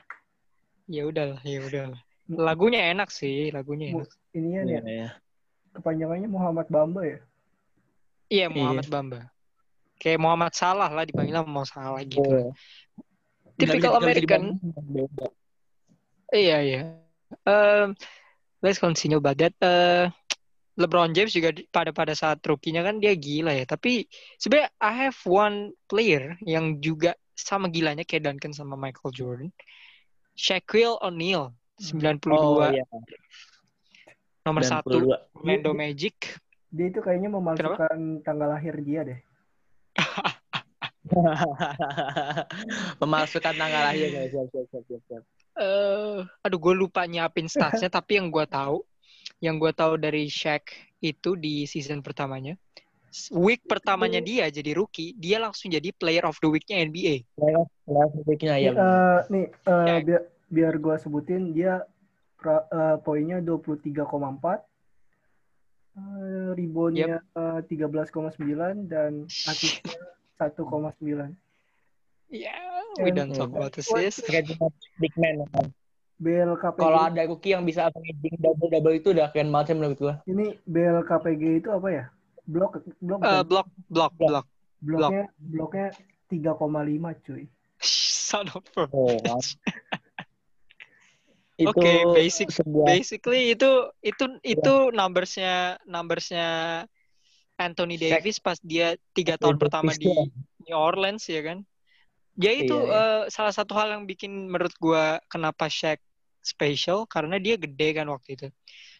Ya 0.86 1.02
udahlah, 1.02 1.40
ya 1.42 1.58
udahlah. 1.62 1.98
Lagunya 2.28 2.92
enak 2.92 3.10
sih, 3.10 3.50
lagunya 3.50 3.90
enak. 3.92 4.08
inian 4.32 4.64
ya, 4.64 4.68
Iya, 4.68 4.80
iya. 4.86 5.08
kepanjangannya 5.72 6.28
Muhammad 6.28 6.66
Bamba 6.68 7.00
ya. 7.04 7.18
Iya 8.28 8.46
Muhammad 8.48 8.86
Bamba. 8.88 9.20
Kayak 10.02 10.18
Muhammad 10.18 10.50
Salah 10.58 10.90
lah 10.90 11.06
dipanggil 11.06 11.38
mau 11.46 11.62
Salah 11.62 12.02
gitu. 12.02 12.26
Oh. 12.26 12.50
Typical 13.54 13.94
nggak 13.94 14.02
bisa 14.02 14.02
American. 14.02 14.42
beda. 14.90 15.26
Iya 16.34 16.58
iya. 16.66 16.82
Um, 17.46 17.94
let's 18.64 18.82
continue 18.82 19.22
about 19.22 19.38
that. 19.38 19.54
Uh, 19.62 20.10
LeBron 20.74 21.12
James 21.14 21.30
juga 21.30 21.52
pada 21.68 21.92
pada 21.94 22.16
saat 22.16 22.40
rookie-nya 22.42 22.82
kan 22.82 22.98
dia 22.98 23.14
gila 23.14 23.54
ya. 23.54 23.62
Tapi 23.62 24.08
sebenarnya 24.42 24.74
I 24.82 24.92
have 25.06 25.18
one 25.22 25.70
player 25.86 26.34
yang 26.42 26.82
juga 26.82 27.14
sama 27.38 27.70
gilanya 27.70 28.02
kayak 28.02 28.26
Duncan 28.26 28.50
sama 28.56 28.74
Michael 28.74 29.12
Jordan. 29.14 29.50
Shaquille 30.32 30.96
O'Neal 31.04 31.52
92 31.76 32.32
Oh 32.32 32.64
iya. 32.72 32.88
nomor 34.42 34.64
satu 34.64 34.98
92. 34.98 35.38
Orlando 35.38 35.72
Magic. 35.76 36.16
Dia 36.72 36.86
itu 36.88 37.04
kayaknya 37.04 37.28
memalsukan 37.28 38.24
tanggal 38.24 38.48
lahir 38.48 38.80
dia 38.80 39.04
deh. 39.04 39.20
Memasukkan 43.02 43.54
tanggal 43.58 43.82
lahir 43.90 44.08
guys. 44.10 44.30
Siap, 44.30 44.46
siap, 44.54 44.66
siap, 44.70 44.84
siap, 44.86 45.02
siap. 45.10 45.22
Eh, 45.52 46.18
aduh 46.40 46.56
gue 46.56 46.72
lupa 46.72 47.04
nyiapin 47.04 47.44
statsnya 47.44 47.92
tapi 48.00 48.16
yang 48.16 48.32
gue 48.32 48.46
tahu 48.48 48.80
yang 49.44 49.60
gue 49.60 49.68
tahu 49.76 50.00
dari 50.00 50.24
Shaq 50.30 50.72
itu 51.04 51.36
di 51.36 51.68
season 51.68 52.00
pertamanya 52.00 52.56
week 53.36 53.60
pertamanya 53.68 54.24
dia 54.24 54.48
jadi 54.48 54.72
rookie 54.72 55.12
dia 55.12 55.36
langsung 55.36 55.68
jadi 55.68 55.92
player 55.92 56.24
of 56.24 56.40
the 56.40 56.48
weeknya 56.48 56.80
NBA 56.88 57.28
Playoff, 57.36 57.68
playoff 57.84 58.12
berikutnya 58.24 58.56
ya. 58.56 58.72
Eh, 58.72 59.20
nih 59.28 59.46
Ya. 59.68 59.96
biar 60.00 60.22
biar 60.48 60.74
gua 60.80 60.96
sebutin 60.96 61.52
dia 61.52 61.84
pra- 62.40 62.64
eh, 62.72 62.96
poinnya 63.04 63.44
23,4 63.44 64.64
eh, 66.00 66.48
reboundnya 66.56 67.20
eh, 67.20 67.60
13,9 67.68 68.88
dan 68.88 69.28
asisnya 69.52 69.92
1,9 70.50 71.36
ya 72.32 72.56
we 72.98 73.12
don't 73.12 73.30
talk 73.36 73.52
about 73.52 73.76
assist 73.76 74.24
Big 74.98 75.14
man. 75.16 75.44
BLKPG 76.22 76.78
Kalau 76.78 77.00
ada 77.02 77.22
rookie 77.26 77.50
yang 77.50 77.66
bisa 77.66 77.90
averaging 77.90 78.38
double 78.38 78.70
double 78.70 78.94
itu 78.94 79.10
udah 79.10 79.34
keren 79.34 79.50
banget 79.50 79.74
sih 79.74 79.76
menurut 79.76 79.98
gua. 79.98 80.14
ini 80.30 80.54
BLKPG 80.70 81.66
itu 81.66 81.68
apa 81.74 81.88
ya? 81.90 82.04
Blok 82.46 82.78
blok 83.02 83.20
Eh, 83.22 83.26
kan? 83.26 83.42
block 83.42 83.68
block 83.90 84.12
block 84.14 84.46
bloknya 84.78 85.26
bloknya 85.42 85.88
3,5 86.30 87.26
cuy. 87.26 87.42
Son 87.82 88.46
of 88.54 88.62
a 88.78 88.86
Oh. 88.94 89.18
Oke, 91.62 91.94
basic 92.14 92.50
sebuah 92.50 92.86
basically 92.86 93.54
itu 93.54 93.70
itu 94.02 94.24
itu 94.42 94.74
numbersnya 94.90 95.78
numbersnya 95.86 96.48
Anthony. 97.62 97.94
Davis 97.98 98.38
pas 98.38 98.58
dia 98.58 98.94
tiga 99.12 99.38
tahun 99.38 99.56
pertama 99.58 99.92
di. 99.94 100.06
New 100.62 100.78
Orleans 100.78 101.22
ya 101.26 101.42
kan? 101.42 101.58
Ya 102.34 102.48
itu 102.50 102.72
Iya, 102.72 102.88
iya. 102.88 103.02
eh, 103.22 103.22
salah 103.28 103.52
satu 103.52 103.76
hal 103.76 103.92
yang 103.92 104.04
bikin 104.06 104.48
menurut 104.48 104.72
gua 104.80 105.20
kenapa 105.28 105.68
Shaq 105.68 106.00
special 106.40 107.06
karena 107.06 107.38
dia 107.38 107.54
gede 107.54 107.94
kan 107.94 108.08
waktu 108.08 108.34
itu. 108.34 108.46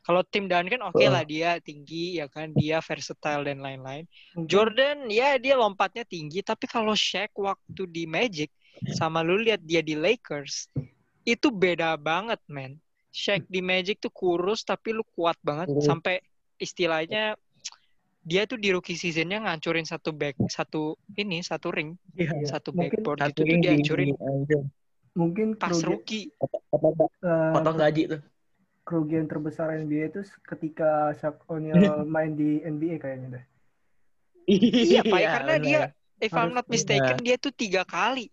Kalau 0.03 0.23
tim 0.27 0.47
Duncan 0.47 0.83
oke 0.83 0.99
Oh. 0.99 1.11
lah 1.11 1.23
dia 1.23 1.59
tinggi 1.59 2.19
ya 2.19 2.27
kan? 2.27 2.51
Dia 2.53 2.79
versatile 2.79 3.47
dan 3.47 3.63
lain-lain. 3.63 4.05
Mungkin- 4.35 4.47
Jordan 4.47 4.99
ya 5.09 5.39
dia 5.39 5.55
lompatnya 5.55 6.03
tinggi 6.03 6.43
tapi 6.43 6.67
kalau 6.67 6.93
Shaq 6.93 7.31
waktu 7.35 7.83
di 7.87 8.05
Magic 8.07 8.51
sama 8.95 9.23
lu 9.23 9.39
lihat 9.39 9.63
dia 9.63 9.79
di 9.79 9.95
Lakers 9.95 10.67
itu 11.23 11.49
beda 11.51 11.95
banget 11.97 12.43
men. 12.47 12.83
Shaq 13.15 13.47
di 13.47 13.63
Magic 13.63 14.03
tuh 14.03 14.11
kurus 14.11 14.63
tapi 14.63 14.91
lu 14.91 15.07
kuat 15.15 15.39
banget. 15.41 15.71
Sampai 15.81 16.19
istilahnya 16.59 17.35
dia 18.23 18.47
tuh 18.47 18.59
di 18.59 18.71
rookie 18.71 18.95
seasonnya 18.95 19.43
ngancurin 19.43 19.83
satu 19.83 20.15
back 20.15 20.39
satu 20.47 20.95
ini 21.19 21.43
satu 21.43 21.75
ring 21.75 21.99
Iya. 22.15 22.47
satu 22.47 22.71
Mungkin 22.71 23.03
backboard 23.03 23.19
Satu 23.19 23.43
tuh 23.43 23.45
ring 23.51 23.61
dia 23.63 23.75
di 23.75 23.83
hancurin 23.83 24.09
mungkin 25.13 25.47
pas 25.59 25.75
rookie 25.83 26.31
Potong, 26.39 26.95
eh, 27.03 27.53
potong 27.53 27.77
gaji 27.77 28.03
tuh. 28.17 28.21
kerugian 28.83 29.27
terbesar 29.31 29.75
NBA 29.79 30.11
itu 30.11 30.23
ketika 30.43 31.15
Shaq 31.19 31.43
O'Neal 31.51 32.03
main 32.15 32.35
di 32.35 32.59
NBA 32.67 32.99
kayaknya 32.99 33.39
deh. 33.39 33.45
Iya, 34.51 35.07
Pak, 35.07 35.21
karena 35.23 35.55
benar. 35.55 35.63
dia 35.63 35.81
if 36.19 36.35
I'm 36.35 36.51
not 36.51 36.67
mistaken 36.67 37.23
dia 37.23 37.39
tuh 37.39 37.55
tiga 37.55 37.87
kali. 37.87 38.27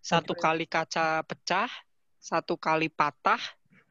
Satu 0.00 0.32
kali 0.32 0.64
kaca 0.64 1.20
pecah, 1.20 1.68
satu 2.16 2.56
kali 2.56 2.88
patah, 2.88 3.36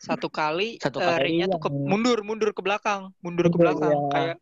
satu 0.02 0.34
kali 0.34 0.82
Satu 0.82 0.98
eh, 0.98 1.06
kali 1.06 1.22
ringnya 1.30 1.46
tuh 1.46 1.62
ke, 1.62 1.70
mundur, 1.70 2.26
mundur 2.26 2.50
ke 2.58 2.66
belakang, 2.66 3.14
mundur 3.22 3.54
ke 3.54 3.58
belakang 3.62 3.94
iya. 3.94 4.10
kayak 4.10 4.38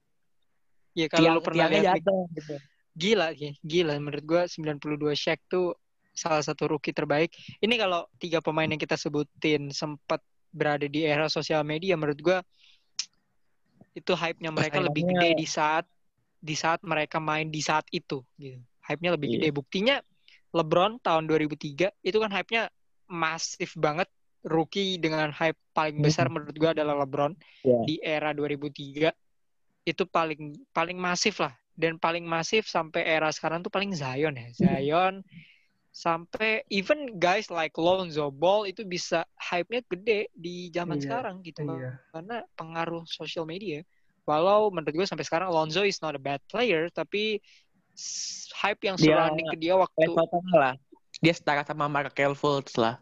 Ya 0.97 1.05
kalau 1.07 1.21
lu 1.21 1.31
Tiang- 1.37 1.45
pernah 1.45 1.65
tiangnya 1.69 1.81
lihat 1.85 1.95
jatuh, 2.01 2.21
gitu. 2.33 2.55
gila 2.97 3.27
gila 3.61 3.93
menurut 4.01 4.25
gua 4.25 4.41
92 4.49 5.13
Shaq 5.13 5.39
tuh 5.45 5.77
salah 6.17 6.41
satu 6.41 6.65
rookie 6.65 6.89
terbaik. 6.89 7.29
Ini 7.61 7.77
kalau 7.77 8.09
tiga 8.17 8.41
pemain 8.41 8.65
yang 8.65 8.81
kita 8.81 8.97
sebutin 8.97 9.69
sempat 9.69 10.17
berada 10.49 10.89
di 10.89 11.05
era 11.05 11.29
sosial 11.29 11.61
media 11.61 11.93
menurut 11.93 12.17
gua 12.17 12.41
itu 13.93 14.13
hype-nya 14.13 14.49
mereka 14.49 14.81
lebih 14.81 15.05
gede 15.05 15.37
di 15.37 15.45
saat 15.45 15.85
di 16.37 16.53
saat 16.53 16.81
mereka 16.81 17.21
main 17.21 17.49
di 17.49 17.61
saat 17.61 17.85
itu 17.89 18.25
gitu. 18.37 18.57
Hype-nya 18.85 19.13
lebih 19.13 19.27
Iya. 19.29 19.33
gede. 19.37 19.49
Buktinya 19.53 19.95
LeBron 20.53 20.97
tahun 20.97 21.29
2003 21.29 21.93
itu 22.01 22.17
kan 22.17 22.33
hype-nya 22.33 22.73
masif 23.05 23.77
banget. 23.77 24.09
Rookie 24.41 24.95
dengan 24.95 25.27
hype 25.29 25.57
paling 25.75 25.99
besar 25.99 26.31
menurut 26.31 26.55
gua 26.55 26.71
adalah 26.71 26.97
LeBron 27.03 27.35
Iya. 27.61 27.77
di 27.83 27.95
era 27.99 28.31
2003 28.31 29.11
itu 29.87 30.03
paling 30.03 30.51
paling 30.75 30.99
masif 30.99 31.39
lah 31.39 31.55
dan 31.79 31.95
paling 31.95 32.27
masif 32.27 32.67
sampai 32.67 33.07
era 33.07 33.31
sekarang 33.31 33.63
tuh 33.63 33.71
paling 33.71 33.95
Zion 33.95 34.35
ya 34.35 34.51
Zion 34.51 35.23
sampai 35.95 36.61
even 36.69 37.15
guys 37.17 37.47
like 37.47 37.71
Lonzo 37.79 38.27
Ball 38.29 38.67
itu 38.69 38.83
bisa 38.83 39.23
hype-nya 39.39 39.81
gede 39.87 40.29
di 40.35 40.69
zaman 40.69 40.99
Iya, 40.99 41.03
sekarang 41.07 41.35
gitu 41.41 41.63
Iya. 41.63 41.97
karena 42.11 42.37
pengaruh 42.53 43.07
social 43.07 43.47
media 43.47 43.81
walau 44.27 44.67
menurut 44.69 44.91
gue 44.93 45.07
sampai 45.07 45.23
sekarang 45.23 45.47
Lonzo 45.49 45.87
is 45.87 46.03
not 46.03 46.13
a 46.13 46.21
bad 46.21 46.43
player 46.51 46.91
tapi 46.91 47.39
hype 48.59 48.83
yang 48.83 48.99
Dia- 48.99 49.15
surrounding 49.15 49.47
ke 49.49 49.57
dia 49.57 49.73
waktu 49.73 50.05
lah. 50.53 50.75
Dia 51.17 51.33
setara 51.33 51.65
sama 51.65 51.89
Markel 51.89 52.37
Fultz 52.37 52.77
lah. 52.77 53.01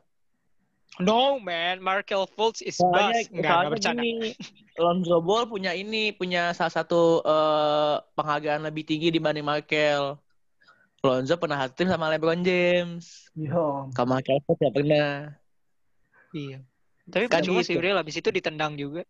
No 1.02 1.41
man 1.41 1.84
Markel 1.84 2.28
Fultz 2.28 2.64
is 2.64 2.80
Soalnya, 2.80 3.24
bust 3.24 3.32
enggak 3.32 3.56
enggak 3.56 3.72
bercanda 3.72 4.02
gini, 4.04 4.32
Lonzo 4.80 5.18
Ball 5.24 5.48
punya 5.48 5.72
ini, 5.76 6.12
punya 6.16 6.56
salah 6.56 6.74
satu 6.74 7.24
eh, 7.24 7.96
penghargaan 8.16 8.64
lebih 8.64 8.84
tinggi 8.88 9.12
dibanding 9.12 9.43
Markel. 9.43 10.20
Lonzo 11.06 11.38
pernah 11.38 11.62
satu 11.62 11.74
tim 11.78 11.89
sama 11.91 12.10
LeBron 12.10 12.41
James. 12.41 13.30
Yo, 13.38 13.91
Kalau 13.93 14.08
Markel 14.10 14.41
Fultz 14.43 14.64
ya 14.64 14.72
pernah. 14.74 15.36
iya 16.36 16.60
tapi 17.06 17.30
Kan 17.30 17.46
percuma 17.46 17.62
gitu. 17.62 17.70
sih 17.70 17.76
Bril 17.78 17.98
habis 17.98 18.18
itu 18.18 18.30
ditendang 18.34 18.74
juga 18.74 19.06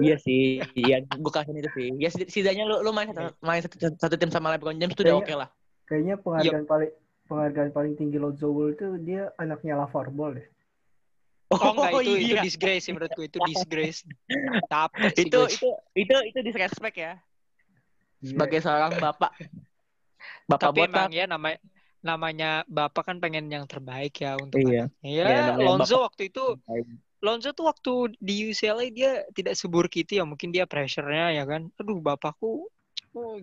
iya 0.00 0.16
sih, 0.20 0.60
iya 0.72 1.04
gue 1.04 1.32
kasih 1.32 1.52
itu 1.52 1.70
sih. 1.76 1.88
Ya 2.00 2.08
setidaknya 2.08 2.64
lu 2.64 2.80
lu 2.80 2.96
main 2.96 3.12
satu, 3.12 3.28
main 3.44 3.60
satu, 3.60 3.76
satu 3.76 4.16
tim 4.16 4.32
sama 4.32 4.56
LeBron 4.56 4.80
James 4.80 4.96
itu 4.96 5.04
udah 5.04 5.20
oke 5.20 5.28
okay 5.28 5.36
lah. 5.36 5.48
Kayaknya 5.84 6.14
penghargaan 6.20 6.64
yep. 6.64 6.68
paling 6.68 6.92
penghargaan 7.28 7.70
paling 7.76 7.92
tinggi 8.00 8.16
Lonzo 8.16 8.48
Ball 8.48 8.72
itu 8.72 8.86
dia 9.04 9.28
anaknya 9.36 9.84
LaVar 9.84 10.08
Ball 10.16 10.40
deh. 10.40 10.48
Oh, 11.48 11.56
oh 11.56 11.72
enggak 11.80 11.92
itu 12.04 12.12
iya. 12.12 12.20
itu 12.20 12.34
disgrace 12.44 12.82
sih 12.84 12.92
menurutku 12.92 13.24
itu 13.24 13.38
disgrace. 13.40 14.04
Tapi 14.68 15.16
itu, 15.16 15.40
itu 15.48 15.70
itu 15.96 16.16
itu 16.28 16.38
disrespect 16.44 16.96
ya. 17.00 17.16
Sebagai 18.20 18.60
seorang 18.60 19.00
bapak. 19.00 19.32
Bapak 20.44 20.72
Tapi 20.72 20.80
botak. 20.84 20.92
emang 20.92 21.10
ya 21.16 21.24
namanya 21.24 21.58
namanya 21.98 22.50
bapak 22.68 23.10
kan 23.10 23.16
pengen 23.18 23.50
yang 23.50 23.64
terbaik 23.64 24.14
ya 24.20 24.38
untuk 24.38 24.60
iya. 24.60 24.86
Ya, 25.02 25.24
ya 25.24 25.42
Lonzo 25.56 25.98
bapak. 25.98 26.06
waktu 26.12 26.22
itu 26.30 26.44
Lonzo 27.18 27.50
tuh 27.50 27.66
waktu 27.66 28.14
di 28.22 28.54
UCLA 28.54 28.86
dia 28.94 29.10
tidak 29.34 29.58
seburuk 29.58 29.90
itu 29.98 30.22
ya 30.22 30.24
mungkin 30.28 30.54
dia 30.54 30.68
pressure-nya 30.68 31.34
ya 31.34 31.44
kan 31.48 31.66
aduh 31.74 31.98
bapakku 31.98 32.70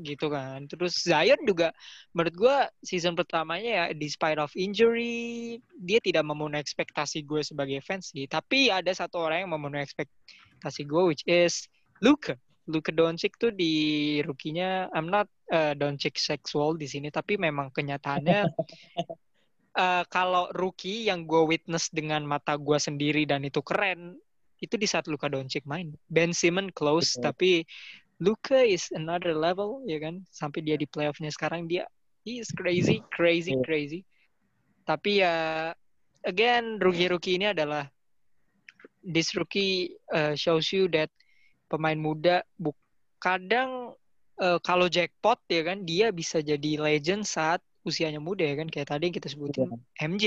gitu 0.02 0.28
kan 0.32 0.68
terus 0.68 1.02
Zion 1.02 1.40
juga 1.48 1.72
menurut 2.12 2.36
gue 2.36 2.58
season 2.84 3.14
pertamanya 3.14 3.72
ya 3.72 3.86
despite 3.96 4.40
of 4.40 4.52
injury 4.56 5.58
dia 5.80 6.00
tidak 6.04 6.24
memenuhi 6.28 6.62
ekspektasi 6.62 7.24
gue 7.24 7.42
sebagai 7.42 7.80
fans 7.82 8.12
sih 8.12 8.28
tapi 8.28 8.70
ada 8.74 8.92
satu 8.92 9.22
orang 9.22 9.46
yang 9.46 9.52
memenuhi 9.54 9.86
ekspektasi 9.86 10.88
gue 10.88 11.02
which 11.12 11.24
is 11.26 11.68
Luka 12.04 12.36
Luka 12.66 12.90
Doncic 12.90 13.38
tuh 13.38 13.54
di 13.54 14.18
rukinya 14.26 14.90
I'm 14.90 15.08
not 15.08 15.30
uh, 15.54 15.78
Doncic 15.78 16.18
sexual 16.18 16.76
di 16.76 16.90
sini 16.90 17.14
tapi 17.14 17.38
memang 17.38 17.70
kenyataannya 17.70 18.40
uh, 19.78 20.04
kalau 20.10 20.50
rookie 20.58 21.06
yang 21.06 21.30
gue 21.30 21.46
witness 21.46 21.94
dengan 21.94 22.26
mata 22.26 22.58
gue 22.58 22.78
sendiri 22.82 23.30
dan 23.30 23.46
itu 23.46 23.62
keren 23.62 24.18
itu 24.64 24.76
di 24.80 24.88
saat 24.88 25.06
Luka 25.12 25.28
Doncic 25.28 25.68
main. 25.68 25.94
Ben 26.08 26.32
Simmons 26.32 26.72
close 26.74 27.20
okay. 27.20 27.22
tapi 27.22 27.52
Luka 28.24 28.64
is 28.64 28.88
another 28.96 29.36
level 29.36 29.84
ya 29.84 30.00
kan 30.00 30.24
sampai 30.32 30.64
dia 30.64 30.80
di 30.80 30.88
playoffnya 30.88 31.28
sekarang 31.32 31.68
dia 31.68 31.84
he 32.24 32.40
is 32.40 32.48
crazy 32.56 33.04
crazy 33.12 33.56
crazy. 33.64 34.02
Tapi 34.88 35.26
ya 35.26 35.72
again 36.24 36.80
rookie-rookie 36.80 37.36
ini 37.36 37.52
adalah 37.52 37.90
this 39.04 39.36
rookie 39.36 39.94
uh, 40.16 40.34
shows 40.34 40.72
you 40.72 40.88
that 40.90 41.12
pemain 41.68 42.00
muda 42.00 42.42
buk 42.58 42.78
kadang 43.20 43.94
uh, 44.40 44.58
kalau 44.64 44.88
jackpot 44.88 45.42
ya 45.50 45.66
kan 45.66 45.84
dia 45.84 46.10
bisa 46.14 46.40
jadi 46.40 46.78
legend 46.80 47.26
saat 47.26 47.60
usianya 47.86 48.18
muda 48.18 48.42
ya 48.42 48.56
kan 48.58 48.68
kayak 48.70 48.90
tadi 48.90 49.10
yang 49.10 49.16
kita 49.16 49.30
sebutin. 49.30 49.70
MJ, 50.02 50.26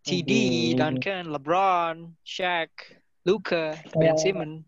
TD, 0.00 0.32
Duncan, 0.80 1.28
LeBron, 1.28 2.16
Shaq, 2.24 2.72
Luka, 3.28 3.76
Ben 3.92 4.16
Simmons. 4.16 4.64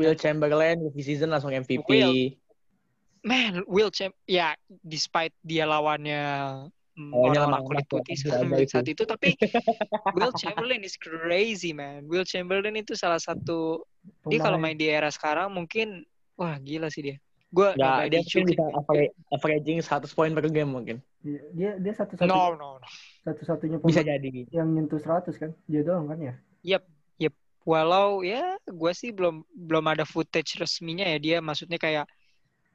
Will, 0.00 0.16
Chamberlain 0.16 0.76
di 0.90 1.02
season 1.04 1.28
langsung 1.28 1.52
MVP. 1.52 1.84
Will, 1.84 2.14
man, 3.24 3.60
Will 3.68 3.92
Champ 3.92 4.16
ya 4.24 4.56
despite 4.80 5.36
dia 5.44 5.68
lawannya 5.68 6.22
mm, 6.96 7.12
orang-orang 7.12 7.62
kulit 7.68 7.86
putih 7.86 8.16
saat 8.16 8.88
itu 8.88 9.04
tapi 9.04 9.36
Will 10.16 10.32
Chamberlain 10.36 10.80
is 10.80 10.96
crazy 10.96 11.76
man. 11.76 12.08
Will 12.08 12.24
Chamberlain 12.24 12.76
itu 12.80 12.96
salah 12.96 13.20
satu 13.20 13.84
dia 14.26 14.40
kalau 14.40 14.56
main 14.56 14.80
di 14.80 14.88
era 14.88 15.12
sekarang 15.12 15.52
mungkin 15.52 16.08
wah 16.40 16.56
gila 16.56 16.88
sih 16.88 17.12
dia. 17.12 17.16
Gue 17.50 17.74
ya, 17.74 18.06
dia 18.06 18.22
mungkin 18.22 18.46
bisa 18.46 18.64
averaging 19.34 19.82
100 19.82 20.06
poin 20.14 20.30
per 20.30 20.46
game 20.48 20.70
mungkin. 20.70 21.02
Dia 21.52 21.76
dia 21.76 21.92
satu 21.92 22.16
satunya 22.16 22.32
no, 22.32 22.56
no, 22.56 22.68
no. 22.80 22.88
satu 23.28 23.42
satunya 23.44 23.76
bisa 23.76 24.00
jadi 24.00 24.48
yang 24.48 24.72
nyentuh 24.72 24.96
100 24.96 25.36
kan 25.36 25.52
dia 25.68 25.84
doang 25.84 26.08
kan 26.08 26.16
ya 26.16 26.34
yep 26.64 26.88
walau 27.68 28.24
ya 28.24 28.56
gue 28.64 28.92
sih 28.96 29.12
belum 29.12 29.44
belum 29.52 29.84
ada 29.92 30.08
footage 30.08 30.56
resminya 30.56 31.04
ya 31.04 31.18
dia 31.20 31.36
maksudnya 31.44 31.76
kayak 31.76 32.08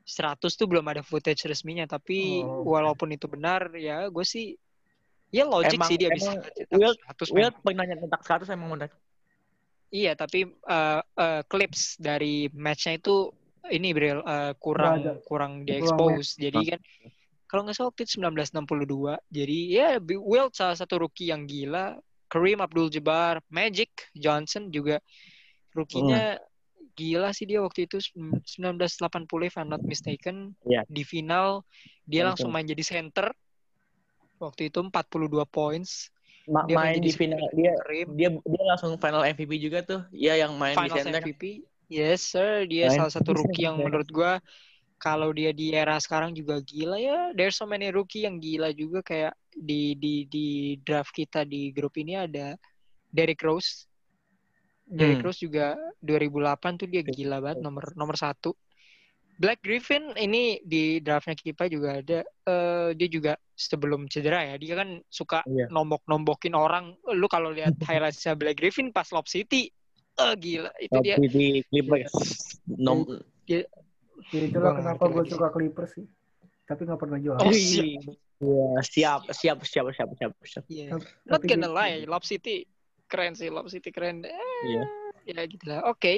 100 0.05 0.37
tuh 0.45 0.69
belum 0.69 0.85
ada 0.85 1.01
footage 1.01 1.49
resminya 1.49 1.89
tapi 1.89 2.45
oh, 2.45 2.61
walaupun 2.61 3.09
itu 3.09 3.25
benar 3.25 3.73
ya 3.73 4.05
gue 4.05 4.25
sih 4.25 4.53
ya 5.33 5.49
logik 5.49 5.81
sih 5.89 5.97
dia 5.97 6.13
bisa 6.13 6.37
Will, 6.69 6.93
100 6.93 7.33
Will 7.33 7.49
pernah 7.65 7.85
nyetak 7.89 8.21
100 8.21 8.53
emang 8.53 8.77
benar 8.77 8.89
iya 9.89 10.13
tapi 10.13 10.45
uh, 10.69 11.01
uh, 11.01 11.41
clips 11.49 11.97
dari 11.97 12.45
matchnya 12.53 13.01
itu 13.01 13.33
ini 13.73 13.97
Bril 13.97 14.21
uh, 14.21 14.53
kurang 14.61 15.25
kurang 15.25 15.65
di 15.65 15.81
expose 15.81 16.37
jadi 16.37 16.77
kan 16.77 16.81
kalau 17.49 17.65
nggak 17.65 17.75
salah 17.77 17.89
waktu 17.89 18.05
itu 18.05 18.21
1962 18.21 19.33
jadi 19.33 19.57
ya 19.69 19.87
Wilt 20.01 20.53
salah 20.53 20.77
satu 20.77 21.01
rookie 21.01 21.33
yang 21.33 21.49
gila 21.49 21.97
Kareem 22.35 22.59
Abdul-Jabbar 22.59 23.39
Magic 23.47 24.11
Johnson 24.11 24.67
juga 24.67 24.99
rookie-nya 25.71 26.35
hmm. 26.35 26.43
gila 26.99 27.31
sih 27.31 27.47
dia 27.47 27.63
waktu 27.63 27.87
itu 27.87 28.03
1980 28.59 29.47
if 29.47 29.55
I'm 29.55 29.71
not 29.71 29.79
mistaken. 29.87 30.51
Yeah. 30.67 30.83
di 30.91 31.07
final 31.07 31.63
dia 32.03 32.27
langsung 32.27 32.51
main 32.51 32.67
jadi 32.67 32.83
center. 32.83 33.31
Waktu 34.35 34.67
itu 34.67 34.83
42 34.83 35.47
points. 35.47 36.11
Ma 36.51 36.67
dia 36.67 36.75
main 36.75 36.99
di 36.99 37.15
final 37.15 37.39
dia 37.55 37.71
dia 37.87 38.29
dia 38.35 38.63
langsung 38.67 38.99
final 38.99 39.23
MVP 39.23 39.55
juga 39.63 39.79
tuh. 39.79 40.03
Ya 40.11 40.35
yang 40.35 40.59
main 40.59 40.75
final 40.75 40.91
di 40.91 40.99
center 40.99 41.23
MVP 41.23 41.63
yes 41.87 42.35
sir. 42.35 42.67
Dia 42.67 42.91
main 42.91 42.99
salah 42.99 43.15
satu 43.15 43.31
rookie 43.31 43.63
yang 43.63 43.79
menurut 43.79 44.11
gua 44.11 44.43
kalau 44.99 45.31
dia 45.31 45.55
di 45.55 45.71
era 45.71 45.95
sekarang 46.03 46.35
juga 46.35 46.59
gila 46.59 46.99
ya. 46.99 47.31
There's 47.31 47.55
so 47.55 47.63
many 47.63 47.95
rookie 47.95 48.27
yang 48.27 48.43
gila 48.43 48.75
juga 48.75 48.99
kayak 48.99 49.33
di 49.55 49.95
di 49.95 50.27
di 50.27 50.75
draft 50.83 51.15
kita 51.15 51.47
di 51.47 51.71
grup 51.71 51.95
ini 51.95 52.19
ada 52.19 52.59
Derrick 53.07 53.39
Rose. 53.39 53.87
Derrick 54.85 55.23
hmm. 55.23 55.27
Rose 55.31 55.41
juga 55.41 55.73
2008 56.03 56.81
tuh 56.85 56.87
dia 56.91 57.01
gila 57.01 57.39
banget 57.41 57.63
nomor 57.63 57.95
nomor 57.95 58.19
satu. 58.19 58.53
Black 59.35 59.67
Griffin 59.67 60.15
ini 60.15 60.63
di 60.63 61.03
draftnya 61.03 61.35
kita 61.35 61.67
juga 61.67 61.99
ada. 61.99 62.23
Uh, 62.47 62.95
dia 62.95 63.11
juga 63.11 63.35
sebelum 63.51 64.07
cedera 64.07 64.47
ya. 64.47 64.55
Dia 64.55 64.79
kan 64.79 65.03
suka 65.11 65.43
yeah. 65.51 65.67
nombok-nombokin 65.67 66.55
orang. 66.55 66.95
Lu 67.11 67.27
kalau 67.27 67.51
lihat 67.51 67.75
highlightsnya 67.87 68.39
Black 68.39 68.63
Griffin 68.63 68.95
pas 68.95 69.11
Lob 69.11 69.27
City, 69.27 69.67
uh, 70.23 70.39
gila 70.39 70.71
itu 70.79 70.95
Lob 70.95 71.03
dia. 71.03 71.15
City 71.19 71.67
Clippers. 71.67 72.15
Nom 72.63 73.03
dia, 73.43 73.67
Ya 74.33 74.49
itulah 74.49 74.73
gua 74.73 74.79
kenapa 74.81 75.03
gue 75.11 75.23
suka 75.29 75.47
Clippers 75.51 75.91
sih. 75.99 76.05
Tapi 76.65 76.81
gak 76.87 76.97
pernah 76.97 77.19
jual. 77.21 77.37
Oh, 77.37 77.53
iya. 78.41 78.81
siap, 78.83 79.21
siap, 79.31 79.59
siap, 79.63 79.87
siap, 79.93 80.09
siap, 80.17 80.31
siap. 80.43 80.63
Yeah. 80.67 80.97
Not 81.27 81.43
gonna 81.45 81.71
lie, 81.71 82.03
Lob 82.07 82.23
City 82.27 82.65
keren 83.07 83.37
sih, 83.37 83.53
Lob 83.53 83.69
City 83.69 83.93
keren. 83.93 84.25
Eh, 84.25 84.63
yeah. 84.67 84.87
Ya 85.25 85.43
gitulah. 85.47 85.85
Oke. 85.89 85.99
Okay. 85.99 86.17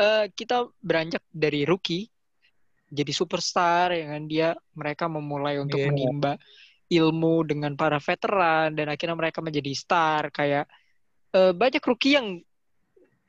Uh, 0.00 0.24
eh, 0.24 0.26
kita 0.32 0.72
beranjak 0.80 1.20
dari 1.28 1.68
rookie 1.68 2.08
jadi 2.92 3.12
superstar 3.12 3.96
ya 3.96 4.04
kan 4.12 4.28
dia 4.28 4.48
mereka 4.76 5.08
memulai 5.08 5.56
untuk 5.56 5.80
yeah. 5.80 5.88
menimba 5.88 6.32
ilmu 6.92 7.48
dengan 7.48 7.72
para 7.72 7.96
veteran 7.96 8.76
dan 8.76 8.92
akhirnya 8.92 9.16
mereka 9.16 9.40
menjadi 9.40 9.72
star 9.72 10.28
kayak 10.28 10.68
uh, 11.32 11.56
banyak 11.56 11.80
rookie 11.80 12.20
yang 12.20 12.44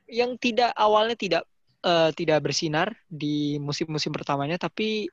yang 0.04 0.36
tidak 0.36 0.68
awalnya 0.76 1.16
tidak 1.16 1.48
uh, 1.80 2.12
tidak 2.12 2.44
bersinar 2.44 2.92
di 3.08 3.56
musim-musim 3.56 4.12
pertamanya 4.12 4.60
tapi 4.60 5.08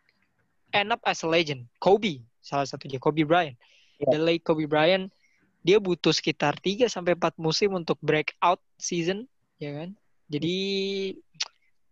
end 0.76 0.92
up 0.92 1.00
as 1.08 1.24
a 1.24 1.28
legend. 1.32 1.64
Kobe 1.80 2.20
salah 2.42 2.68
satunya 2.68 2.98
Kobe 2.98 3.24
Bryant. 3.24 3.56
Yeah. 4.02 4.18
The 4.18 4.20
late 4.20 4.44
Kobe 4.44 4.66
Bryant 4.66 5.14
dia 5.62 5.78
butuh 5.78 6.10
sekitar 6.10 6.58
3 6.58 6.90
sampai 6.90 7.14
4 7.14 7.38
musim 7.38 7.78
untuk 7.78 8.02
breakout 8.02 8.58
season, 8.82 9.30
ya 9.62 9.78
kan? 9.78 9.94
Jadi 10.26 10.58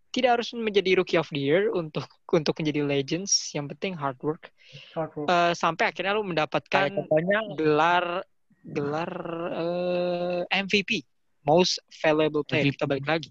tidak 0.09 0.41
harus 0.41 0.57
menjadi 0.57 0.97
rookie 0.97 1.21
of 1.21 1.29
the 1.29 1.37
year 1.37 1.69
untuk 1.69 2.09
untuk 2.33 2.57
menjadi 2.57 2.81
legends. 2.81 3.53
Yang 3.53 3.77
penting 3.77 3.93
hard 3.93 4.17
work. 4.25 4.49
Hard 4.97 5.13
work. 5.13 5.29
Uh, 5.29 5.53
sampai 5.53 5.93
akhirnya 5.93 6.17
lu 6.17 6.25
mendapatkan 6.25 6.89
gelar 7.53 8.25
gelar 8.65 9.11
uh, 9.53 10.41
eh, 10.49 10.65
MVP, 10.65 11.05
most 11.45 11.77
valuable 12.01 12.41
player. 12.41 12.73
MVP. 12.73 12.81
Kita 12.81 12.89
balik 12.89 13.05
lagi 13.05 13.29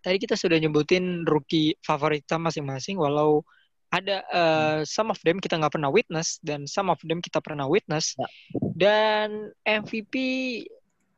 tadi 0.00 0.16
kita 0.16 0.34
sudah 0.36 0.56
nyebutin 0.56 1.28
rookie 1.28 1.76
favorit 1.84 2.24
masing-masing 2.24 2.96
walau 2.96 3.44
ada 3.90 4.22
uh, 4.30 4.80
some 4.86 5.10
of 5.10 5.18
them 5.26 5.42
kita 5.42 5.58
nggak 5.58 5.74
pernah 5.74 5.90
witness 5.90 6.38
dan 6.46 6.64
some 6.70 6.86
of 6.86 7.02
them 7.02 7.18
kita 7.18 7.42
pernah 7.42 7.66
witness 7.66 8.14
ya. 8.14 8.26
dan 8.78 9.50
MVP 9.66 10.14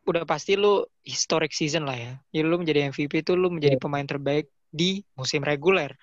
udah 0.09 0.25
pasti 0.27 0.59
lu 0.59 0.83
historic 1.07 1.55
season 1.55 1.87
lah 1.87 1.95
ya. 1.95 2.13
Jadi 2.35 2.45
lu 2.47 2.59
menjadi 2.59 2.91
MVP 2.91 3.23
itu 3.23 3.39
lu 3.39 3.53
menjadi 3.53 3.79
ya. 3.79 3.83
pemain 3.83 4.07
terbaik 4.07 4.51
di 4.73 5.05
musim 5.15 5.45
reguler. 5.47 5.95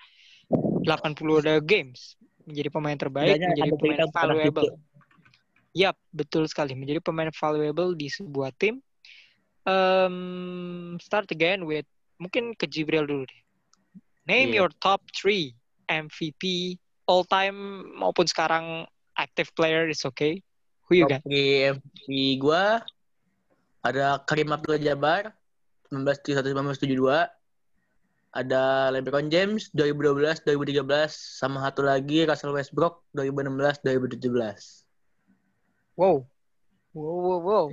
80 0.50 1.42
ada 1.44 1.60
games 1.62 2.16
menjadi 2.48 2.68
pemain 2.72 2.98
terbaik, 2.98 3.36
Tidaknya 3.36 3.48
menjadi 3.54 3.72
pemain 3.76 4.10
valuable. 4.10 4.70
Yap, 5.76 5.96
betul 6.10 6.48
sekali. 6.50 6.72
Menjadi 6.74 6.98
pemain 7.04 7.30
valuable 7.30 7.94
di 7.94 8.08
sebuah 8.10 8.50
tim. 8.58 8.82
Um, 9.68 10.96
start 10.98 11.30
again 11.30 11.68
with 11.68 11.86
mungkin 12.16 12.56
ke 12.56 12.66
Jibril 12.66 13.06
dulu 13.06 13.28
deh. 13.28 13.42
Name 14.26 14.56
yeah. 14.56 14.64
your 14.64 14.70
top 14.80 15.04
three 15.12 15.54
MVP 15.90 16.74
all 17.10 17.26
time 17.26 17.90
maupun 17.98 18.30
sekarang 18.30 18.86
active 19.18 19.50
player 19.58 19.90
is 19.90 20.06
okay. 20.06 20.38
Who 20.86 21.02
you 21.02 21.10
got? 21.10 21.26
MVP 21.26 22.38
gue 22.38 22.64
ada 23.82 24.22
Karim 24.24 24.54
Abdul 24.54 24.78
Jabbar, 24.78 25.34
1971 25.90 26.54
1972 26.54 27.26
ada 28.30 28.94
LeBron 28.94 29.26
James 29.26 29.74
2012 29.74 30.46
2013 30.46 30.86
sama 31.10 31.66
satu 31.66 31.82
lagi 31.82 32.22
Russell 32.22 32.54
Westbrook 32.54 33.02
2016 33.10 33.82
2017. 33.82 34.86
Wow. 35.98 36.22
Wow, 36.94 37.18
wow, 37.18 37.40
wow. 37.42 37.64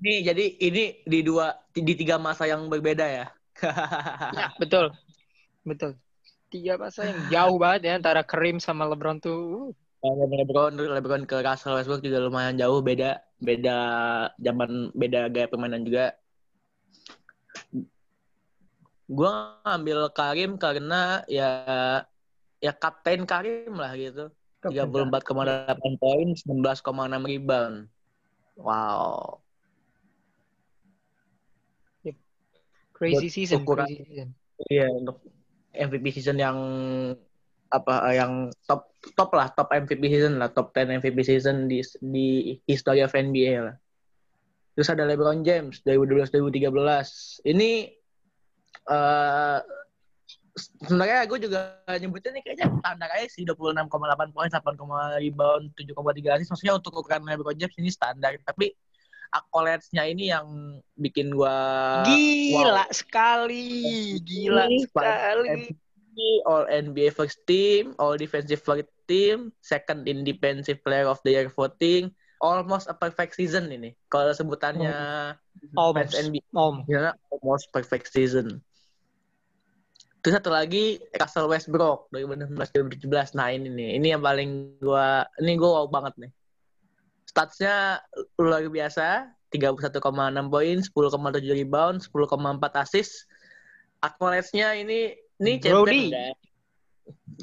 Ini 0.00 0.14
jadi 0.22 0.44
ini 0.62 0.84
di 1.02 1.20
dua 1.26 1.58
di 1.74 1.94
tiga 1.98 2.22
masa 2.22 2.46
yang 2.46 2.70
berbeda 2.70 3.02
ya. 3.02 3.26
ya, 4.38 4.46
betul. 4.62 4.94
Betul. 5.66 5.98
Tiga 6.50 6.74
masa 6.74 7.06
yang 7.06 7.20
jauh 7.30 7.56
banget 7.62 7.80
ya 7.86 7.92
antara 7.94 8.26
Kareem 8.26 8.58
sama 8.58 8.84
LeBron 8.90 9.22
tuh. 9.22 9.70
LeBron 10.02 10.74
LeBron 10.74 11.22
ke 11.28 11.38
Russell 11.44 11.78
Westbrook 11.78 12.02
juga 12.02 12.18
lumayan 12.24 12.56
jauh 12.58 12.80
beda 12.80 13.20
beda 13.38 13.78
zaman 14.40 14.90
beda 14.96 15.28
gaya 15.28 15.44
permainan 15.44 15.84
juga 15.84 16.16
gue 19.10 19.30
ngambil 19.66 20.08
Karim 20.14 20.54
karena 20.56 21.20
ya 21.26 21.50
ya 22.62 22.72
kapten 22.72 23.26
Karim 23.26 23.74
lah 23.74 23.92
gitu. 23.98 24.30
34,8 24.60 25.80
poin, 25.96 26.36
19,6 26.36 27.24
rebound. 27.24 27.88
Wow. 28.60 29.40
Crazy 32.92 33.32
season, 33.32 33.64
ukuran, 33.64 33.88
crazy 33.88 34.04
season. 34.04 34.28
Iya, 34.68 34.92
untuk 34.92 35.24
MVP 35.74 36.14
season 36.14 36.38
yang 36.38 36.58
apa 37.70 38.10
yang 38.10 38.50
top 38.66 38.90
top 39.14 39.30
lah, 39.30 39.46
top 39.54 39.70
MVP 39.70 40.02
season 40.10 40.42
lah, 40.42 40.50
top 40.50 40.74
10 40.74 40.98
MVP 40.98 41.18
season 41.22 41.70
di 41.70 41.80
di 42.02 42.58
history 42.66 43.06
of 43.06 43.14
NBA 43.14 43.62
lah. 43.62 43.76
Terus 44.74 44.90
ada 44.90 45.06
LeBron 45.06 45.46
James 45.46 45.82
2012 45.86 46.34
2013. 46.34 47.46
Ini 47.46 47.70
uh, 48.90 49.58
sebenarnya 50.58 51.26
gue 51.30 51.38
juga 51.46 51.78
nyebutnya 51.94 52.30
nih 52.38 52.42
kayaknya 52.42 52.66
standar 52.82 53.08
aja 53.14 53.28
sih 53.30 53.42
26,8 53.46 54.34
poin, 54.34 54.50
8, 54.50 55.22
rebound, 55.22 55.64
7,3 55.78 56.34
assist. 56.34 56.50
Maksudnya 56.54 56.74
untuk 56.78 56.92
ukuran 56.98 57.22
LeBron 57.22 57.58
James 57.58 57.76
ini 57.78 57.90
standar. 57.90 58.34
Tapi 58.42 58.74
accolades-nya 59.30 60.04
ini 60.10 60.34
yang 60.34 60.78
bikin 60.98 61.30
gue 61.30 61.58
gila 62.06 62.86
wow. 62.86 62.90
sekali, 62.90 64.18
gila 64.22 64.66
sekali. 64.84 65.70
All 66.44 66.68
NBA 66.68 67.16
First 67.16 67.48
Team, 67.48 67.96
All 67.96 68.18
Defensive 68.18 68.60
First 68.60 68.90
Team, 69.08 69.54
Second 69.64 70.04
in 70.04 70.26
Defensive 70.26 70.82
Player 70.84 71.08
of 71.08 71.22
the 71.24 71.32
Year 71.32 71.48
voting, 71.48 72.12
almost 72.42 72.90
a 72.90 72.96
perfect 72.96 73.38
season 73.38 73.70
ini. 73.70 73.96
Kalau 74.12 74.34
sebutannya 74.34 75.32
almost, 75.76 76.16
NBA, 76.18 76.44
almost. 76.52 76.88
Ya, 76.90 77.16
almost 77.30 77.72
perfect 77.72 78.10
season. 78.12 78.60
Terus 80.20 80.36
satu 80.36 80.52
lagi 80.52 81.00
Russell 81.16 81.48
Westbrook 81.48 82.12
2016 82.12 82.52
2017. 83.08 83.38
Nah 83.40 83.48
ini 83.56 83.68
nih, 83.72 83.88
ini 83.96 84.06
yang 84.12 84.20
paling 84.20 84.76
gua 84.82 85.24
ini 85.40 85.56
gua 85.56 85.80
wow 85.80 85.86
banget 85.88 86.28
nih. 86.28 86.32
Statsnya 87.30 88.02
luar 88.42 88.66
biasa, 88.66 89.30
31,6 89.54 90.02
poin, 90.50 90.76
10,7 90.82 90.90
rebound, 91.54 92.02
10,4 92.02 92.82
assist. 92.82 93.30
Accolades-nya 94.02 94.74
ini 94.74 95.14
ini 95.38 95.62
champion 95.62 95.86
Brody. 95.86 96.02
enggak? 96.10 96.34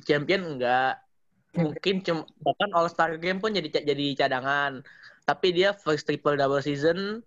Champion 0.04 0.42
enggak? 0.44 0.94
Mungkin 1.56 1.96
cuma 2.04 2.28
bahkan 2.44 2.70
All 2.76 2.92
Star 2.92 3.16
Game 3.16 3.40
pun 3.40 3.56
jadi 3.56 3.72
jadi 3.72 4.06
cadangan. 4.20 4.84
Tapi 5.24 5.56
dia 5.56 5.72
first 5.72 6.04
triple 6.04 6.36
double 6.36 6.60
season, 6.60 7.24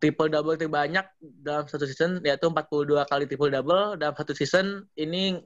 triple 0.00 0.32
double 0.32 0.56
terbanyak 0.56 1.04
dalam 1.44 1.68
satu 1.68 1.84
season 1.84 2.24
yaitu 2.24 2.48
42 2.48 3.04
kali 3.04 3.24
triple 3.28 3.52
double 3.52 4.00
dalam 4.00 4.16
satu 4.16 4.32
season 4.32 4.88
ini 4.96 5.36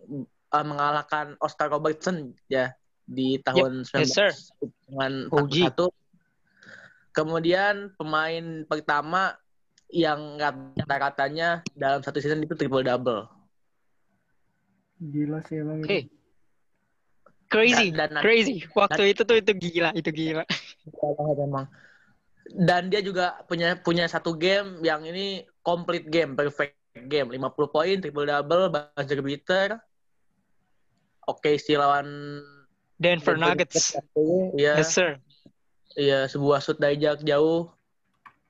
uh, 0.55 0.65
mengalahkan 0.65 1.35
Oscar 1.43 1.75
Robertson 1.75 2.39
ya 2.47 2.71
di 3.05 3.37
tahun 3.43 3.85
yep. 3.85 4.07
19 4.07 4.31
yes, 4.31 4.55
dengan 4.87 5.29
kemudian 7.15 7.95
pemain 7.95 8.67
pertama 8.67 9.39
yang 9.89 10.37
kata-katanya 10.75 11.63
dalam 11.79 12.03
satu 12.03 12.19
season 12.19 12.43
itu 12.43 12.59
triple 12.59 12.83
double 12.83 13.31
gila 14.99 15.39
sih 15.47 15.63
emang 15.63 15.87
hey. 15.87 16.11
crazy 17.49 17.95
dan, 17.95 18.11
dan, 18.11 18.21
crazy 18.21 18.67
waktu 18.75 19.09
dan, 19.09 19.13
itu 19.15 19.23
tuh 19.23 19.37
itu 19.39 19.53
gila 19.55 19.91
itu 19.95 20.11
gila 20.11 20.45
memang 21.39 21.71
dan 22.53 22.93
dia 22.93 23.01
juga 23.01 23.41
punya 23.49 23.81
punya 23.81 24.05
satu 24.05 24.37
game 24.37 24.85
yang 24.85 25.01
ini 25.09 25.49
complete 25.65 26.07
game, 26.13 26.37
perfect 26.37 26.77
game. 27.09 27.33
50 27.33 27.73
poin, 27.73 27.97
triple 27.99 28.29
double, 28.29 28.69
buzzer 28.69 29.21
beater. 29.25 29.69
Oke, 31.25 31.41
okay, 31.41 31.55
si 31.57 31.73
lawan 31.73 32.39
Denver, 33.01 33.33
Denver 33.33 33.37
Nuggets. 33.41 33.97
Iya. 34.61 34.85
Yes, 34.85 34.93
sir. 34.93 35.17
Iya, 35.95 36.27
sebuah 36.27 36.59
shoot 36.59 36.79
dari 36.83 36.99
jarak 36.99 37.23
jauh. 37.23 37.71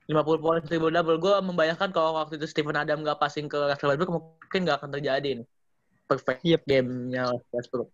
50 0.04 0.44
poin 0.44 0.60
triple 0.60 0.92
double. 0.92 1.16
Gue 1.16 1.34
membayangkan 1.40 1.88
kalau 1.88 2.16
waktu 2.16 2.36
itu 2.36 2.44
Stephen 2.44 2.76
Adam 2.76 3.00
gak 3.00 3.16
passing 3.20 3.48
ke 3.48 3.56
Russell 3.56 3.92
Westbrook 3.92 4.12
mungkin 4.12 4.60
gak 4.68 4.84
akan 4.84 4.90
terjadi 4.92 5.40
nih. 5.40 5.46
Perfect 6.04 6.44
yep. 6.44 6.60
game-nya 6.68 7.32
Westbrook. 7.52 7.88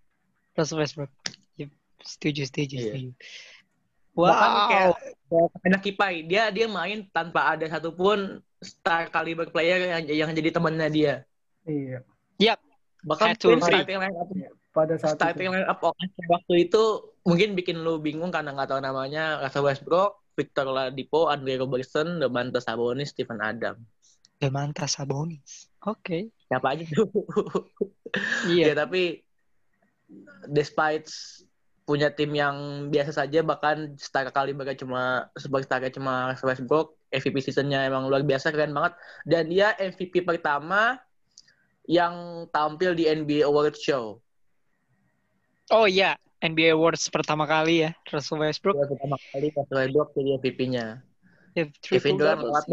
Russell 0.58 0.82
Westbrook. 0.82 1.10
Yep. 1.58 1.70
Setuju, 2.02 2.42
setuju, 2.50 2.76
iya. 2.78 2.84
setuju. 2.90 3.10
Wow. 4.18 4.34
Bahkan 4.34 4.50
kayak, 4.66 4.90
kayak 5.62 5.80
Kipai, 5.86 6.16
dia 6.26 6.50
dia 6.50 6.66
main 6.66 7.06
tanpa 7.14 7.54
ada 7.54 7.62
satupun 7.70 8.42
star 8.58 9.06
caliber 9.08 9.46
player 9.48 9.78
yang 9.78 10.02
yang 10.26 10.30
jadi 10.34 10.50
temannya 10.50 10.88
dia. 10.90 11.14
Iya. 11.62 12.02
Yap. 12.42 12.58
Bahkan 13.06 13.38
starting 13.38 13.96
line 13.96 14.16
up 14.18 14.28
iya, 14.36 14.50
pada 14.74 14.94
saat 15.00 15.16
starting 15.16 15.48
line 15.48 15.68
up 15.70 15.78
waktu 15.80 16.68
itu 16.68 16.82
mungkin 17.24 17.52
bikin 17.52 17.80
lu 17.80 18.00
bingung 18.00 18.32
karena 18.32 18.56
nggak 18.56 18.70
tahu 18.70 18.80
namanya 18.80 19.40
Russell 19.44 19.66
Westbrook, 19.66 20.20
Victor 20.36 20.66
Ladipo, 20.68 21.28
Andre 21.28 21.60
Robertson, 21.60 22.20
Demantas 22.20 22.64
Sabonis, 22.64 23.12
Stephen 23.12 23.40
Adams. 23.44 23.84
Demantas 24.40 24.96
Sabonis. 24.96 25.68
Oke. 25.84 26.00
Okay. 26.00 26.22
Siapa 26.48 26.72
aja 26.72 26.84
tuh? 26.88 27.08
iya. 28.52 28.72
ya, 28.72 28.74
tapi 28.74 29.20
despite 30.48 31.06
punya 31.84 32.08
tim 32.14 32.30
yang 32.30 32.86
biasa 32.86 33.10
saja 33.10 33.42
bahkan 33.42 33.98
setara 33.98 34.30
kali 34.30 34.54
mereka 34.54 34.78
cuma 34.78 35.26
sebagai 35.34 35.66
setara 35.66 35.90
cuma 35.90 36.38
Westbrook 36.38 36.94
MVP 37.10 37.42
seasonnya 37.42 37.82
emang 37.82 38.06
luar 38.06 38.22
biasa 38.22 38.54
keren 38.54 38.70
banget 38.70 38.94
dan 39.26 39.50
dia 39.50 39.74
MVP 39.74 40.22
pertama 40.22 41.02
yang 41.90 42.46
tampil 42.54 42.94
di 42.94 43.10
NBA 43.10 43.42
Awards 43.42 43.82
Show. 43.82 44.22
Oh 45.74 45.86
iya, 45.90 46.14
NBA 46.40 46.72
Awards 46.72 47.04
pertama 47.12 47.44
kali 47.44 47.84
ya, 47.84 47.90
Russell 48.08 48.40
Westbrook. 48.40 48.80
Ya, 48.80 48.88
pertama 48.88 49.16
kali 49.32 49.52
Russell 49.52 49.78
Westbrook 49.84 50.08
jadi 50.16 50.30
MVP-nya. 50.40 50.84
Ya, 51.52 51.64
Kevin 51.84 52.16
Durant 52.16 52.40
lewat. 52.40 52.64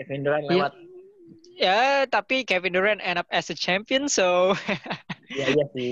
Kevin 0.00 0.20
Durant 0.24 0.44
lewat. 0.48 0.72
Ya, 1.54 2.08
tapi 2.08 2.42
Kevin 2.48 2.74
Durant 2.74 3.00
end 3.04 3.20
up 3.20 3.28
as 3.28 3.52
a 3.52 3.56
champion, 3.56 4.08
so 4.08 4.56
Iya 5.34 5.46
iya 5.52 5.64
sih. 5.72 5.90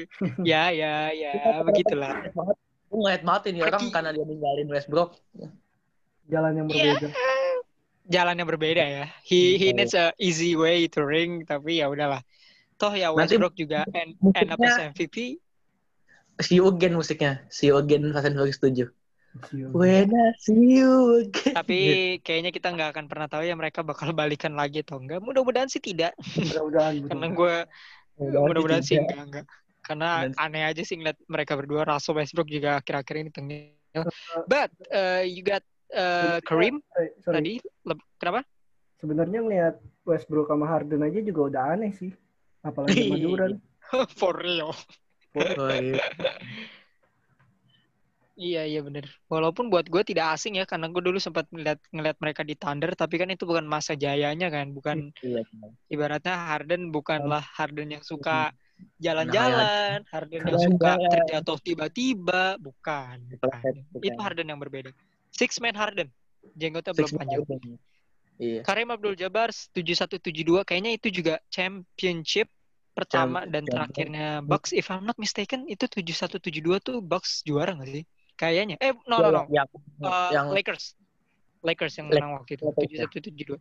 ya 0.50 0.62
ya 0.70 0.94
ya 1.12 1.32
begitulah. 1.64 2.30
Gue 2.88 2.98
ngeliat 3.00 3.22
banget 3.26 3.42
ini 3.54 3.60
orang 3.64 3.84
karena 3.90 4.10
dia 4.14 4.24
ninggalin 4.24 4.68
Westbrook. 4.70 5.18
Jalan 6.30 6.52
yang 6.56 6.66
berbeda. 6.70 7.08
Yeah. 7.10 7.12
Jalan 8.04 8.34
yang 8.40 8.48
berbeda 8.48 8.84
ya. 8.84 9.04
He 9.24 9.56
he 9.56 9.72
iya. 9.72 9.76
needs 9.76 9.96
a 9.96 10.12
easy 10.20 10.56
way 10.56 10.88
to 10.88 11.04
ring 11.04 11.44
tapi 11.44 11.80
ya 11.80 11.88
udahlah. 11.88 12.20
Toh 12.76 12.92
ya 12.92 13.10
Westbrook 13.14 13.54
Nanti, 13.54 13.62
juga 13.64 13.80
end, 13.94 14.18
end 14.34 14.50
up 14.50 14.60
as 14.60 14.78
MVP. 14.92 15.40
See 16.42 16.58
you 16.58 16.66
again 16.66 16.98
musiknya. 16.98 17.46
See 17.52 17.70
you 17.70 17.78
again 17.78 18.10
Fast 18.10 18.26
and 18.26 18.34
Furious 18.34 18.58
7. 18.58 18.90
When 19.74 20.14
I 20.14 20.30
see 20.38 20.78
you 20.82 21.26
again. 21.26 21.54
Tapi 21.58 21.78
kayaknya 22.22 22.50
kita 22.54 22.70
nggak 22.70 22.94
akan 22.94 23.06
pernah 23.10 23.26
tahu 23.26 23.42
ya 23.42 23.54
mereka 23.58 23.82
bakal 23.82 24.14
balikan 24.14 24.54
lagi 24.54 24.82
atau 24.82 25.02
enggak. 25.02 25.22
Mudah-mudahan 25.22 25.66
sih 25.66 25.82
tidak. 25.82 26.14
Mudah-mudahan. 26.38 26.94
Karena 27.10 27.26
gue 27.34 27.54
Mudah-mudahan 28.18 28.84
sih 28.86 28.98
enggak, 28.98 29.22
enggak. 29.26 29.46
Karena 29.84 30.30
Dan... 30.30 30.32
aneh 30.38 30.62
aja 30.64 30.82
sih 30.86 30.96
ngeliat 30.96 31.18
mereka 31.26 31.58
berdua. 31.58 31.82
Russell 31.82 32.16
Westbrook 32.16 32.48
juga 32.48 32.78
akhir-akhir 32.78 33.14
ini 33.20 33.30
tengil. 33.34 34.02
But 34.46 34.70
uh, 34.90 35.22
you 35.26 35.42
got 35.42 35.62
uh, 35.94 36.38
Kareem 36.46 36.78
eh, 36.98 37.10
tadi. 37.22 37.62
Kenapa? 38.18 38.46
Sebenarnya 39.02 39.38
ngeliat 39.42 39.76
Westbrook 40.06 40.48
sama 40.48 40.70
Harden 40.70 41.04
aja 41.04 41.20
juga 41.20 41.40
udah 41.52 41.62
aneh 41.74 41.92
sih. 41.92 42.10
Apalagi 42.62 42.96
sama 43.10 43.18
Durant. 43.18 43.58
For 44.16 44.34
real. 44.38 44.72
Real. 45.34 45.98
Iya 48.34 48.66
iya 48.66 48.80
bener. 48.82 49.06
Walaupun 49.30 49.70
buat 49.70 49.86
gue 49.86 50.02
tidak 50.02 50.34
asing 50.34 50.58
ya 50.58 50.66
karena 50.66 50.90
gue 50.90 50.98
dulu 50.98 51.22
sempat 51.22 51.46
ngeliat 51.54 51.78
ngeliat 51.94 52.18
mereka 52.18 52.42
di 52.42 52.58
Thunder 52.58 52.90
tapi 52.98 53.14
kan 53.14 53.30
itu 53.30 53.46
bukan 53.46 53.62
masa 53.62 53.94
jayanya 53.94 54.50
kan, 54.50 54.74
bukan 54.74 55.14
iya, 55.22 55.46
ibaratnya 55.86 56.34
Harden 56.34 56.90
bukanlah 56.90 57.46
Harden 57.54 57.94
yang 57.94 58.02
suka 58.02 58.50
jalan-jalan, 58.98 60.02
nah, 60.02 60.10
Harden 60.10 60.42
yang 60.50 60.58
suka 60.58 60.98
terjatuh 60.98 61.58
tiba-tiba, 61.62 62.58
bukan. 62.58 63.22
bukan. 63.38 63.74
Itu 64.02 64.18
Harden 64.18 64.50
yang 64.50 64.58
berbeda. 64.58 64.90
Six 65.30 65.62
man 65.62 65.78
Harden, 65.78 66.10
jenggotnya 66.58 66.90
belum 66.90 67.10
panjang. 67.14 67.42
Iya. 68.34 68.66
Karim 68.66 68.90
Abdul 68.90 69.14
Jabbar 69.14 69.54
7172 69.54 70.66
kayaknya 70.66 70.98
itu 70.98 71.06
juga 71.14 71.38
championship 71.54 72.50
pertama 72.94 73.42
Champ- 73.42 73.50
dan 73.50 73.62
champion. 73.66 73.74
terakhirnya 73.74 74.28
Bucks 74.46 74.70
if 74.70 74.86
I'm 74.88 75.02
not 75.02 75.18
mistaken 75.18 75.66
itu 75.66 75.84
7172 75.90 76.78
tuh 76.80 76.96
Bucks 77.02 77.42
juara 77.42 77.74
nggak 77.74 77.90
sih? 77.90 78.04
Kayaknya. 78.38 78.78
Eh 78.78 78.94
no 79.10 79.18
no 79.20 79.28
no. 79.30 79.42
Yang, 79.50 79.68
Uh, 79.98 80.30
yang 80.30 80.46
Lakers. 80.54 80.94
Lakers 81.64 81.94
yang 81.98 82.06
menang 82.12 82.36
waktu 82.38 82.60
itu 82.60 82.64
Lakers, 82.70 82.92
ya. 82.92 83.06
7172. 83.10 83.58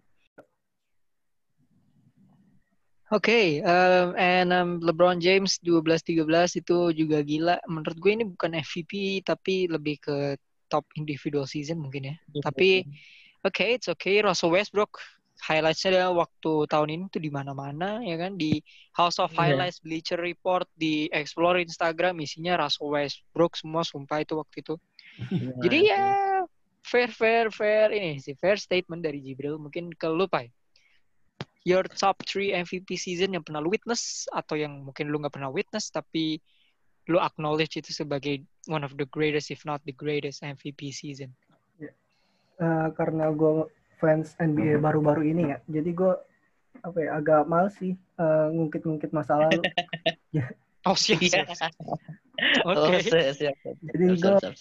Oke, 3.14 3.62
um, 3.62 4.18
and 4.18 4.50
um, 4.50 4.82
LeBron 4.82 5.22
James 5.22 5.62
12-13 5.62 6.66
itu 6.66 6.78
juga 6.98 7.22
gila. 7.22 7.62
Menurut 7.70 7.98
gue 8.02 8.12
ini 8.12 8.26
bukan 8.26 8.58
MVP 8.58 9.22
tapi 9.22 9.70
lebih 9.70 10.02
ke 10.02 10.34
top 10.66 10.82
individual 10.98 11.46
season 11.46 11.78
mungkin 11.78 12.10
ya. 12.10 12.16
Tapi 12.42 12.82
oke, 13.46 13.62
it's 13.62 13.86
okay. 13.86 14.18
Russell 14.26 14.50
Westbrook 14.50 14.98
highlights-nya 15.44 16.08
waktu 16.16 16.54
tahun 16.72 16.90
ini 16.96 17.04
tuh 17.12 17.20
di 17.20 17.28
mana-mana 17.28 18.00
ya 18.00 18.16
kan 18.16 18.40
di 18.40 18.64
House 18.96 19.20
of 19.20 19.36
Iya. 19.36 19.52
Highlights, 19.52 19.84
Bleacher 19.84 20.16
Report, 20.16 20.64
di 20.80 21.12
Explore 21.12 21.60
Instagram 21.60 22.16
isinya 22.24 22.56
Russell 22.56 22.88
Westbrook 22.88 23.60
semua 23.60 23.84
sumpah 23.84 24.24
itu 24.24 24.40
waktu 24.40 24.64
itu. 24.64 24.76
Nah, 25.20 25.60
Jadi 25.60 25.80
ya 25.92 26.06
fair 26.84 27.12
fair 27.12 27.52
fair 27.52 27.92
ini 27.92 28.24
sih 28.24 28.36
fair 28.40 28.56
statement 28.56 29.04
dari 29.04 29.20
Jibril 29.20 29.60
mungkin 29.60 29.92
ke 29.92 30.08
lu 30.08 30.32
Pai. 30.32 30.48
Your 31.68 31.88
top 31.92 32.24
3 32.28 32.64
MVP 32.64 32.96
season 33.00 33.36
yang 33.36 33.44
pernah 33.44 33.60
lu 33.64 33.72
witness 33.72 34.28
atau 34.32 34.56
yang 34.56 34.84
mungkin 34.84 35.12
lu 35.12 35.20
nggak 35.20 35.36
pernah 35.36 35.52
witness 35.52 35.92
tapi 35.92 36.40
lu 37.12 37.20
acknowledge 37.20 37.76
itu 37.76 37.92
sebagai 37.92 38.44
one 38.72 38.84
of 38.88 38.96
the 38.96 39.08
greatest 39.12 39.52
if 39.52 39.68
not 39.68 39.84
the 39.84 39.96
greatest 39.96 40.40
MVP 40.40 40.92
season. 40.96 41.32
Eh, 42.64 42.88
karena 42.96 43.28
gue 43.34 43.68
fans 44.02 44.34
NBA 44.42 44.82
baru-baru 44.82 45.22
ini 45.28 45.54
ya, 45.54 45.58
jadi 45.70 45.90
gue 45.94 46.14
apa 46.84 46.98
ya 47.00 47.16
agak 47.22 47.46
males 47.48 47.76
sih 47.78 47.94
eh, 47.96 48.48
ngungkit-ngungkit 48.52 49.14
masa 49.14 49.38
lalu. 49.38 49.62
Oh 50.84 51.00
siap 51.00 51.24
Iya. 51.24 51.48
siap. 51.48 51.72
Oh, 52.68 52.92
Oke. 52.92 53.08
siap, 53.08 53.40
siap. 53.40 53.56
Jadi 53.88 54.20
siap. 54.20 54.52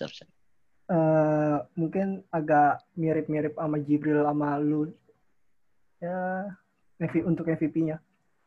Eh, 0.87 1.57
mungkin 1.75 2.23
agak 2.31 2.87
mirip-mirip 2.95 3.59
sama 3.59 3.83
Jibril 3.83 4.23
sama 4.23 4.55
lu. 4.63 4.95
Ya, 5.99 6.47
MV 7.03 7.27
untuk 7.27 7.51
MVP-nya. 7.51 7.99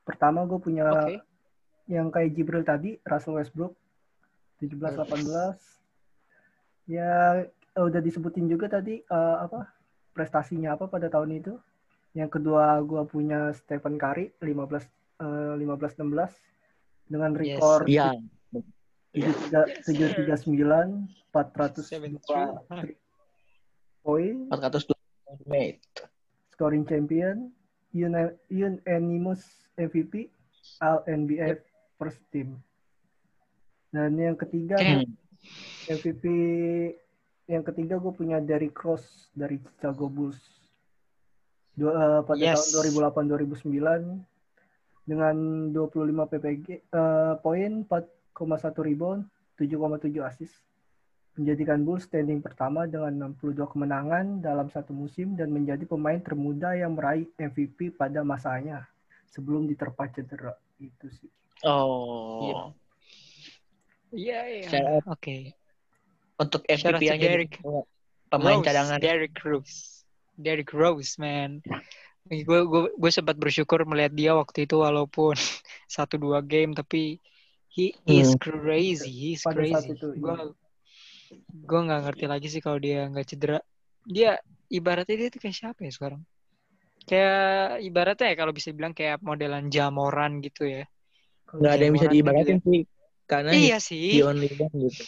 Pertama 0.08 0.48
gue 0.48 0.56
punya 0.56 0.88
Oke. 0.88 1.20
yang 1.92 2.08
kayak 2.14 2.32
Jibril 2.32 2.64
tadi, 2.64 2.96
Russell 3.04 3.36
Westbrook 3.36 3.76
17-18. 4.64 5.60
Ya 6.88 7.44
udah 7.76 8.00
disebutin 8.00 8.48
juga 8.48 8.72
tadi 8.72 9.04
eh, 9.04 9.38
apa 9.42 9.68
prestasinya 10.16 10.80
apa 10.80 10.88
pada 10.88 11.12
tahun 11.12 11.44
itu. 11.44 11.54
Yang 12.16 12.40
kedua 12.40 12.80
gue 12.80 13.04
punya 13.12 13.52
Stephen 13.52 14.00
Curry 14.00 14.32
15 14.40 14.88
eh, 15.20 15.54
15-16 15.60 17.12
dengan 17.12 17.32
Yes. 17.36 17.60
rekor 17.60 17.80
Iya. 17.86 18.16
739 19.16 21.08
400 21.32 21.84
Seven 21.84 22.20
poin 24.04 24.36
420 24.52 25.48
menit. 25.48 25.80
scoring 26.52 26.84
champion 26.84 27.52
unanimous 27.96 29.68
MVP 29.80 30.28
All 30.84 31.00
NBA 31.08 31.64
first 31.96 32.20
team 32.32 32.60
dan 33.96 34.20
yang 34.20 34.36
ketiga. 34.36 34.76
MVP 35.88 36.24
yang 37.46 37.62
ketiga 37.62 38.02
gue 38.02 38.14
punya 38.14 38.42
Derrick 38.42 38.74
Rose 38.82 39.30
dari 39.34 39.62
Chicago 39.62 40.10
Bulls 40.10 40.40
Dua, 41.76 41.92
eh, 41.92 42.22
pada 42.24 42.40
Yes. 42.40 42.72
tahun 42.72 42.96
2008-2009 42.96 44.24
dengan 45.06 45.36
25 45.76 46.26
PPG 46.26 46.68
eh, 46.82 47.34
poin 47.44 47.72
4,1 47.86 48.82
rebound 48.82 49.28
7,7 49.60 50.24
assist 50.24 50.56
menjadikan 51.36 51.84
Bulls 51.84 52.08
standing 52.08 52.40
pertama 52.40 52.88
dengan 52.88 53.36
62 53.36 53.68
kemenangan 53.68 54.40
dalam 54.40 54.72
satu 54.72 54.96
musim 54.96 55.36
dan 55.36 55.52
menjadi 55.52 55.84
pemain 55.84 56.18
termuda 56.18 56.80
yang 56.80 56.96
meraih 56.96 57.28
MVP 57.36 57.92
pada 57.94 58.24
masanya 58.24 58.88
sebelum 59.28 59.68
diterpa 59.68 60.08
cedera 60.16 60.56
itu 60.80 61.12
sih 61.12 61.30
Oh. 61.64 62.72
Iya 64.12 64.40
iya. 64.48 64.68
Shout 64.70 64.88
out. 64.88 65.04
Oke. 65.08 65.56
Untuk 66.36 66.62
MVP 66.68 67.04
aja 67.08 67.16
Derrick. 67.16 67.54
pemain 68.28 68.60
Rose, 68.60 68.66
cadangan. 68.68 68.98
Derrick 69.00 69.36
Rose. 69.40 70.04
Derrick 70.36 70.72
Rose, 70.76 71.16
man. 71.16 71.64
Gue 72.26 72.66
gue 72.66 72.82
gue 72.92 73.12
sempat 73.14 73.38
bersyukur 73.38 73.86
melihat 73.86 74.12
dia 74.12 74.32
waktu 74.34 74.66
itu 74.66 74.82
walaupun 74.82 75.38
satu 75.96 76.18
dua 76.18 76.42
game 76.42 76.74
tapi 76.74 77.22
he 77.72 77.94
is 78.04 78.34
Hmm. 78.34 78.42
crazy, 78.42 79.38
Pada 79.40 79.62
saat 79.64 79.86
crazy. 79.86 79.96
Gue 80.20 80.36
iya. 80.36 80.46
gue 81.54 81.80
nggak 81.86 82.02
ngerti 82.10 82.26
lagi 82.26 82.48
sih 82.50 82.62
kalau 82.64 82.82
dia 82.82 83.08
nggak 83.08 83.28
cedera. 83.30 83.60
Dia 84.04 84.36
ibaratnya 84.68 85.16
dia 85.16 85.28
tuh 85.30 85.40
kayak 85.40 85.56
siapa 85.56 85.80
ya 85.86 85.92
sekarang? 85.94 86.22
Kayak 87.06 87.86
ibaratnya 87.86 88.28
ya 88.34 88.36
kalau 88.36 88.54
bisa 88.54 88.74
bilang 88.74 88.92
kayak 88.98 89.22
modelan 89.22 89.70
Jamoran 89.70 90.42
gitu 90.42 90.66
ya. 90.66 90.84
Nggak 91.54 91.72
ada 91.72 91.84
yang 91.86 91.94
bisa 91.94 92.08
Jamoran 92.10 92.10
tuh 92.10 92.16
diibaratin 92.18 92.60
sih. 92.66 92.82
Karena 93.26 93.50
Iya 93.54 93.78
he 93.78 93.86
sih. 93.86 94.22
only 94.26 94.50
one 94.58 94.74
gitu. 94.90 95.04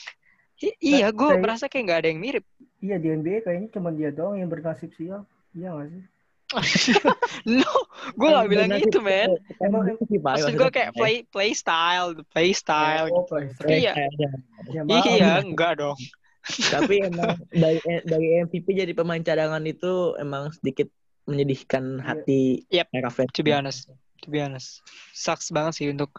I- 0.58 0.78
iya, 0.80 1.08
gue 1.10 1.28
Kayak- 1.30 1.42
merasa 1.42 1.66
kayak 1.68 1.84
nggak 1.86 2.00
ada 2.02 2.10
yang 2.10 2.22
mirip. 2.22 2.46
iya 2.78 2.96
di 2.98 3.10
NBA 3.10 3.42
kayaknya 3.42 3.70
cuma 3.74 3.90
dia 3.90 4.10
doang 4.10 4.38
yang 4.38 4.50
bernasib 4.50 4.94
sial 4.94 5.26
iya 5.52 5.74
gak 5.74 5.90
sih 5.90 6.04
no, 7.60 7.68
gue 8.16 8.30
gak 8.32 8.48
bilang 8.48 8.72
gitu, 8.80 9.04
men. 9.04 9.36
Maksud 9.60 10.56
gue 10.56 10.70
kayak 10.72 10.96
play 10.96 11.28
play 11.28 11.52
style, 11.52 12.16
play 12.32 12.56
style. 12.56 13.12
oh, 13.12 13.28
play 13.28 13.52
Tapi 13.52 13.84
ya, 13.84 13.92
ya, 14.72 14.82
maaf. 14.88 15.04
iya, 15.12 15.44
enggak 15.44 15.84
dong. 15.84 16.00
Tapi 16.72 17.04
emang 17.04 17.36
dari 17.52 17.84
dari 18.08 18.28
MVP 18.40 18.64
jadi 18.72 18.96
pemain 18.96 19.20
cadangan 19.20 19.60
itu 19.68 20.16
emang 20.16 20.56
sedikit 20.56 20.88
menyedihkan 21.28 22.00
Iya. 22.00 22.06
hati 22.08 22.42
Yep. 22.72 22.88
fans. 23.12 23.32
To 23.36 23.42
be 23.44 23.52
honest, 23.52 23.92
to 24.24 24.32
be 24.32 24.40
honest, 24.40 24.80
sucks 25.12 25.52
banget 25.52 25.76
sih 25.76 25.92
untuk 25.92 26.16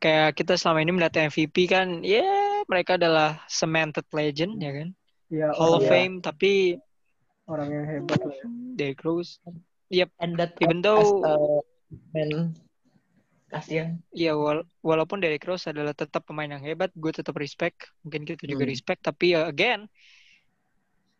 kayak 0.00 0.40
kita 0.40 0.56
selama 0.56 0.80
ini 0.80 0.96
melihat 0.96 1.28
MVP 1.28 1.68
kan, 1.68 2.00
ya 2.00 2.24
mereka 2.66 2.98
adalah 2.98 3.40
cemented 3.46 4.06
legend 4.10 4.58
ya 4.58 4.72
kan, 4.74 4.88
ya 5.30 5.46
Hall 5.54 5.74
of 5.74 5.82
orang, 5.82 5.90
Fame. 5.90 6.14
Tapi 6.20 6.52
orang 7.46 7.68
yang 7.70 7.86
hebat 7.86 8.18
lah 8.20 8.34
ya. 8.34 8.46
Derrick 8.74 9.02
Rose, 9.02 9.38
yep, 9.88 10.10
And 10.18 10.34
that 10.36 10.58
even 10.58 10.82
though 10.82 11.22
man 12.12 12.52
kasihan. 13.46 14.02
ya 14.10 14.34
wala- 14.34 14.66
walaupun 14.82 15.22
Derrick 15.22 15.46
Rose 15.46 15.70
adalah 15.70 15.94
tetap 15.94 16.26
pemain 16.26 16.50
yang 16.50 16.60
hebat, 16.60 16.90
gue 16.92 17.12
tetap 17.14 17.38
respect. 17.38 17.86
Mungkin 18.02 18.26
kita 18.26 18.44
juga 18.44 18.66
Hmm. 18.66 18.72
respect, 18.74 19.00
tapi 19.06 19.38
ya 19.38 19.46
again, 19.46 19.86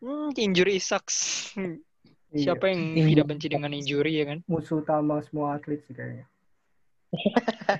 hmm, 0.02 0.34
injury 0.34 0.82
sucks. 0.82 1.48
Iya. 2.34 2.52
Siapa 2.52 2.68
yang 2.68 2.98
Injury 2.98 3.10
tidak 3.14 3.26
benci 3.30 3.46
dengan 3.46 3.70
injury 3.70 4.12
ya 4.18 4.24
kan? 4.26 4.38
musuh 4.50 4.82
utama 4.82 5.22
semua 5.22 5.56
atlet 5.56 5.78
sih 5.86 5.94
kayaknya 5.94 6.26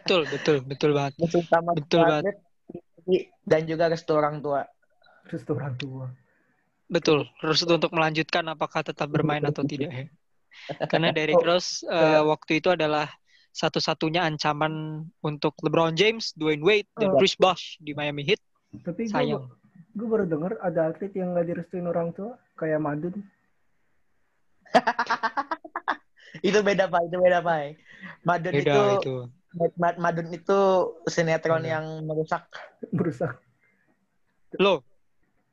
Betul, 0.01 0.23
betul, 0.31 0.57
betul 0.65 0.91
banget. 0.95 1.19
Musuh 1.19 1.43
utama 1.43 1.75
Betul 1.75 2.07
atlet, 2.07 2.37
dan 3.43 3.63
juga 3.65 3.87
restu 3.87 4.13
orang 4.13 4.39
tua. 4.39 4.67
terus 5.27 5.43
tuh 5.43 5.55
orang 5.55 5.75
tua 5.75 6.07
Betul. 6.87 7.27
Terus 7.43 7.67
untuk 7.67 7.91
melanjutkan 7.91 8.47
apakah 8.47 8.79
tetap 8.81 9.11
bermain 9.11 9.43
atau 9.43 9.67
tidak 9.67 9.91
ya? 9.91 10.07
Karena 10.87 11.11
Derrick 11.11 11.35
Oh, 11.37 11.43
Rose 11.45 11.83
eh, 11.83 11.91
kayak- 11.91 12.23
waktu 12.25 12.53
itu 12.63 12.69
adalah 12.71 13.11
satu-satunya 13.51 14.23
ancaman 14.23 15.03
untuk 15.19 15.59
LeBron 15.61 15.99
James, 15.99 16.31
Dwayne 16.33 16.63
Wade, 16.63 16.87
dan 16.95 17.11
Oh. 17.11 17.19
Chris 17.19 17.35
Bosh 17.35 17.75
di 17.79 17.91
Miami 17.91 18.23
Heat. 18.23 18.39
tapi 18.87 19.09
gue 19.09 19.11
Sayang. 19.11 19.51
gue 19.97 20.07
baru 20.07 20.25
denger 20.25 20.61
ada 20.61 20.93
atlet 20.93 21.11
yang 21.11 21.35
nggak 21.35 21.47
direstuin 21.49 21.87
orang 21.87 22.13
tua 22.13 22.37
kayak 22.55 22.79
Madun 22.79 23.19
itu 26.47 26.59
beda 26.61 26.87
pak, 26.87 27.01
itu 27.03 27.17
beda 27.17 27.39
pak. 27.41 27.59
Madun 28.23 28.53
Beda 28.53 28.63
itu, 28.63 28.83
itu. 29.01 29.17
Ma- 29.57 29.99
Madun 29.99 30.29
itu 30.37 30.59
sinetron 31.09 31.65
Beda. 31.65 31.81
yang 31.81 31.85
merusak. 32.05 32.45
berusaha 32.93 33.41
Loh, 34.61 34.85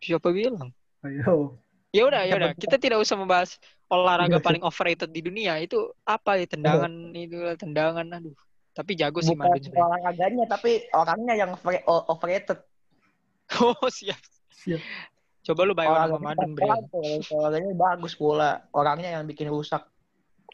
siapa 0.03 0.29
bilang? 0.35 0.75
ayo 1.07 1.55
Ya 1.93 2.09
udah, 2.09 2.25
ya 2.25 2.33
udah. 2.41 2.57
Kita 2.57 2.81
tidak 2.81 3.05
usah 3.05 3.13
membahas 3.13 3.61
olahraga 3.85 4.41
paling 4.41 4.65
overrated 4.65 5.13
di 5.13 5.21
dunia. 5.21 5.61
Itu 5.61 5.93
apa 6.01 6.41
ya 6.41 6.49
tendangan 6.49 6.89
itu 7.13 7.37
tendangan 7.53 8.09
aduh. 8.09 8.33
Tapi 8.73 8.97
jago 8.97 9.21
sih 9.21 9.37
Bukan 9.37 9.53
Madun 9.53 9.77
olahraganya, 9.77 10.45
tapi 10.49 10.89
orangnya 10.89 11.33
yang 11.37 11.53
overrated. 11.85 12.59
Oh, 13.61 13.85
siap. 13.85 14.17
siap 14.49 14.81
Coba 15.43 15.61
lu 15.67 15.75
bayar 15.77 16.09
sama 16.09 16.33
Madun, 16.33 16.57
Bre. 16.57 16.65
Olahraganya 17.29 17.75
bagus 17.77 18.17
bola. 18.17 18.65
Orangnya 18.73 19.13
yang 19.19 19.29
bikin 19.29 19.53
rusak. 19.53 19.85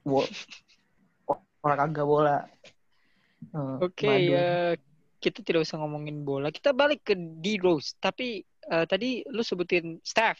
Olahraga 1.63 2.03
bola. 2.03 2.49
Hmm, 3.39 3.79
Oke, 3.79 4.05
Madun. 4.05 4.29
ya 4.35 4.49
kita 5.19 5.39
tidak 5.41 5.63
usah 5.63 5.79
ngomongin 5.79 6.23
bola. 6.23 6.51
Kita 6.51 6.75
balik 6.75 7.07
ke 7.07 7.15
D 7.15 7.59
Rose. 7.59 7.95
Tapi 7.97 8.43
eh, 8.43 8.85
tadi 8.85 9.23
lu 9.31 9.41
sebutin 9.41 9.97
Steph, 10.03 10.39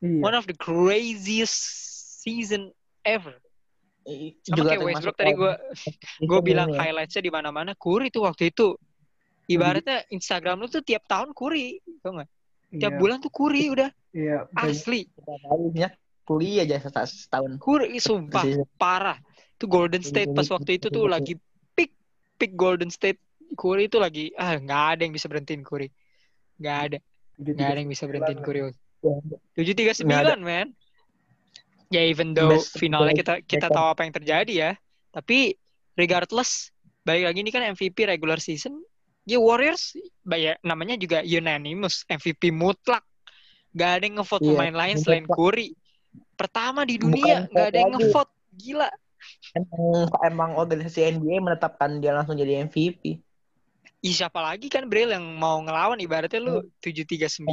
iya 0.00 0.22
one 0.22 0.32
of 0.32 0.46
the 0.46 0.56
craziest 0.56 1.54
season 2.22 2.70
ever. 3.02 3.36
I- 4.08 4.38
Sama 4.42 4.64
kayak 4.64 4.80
Westbrook 4.80 5.18
tadi 5.18 5.32
gue 5.36 5.52
gue 6.30 6.40
bilang 6.40 6.72
ya. 6.72 6.88
highlightsnya 6.88 7.20
di 7.20 7.32
mana-mana 7.32 7.76
Curry 7.76 8.08
tuh 8.08 8.24
waktu 8.24 8.48
itu. 8.48 8.74
Ibaratnya 9.50 10.06
Instagram 10.14 10.62
lu 10.62 10.70
tuh 10.70 10.78
tiap 10.80 11.02
tahun 11.10 11.34
Curry, 11.34 11.82
tau 12.00 12.14
nggak? 12.16 12.30
Tiap 12.78 12.92
Iya, 12.94 13.00
bulan 13.02 13.18
tuh 13.18 13.34
Curry 13.34 13.66
udah 13.66 13.90
Iya, 14.14 14.46
asli. 14.54 15.10
Tahunya 15.18 15.90
kuliah 16.22 16.62
aja 16.62 16.78
seta- 16.78 17.10
setahun. 17.10 17.58
Curry 17.58 17.98
sumpah 17.98 18.46
parah. 18.78 19.18
Itu 19.58 19.66
Golden 19.66 20.00
State 20.00 20.30
pas 20.30 20.46
waktu 20.48 20.78
itu 20.78 20.86
tuh 20.88 21.10
lagi 21.10 21.34
peak 22.40 22.56
Golden 22.56 22.88
State. 22.88 23.20
Curry 23.50 23.90
itu 23.90 23.98
lagi 23.98 24.30
ah 24.38 24.54
nggak 24.54 24.82
ada 24.96 25.00
yang 25.02 25.12
bisa 25.12 25.26
berhentiin 25.26 25.66
Curry. 25.66 25.90
Nggak 26.62 26.76
ada, 26.86 26.98
nggak 27.36 27.68
ada 27.68 27.78
yang 27.82 27.90
bisa 27.90 28.06
berhentiin 28.06 28.40
Curry. 28.40 28.60
Tujuh 29.58 29.74
tiga 29.74 29.92
sembilan 29.92 30.38
man. 30.40 30.70
Ya 31.90 32.06
even 32.06 32.30
though 32.32 32.54
Best- 32.54 32.78
finalnya 32.78 33.10
kita 33.12 33.42
kita 33.42 33.66
tahu 33.66 33.86
apa 33.90 34.06
yang 34.06 34.14
terjadi 34.14 34.52
ya. 34.54 34.70
Tapi 35.10 35.58
regardless 35.98 36.70
balik 37.02 37.26
lagi 37.26 37.38
ini 37.42 37.50
kan 37.50 37.66
MVP 37.74 38.06
regular 38.06 38.38
season. 38.38 38.78
Ya 39.26 39.42
Warriors 39.42 39.98
ya, 40.30 40.54
namanya 40.62 40.94
juga 40.94 41.26
unanimous 41.26 42.06
MVP 42.06 42.54
mutlak. 42.54 43.02
Gak 43.74 43.90
ada 43.98 44.04
yang 44.06 44.16
ngevote 44.22 44.42
Iya, 44.42 44.50
pemain 44.54 44.74
lain 44.74 44.96
selain. 44.98 45.26
Curry. 45.26 45.74
Pertama 46.34 46.82
di 46.86 46.98
Bukan 46.98 47.14
dunia 47.14 47.36
gak 47.50 47.66
ada 47.74 47.78
yang 47.78 47.92
ngevote. 47.98 48.32
Gila. 48.54 48.88
Emang, 49.54 50.06
emang 50.22 50.50
organisasi 50.56 51.16
NBA 51.18 51.42
menetapkan 51.42 51.98
dia 51.98 52.14
langsung 52.14 52.38
jadi 52.38 52.64
MVP. 52.66 53.18
Ih, 54.00 54.14
siapa 54.16 54.40
lagi 54.40 54.72
kan 54.72 54.88
Bril 54.88 55.12
yang 55.12 55.24
mau 55.36 55.60
ngelawan 55.60 56.00
ibaratnya 56.00 56.40
lu 56.40 56.64
739 56.80 57.44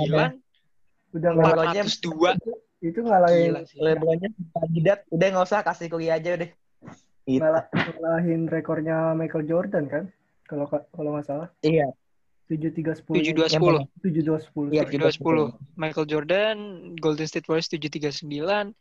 Udah 1.11 1.29
nggak 1.35 1.47
Lebronnya 1.51 1.83
402 1.83 2.85
itu 2.87 2.99
ngalahin 3.03 3.51
gila 3.51 3.61
sih. 3.67 3.77
Lebronnya 3.81 4.29
kandidat 4.55 4.99
udah 5.11 5.27
nggak 5.33 5.45
usah 5.49 5.65
kasih 5.65 5.87
kuliah 5.91 6.15
aja 6.15 6.39
udah. 6.39 6.49
Gitu. 7.27 7.43
ngalah- 7.43 7.67
ngalahin 7.73 8.41
rekornya 8.47 9.11
Michael 9.11 9.43
Jordan 9.43 9.85
kan? 9.91 10.03
Kalau 10.47 10.63
kalau 10.71 11.09
nggak 11.17 11.27
salah. 11.27 11.49
Iya. 11.65 11.91
tujuh 12.47 12.71
tiga 12.71 12.95
sepuluh 12.95 13.19
7210 13.19 14.07
tujuh 14.07 14.23
dua 14.23 14.39
sepuluh 14.39 14.69
Iya, 14.71 14.87
7210 14.87 15.51
Michael 15.75 16.07
Jordan 16.07 16.57
Golden 16.95 17.27
State 17.27 17.43
Warriors 17.51 17.67
739 17.67 18.71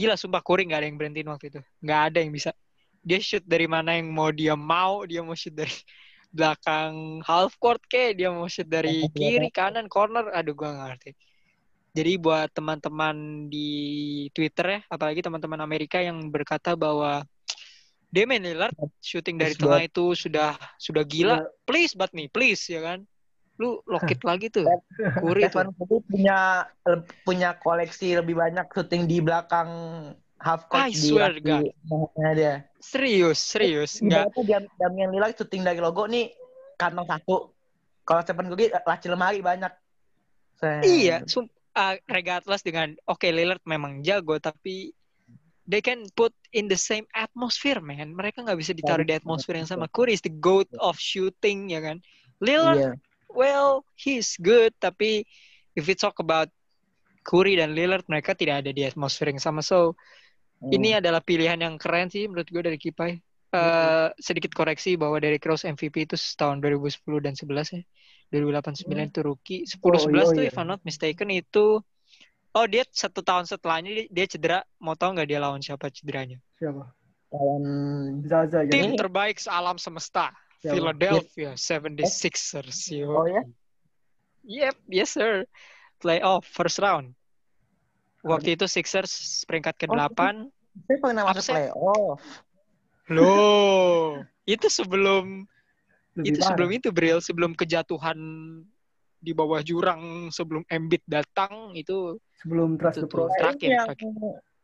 Gila 0.00 0.16
sumpah 0.16 0.40
Curry 0.40 0.64
gak 0.64 0.80
ada 0.80 0.86
yang 0.88 0.96
berhentiin 0.96 1.28
waktu 1.28 1.52
itu. 1.52 1.60
Gak 1.84 2.00
ada 2.08 2.18
yang 2.24 2.32
bisa. 2.32 2.56
Dia 3.04 3.20
shoot 3.20 3.44
dari 3.44 3.68
mana 3.68 3.96
yang 3.96 4.12
mau 4.12 4.28
dia 4.28 4.52
mau 4.56 5.08
Dia 5.08 5.24
mau 5.24 5.36
shoot 5.36 5.52
dari 5.56 5.72
belakang 6.36 7.24
half 7.24 7.56
court 7.60 7.80
kayak 7.88 8.16
Dia 8.16 8.32
mau 8.32 8.48
shoot 8.48 8.68
dari 8.68 9.04
Iya, 9.04 9.12
kiri, 9.12 9.48
kanan, 9.52 9.92
corner. 9.92 10.32
Aduh 10.32 10.56
gua 10.56 10.72
gak 10.72 10.88
ngerti. 10.96 11.10
Jadi 11.90 12.12
buat 12.16 12.48
teman-teman 12.54 13.50
di 13.50 13.70
Twitter 14.30 14.78
ya 14.78 14.80
Apalagi 14.88 15.20
teman-teman 15.20 15.60
Amerika 15.60 16.00
yang 16.00 16.32
berkata 16.32 16.72
bahwa 16.78 17.26
Damian 18.10 18.42
Lillard 18.42 18.74
shooting 18.98 19.38
dari 19.38 19.54
tengah 19.54 19.86
itu 19.86 20.18
sudah 20.18 20.58
sudah 20.82 21.06
gila. 21.06 21.46
Please 21.62 21.94
but 21.94 22.10
nih 22.10 22.26
please 22.26 22.66
ya 22.66 22.82
kan 22.82 23.06
lu 23.60 23.84
locket 23.84 24.24
lagi 24.24 24.48
tuh 24.48 24.64
tuh 24.64 25.36
Stephen 25.36 25.68
Curry 25.76 26.00
punya 26.08 26.64
punya 27.28 27.50
koleksi 27.60 28.16
lebih 28.16 28.40
banyak 28.40 28.64
syuting 28.72 29.04
di 29.04 29.20
belakang 29.20 29.68
half 30.40 30.64
court 30.72 30.88
I 30.88 30.96
di 30.96 31.12
swear 31.12 31.36
God. 31.44 31.68
dia. 32.32 32.64
serius 32.80 33.36
serius 33.36 34.00
nggak 34.00 34.32
Ibaratnya 34.32 34.44
Dam- 34.64 34.72
Damian 34.80 35.10
Lillard 35.12 35.36
syuting 35.36 35.60
dari 35.60 35.76
logo 35.76 36.08
nih 36.08 36.32
kantong 36.80 37.04
satu. 37.04 37.52
Kalau 38.08 38.24
Stephen 38.24 38.48
Curry 38.48 38.72
laci 38.72 39.06
lemari 39.12 39.44
banyak. 39.44 39.68
Set. 40.56 40.80
iya 40.84 41.24
sum 41.24 41.44
ah, 41.72 41.96
regardless 42.08 42.60
dengan 42.60 42.96
oke 43.04 43.24
Lillard 43.28 43.60
memang 43.64 44.00
jago 44.00 44.36
tapi 44.36 44.92
they 45.64 45.80
can 45.80 46.04
put 46.12 46.32
in 46.52 46.68
the 46.68 46.76
same 46.76 47.08
atmosphere 47.12 47.80
man 47.80 48.12
mereka 48.12 48.44
nggak 48.44 48.60
bisa 48.60 48.72
ditaruh 48.72 49.04
di 49.04 49.16
atmosfer 49.16 49.56
yang 49.56 49.68
sama 49.68 49.88
Curry 49.88 50.16
is 50.16 50.24
the 50.24 50.32
goat 50.32 50.68
of 50.76 51.00
shooting 51.00 51.72
ya 51.72 51.80
kan 51.80 52.00
Lillard 52.40 52.80
Iya. 52.80 52.92
Well 53.32 53.86
he's 53.96 54.34
good 54.40 54.74
tapi 54.82 55.24
if 55.78 55.86
we 55.86 55.94
talk 55.94 56.18
about 56.18 56.50
Curry 57.22 57.60
dan 57.60 57.76
Lillard 57.76 58.04
mereka 58.10 58.34
tidak 58.34 58.64
ada 58.64 58.70
di 58.74 58.82
atmosfer 58.84 59.28
yang 59.30 59.40
sama 59.40 59.60
so 59.60 59.94
Hmm. 60.60 60.76
Ini 60.76 61.00
adalah 61.00 61.24
pilihan 61.24 61.56
yang 61.56 61.80
keren 61.80 62.12
sih 62.12 62.28
menurut 62.28 62.44
gue 62.52 62.60
dari 62.60 62.76
Kipai. 62.76 63.16
Eh, 63.50 64.08
sedikit 64.20 64.54
koreksi 64.54 64.94
bahwa 64.94 65.18
Derrick 65.18 65.42
Rose 65.42 65.66
MVP 65.66 66.06
itu 66.06 66.14
tahun 66.38 66.62
2010 66.62 67.18
dan 67.18 67.34
11 67.34 67.80
ya. 67.80 67.82
2008 68.30 68.86
9 68.86 69.10
itu 69.10 69.20
rookie. 69.26 69.60
10 69.66 69.80
Oh, 69.82 69.98
11 69.98 70.30
iya, 70.30 70.36
tuh 70.36 70.44
iya. 70.46 70.50
if 70.52 70.56
I'm 70.60 70.68
not 70.70 70.84
mistaken 70.86 71.32
itu 71.34 71.82
Oh 72.50 72.66
dia 72.66 72.82
satu 72.90 73.22
tahun 73.22 73.46
setelahnya 73.46 74.10
dia, 74.10 74.26
cedera. 74.26 74.60
Mau 74.82 74.98
tahu 74.98 75.14
nggak 75.14 75.28
dia 75.30 75.38
lawan 75.38 75.62
siapa 75.62 75.86
cederanya? 75.90 76.38
siapa? 76.58 76.92
Lawan 77.30 77.64
Zaza 78.26 78.66
ya. 78.66 78.70
Tim 78.74 78.98
terbaik 78.98 79.38
sealam 79.38 79.78
semesta. 79.78 80.34
Philadelphia 80.60 81.56
76ers. 81.56 82.92
Yo. 82.92 83.16
Oh 83.16 83.24
ya? 83.24 83.42
Yep, 84.44 84.76
yes 84.88 85.16
sir. 85.16 85.44
Playoff 86.00 86.44
first 86.44 86.80
round. 86.80 87.12
Waktu 88.20 88.56
itu 88.56 88.68
Sixers 88.68 89.44
peringkat 89.48 89.80
Oh, 89.88 89.96
ke-8. 89.96 90.20
Saya 90.84 90.96
pernah 91.00 91.22
masuk 91.24 91.40
Upset. 91.40 91.54
playoff. 91.72 92.20
Loh, 93.10 94.22
itu 94.44 94.66
sebelum 94.70 95.48
Lebih 96.14 96.28
itu 96.30 96.38
parah. 96.38 96.48
sebelum 96.52 96.70
itu 96.70 96.88
Bril, 96.92 97.18
sebelum 97.18 97.52
kejatuhan 97.56 98.18
di 99.20 99.32
bawah 99.36 99.60
jurang 99.60 100.32
sebelum 100.32 100.64
Embiid 100.64 101.04
datang 101.04 101.76
itu 101.76 102.16
sebelum 102.40 102.80
trust 102.80 103.00
Itu 103.00 103.04
the 103.04 103.10
process. 103.12 103.36
Terakhir, 103.36 103.68
yang 103.68 103.86
terakhir. 103.92 104.08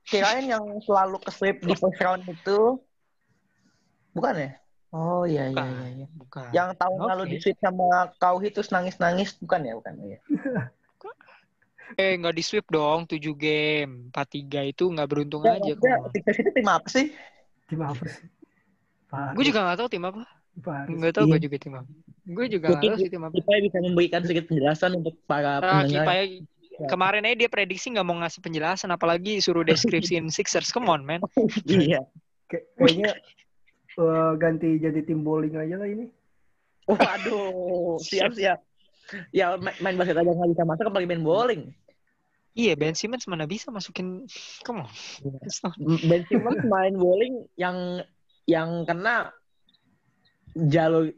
kirain 0.07 0.45
yang 0.49 0.65
selalu 0.81 1.17
ke 1.21 1.31
sweep 1.35 1.57
di 1.61 1.75
first 1.77 2.01
round 2.01 2.25
itu 2.25 2.81
bukan 4.17 4.35
ya? 4.37 4.51
Oh 4.97 5.29
iya 5.29 5.45
iya 5.45 5.53
Bukan. 5.53 5.69
iya. 5.69 5.87
iya. 5.93 6.07
bukan. 6.11 6.49
Yang 6.51 6.69
tahun 6.81 6.99
Oke. 6.99 7.09
lalu 7.13 7.23
di 7.29 7.37
sweep 7.37 7.59
sama 7.61 7.85
kau 8.17 8.41
itu 8.41 8.61
nangis-nangis 8.67 9.37
bukan 9.37 9.61
ya? 9.61 9.73
Bukan 9.77 9.93
ya. 10.01 10.19
Eh 11.95 12.19
nggak 12.19 12.35
di 12.35 12.43
sweep 12.43 12.67
dong, 12.67 13.07
7 13.07 13.15
game, 13.39 14.11
4-3 14.11 14.75
itu 14.75 14.85
nggak 14.91 15.07
beruntung 15.07 15.47
Ya, 15.47 15.55
aja. 15.55 15.71
maksudnya 15.71 15.97
Sixers 16.11 16.39
itu 16.43 16.51
tim 16.51 16.67
apa 16.67 16.89
sih? 16.91 17.07
Tim 17.71 17.81
apa 17.81 18.05
sih? 18.05 18.25
Gue 19.39 19.45
juga 19.47 19.59
nggak 19.63 19.79
tahu 19.79 19.89
tim 19.95 20.03
apa. 20.03 20.23
Nggak 20.91 21.13
tahu 21.15 21.25
Iya. 21.25 21.31
gue 21.31 21.41
juga 21.47 21.57
tim 21.63 21.75
apa. 21.79 21.91
Gue 22.27 22.47
juga 22.51 22.67
nggak 22.67 22.75
Mungkin 22.75 22.91
tahu 22.91 22.99
sih 22.99 23.11
tim 23.15 23.23
apa. 23.23 23.35
Kita 23.39 23.53
bisa 23.63 23.79
memberikan 23.79 24.21
sedikit 24.27 24.45
penjelasan 24.51 24.91
untuk 24.99 25.15
para 25.31 25.63
Ah, 25.63 25.87
pendengar. 25.87 26.03
Kipai 26.03 26.23
kemarin 26.91 27.23
aja 27.23 27.37
dia 27.39 27.49
prediksi 27.49 27.87
nggak 27.89 28.03
mau 28.05 28.19
ngasih 28.19 28.41
penjelasan, 28.43 28.91
apalagi 28.91 29.39
suruh 29.39 29.63
deskripsiin 29.63 30.27
Sixers. 30.35 30.75
Come 30.75 30.91
on, 30.91 31.07
man. 31.07 31.23
Iya. 31.65 32.03
Kay- 32.51 32.67
kayaknya 32.75 33.15
eh, 33.97 34.33
ganti 34.37 34.77
jadi 34.77 35.01
tim 35.03 35.25
bowling 35.25 35.57
aja 35.57 35.77
lah 35.81 35.89
ini. 35.89 36.07
Waduh, 36.87 37.99
siap-siap. 37.99 38.63
Ya 39.31 39.55
main, 39.59 39.75
main 39.83 39.97
basket 39.99 40.19
aja 40.19 40.31
nggak 40.31 40.51
bisa 40.55 40.63
masuk 40.67 40.85
apalagi 40.91 41.09
main 41.11 41.23
bowling. 41.23 41.63
Iya, 42.57 42.73
Ben 42.73 42.97
Simmons 42.97 43.29
mana 43.29 43.45
bisa 43.45 43.69
masukin. 43.69 44.25
Come 44.65 44.87
on. 44.87 44.89
Not- 45.63 45.77
Ben 46.09 46.23
Simmons 46.25 46.63
main 46.65 46.97
bowling 46.97 47.45
yang 47.61 48.01
yang 48.49 48.89
kena 48.89 49.29
jalur 50.57 51.13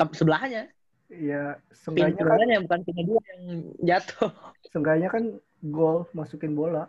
tep 0.00 0.08
sebelahnya. 0.16 0.72
Ya, 1.10 1.58
Tim 1.74 2.14
seenggaknya 2.14 2.62
kan, 2.62 2.64
bukan 2.70 2.80
tim 2.86 2.96
dia 3.02 3.18
yang 3.34 3.42
jatuh. 3.82 4.30
seenggaknya 4.70 5.08
kan 5.10 5.24
gol 5.68 6.06
masukin 6.14 6.54
bola. 6.54 6.86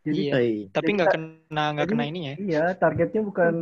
Jadi 0.00 0.22
Iya. 0.26 0.34
Tapi 0.72 0.80
Jadi 0.86 0.96
nggak 0.96 1.08
kita- 1.08 1.16
kena 1.48 1.64
nggak 1.70 1.84
jadi- 1.84 1.92
kena 1.92 2.04
ininya. 2.08 2.32
ya. 2.32 2.36
iya 2.40 2.64
targetnya 2.72 3.20
bukan 3.20 3.52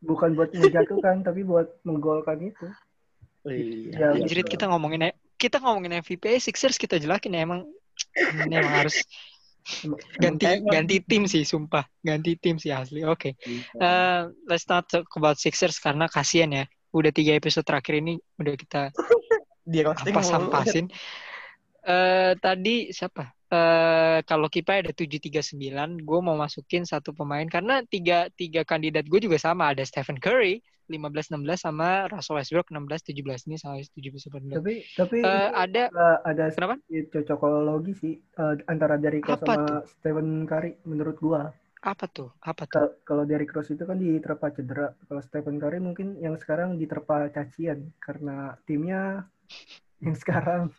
bukan 0.00 0.30
buat 0.38 0.50
menjatuhkan 0.54 1.16
tapi 1.22 1.40
buat 1.42 1.68
menggolkan 1.82 2.38
itu. 2.42 2.66
Iya. 3.42 3.94
Ya, 3.94 4.06
Anjrit 4.14 4.46
kita 4.46 4.68
ngomongin 4.68 5.10
kita 5.34 5.58
ngomongin 5.58 5.98
MVP 5.98 6.38
Sixers 6.38 6.76
kita 6.76 6.98
jelakin 6.98 7.32
ya 7.32 7.40
emang 7.42 7.66
ini 8.44 8.54
emang 8.54 8.74
harus 8.84 9.02
ganti 10.22 10.46
ganti 10.64 10.96
tim 11.00 11.26
sih 11.26 11.42
sumpah 11.42 11.84
ganti 12.00 12.34
tim 12.38 12.56
sih 12.56 12.70
asli 12.70 13.02
oke 13.02 13.34
Eh, 13.78 14.20
let's 14.46 14.66
not 14.66 14.86
talk 14.86 15.06
about 15.14 15.38
Sixers 15.38 15.78
karena 15.78 16.06
kasihan 16.06 16.50
ya 16.50 16.64
udah 16.90 17.10
tiga 17.10 17.34
episode 17.34 17.64
terakhir 17.64 18.00
ini 18.00 18.16
udah 18.36 18.54
kita 18.54 18.82
Dia 19.68 19.84
roasting 19.84 20.16
ampas 20.16 20.72
Eh 21.84 22.32
tadi 22.42 22.90
siapa? 22.92 23.24
Eh 23.48 24.18
kalau 24.28 24.48
Kipa 24.52 24.76
ada 24.82 24.92
739 24.92 25.88
gue 26.04 26.18
mau 26.20 26.36
masukin 26.36 26.84
satu 26.84 27.14
pemain 27.16 27.46
karena 27.48 27.80
tiga 27.88 28.28
tiga 28.36 28.62
kandidat 28.66 29.04
gue 29.08 29.20
juga 29.24 29.38
sama. 29.40 29.72
Ada 29.72 29.88
Stephen 29.88 30.18
Curry 30.20 30.60
15-16 30.88 31.60
sama 31.68 32.08
Russell 32.08 32.36
Westbrook 32.40 32.68
16-17 32.72 33.44
ini 33.48 33.56
sama 33.60 33.76
17-18 33.80 34.56
Tapi 34.56 34.74
tapi 34.96 35.16
Eh, 35.20 35.28
itu 35.28 35.52
ada 35.52 35.82
ada 35.92 36.06
ada 36.24 36.44
Kenapa? 36.52 36.76
cocokologi 37.12 37.92
sih 37.96 38.14
eh, 38.16 38.54
antara 38.68 38.96
Derrick 39.00 39.24
Rose 39.28 39.40
sama 39.44 39.84
Stephen 39.84 40.28
Curry 40.48 40.72
menurut 40.88 41.16
gua. 41.20 41.52
apa 41.78 42.04
tuh? 42.10 42.28
Apa 42.42 42.66
tuh? 42.66 42.74
Kal- 42.74 42.96
Kalau 43.06 43.24
Derrick 43.24 43.52
Rose 43.54 43.70
itu 43.72 43.84
kan 43.86 43.96
diterpa 44.02 44.50
cedera, 44.50 44.92
kalau 45.08 45.20
Stephen 45.24 45.56
Curry 45.62 45.78
mungkin 45.80 46.18
yang 46.20 46.34
sekarang 46.36 46.76
diterpa 46.76 47.30
cacian 47.32 47.94
karena 48.02 48.56
timnya 48.66 49.24
yang 50.02 50.16
sekarang 50.18 50.72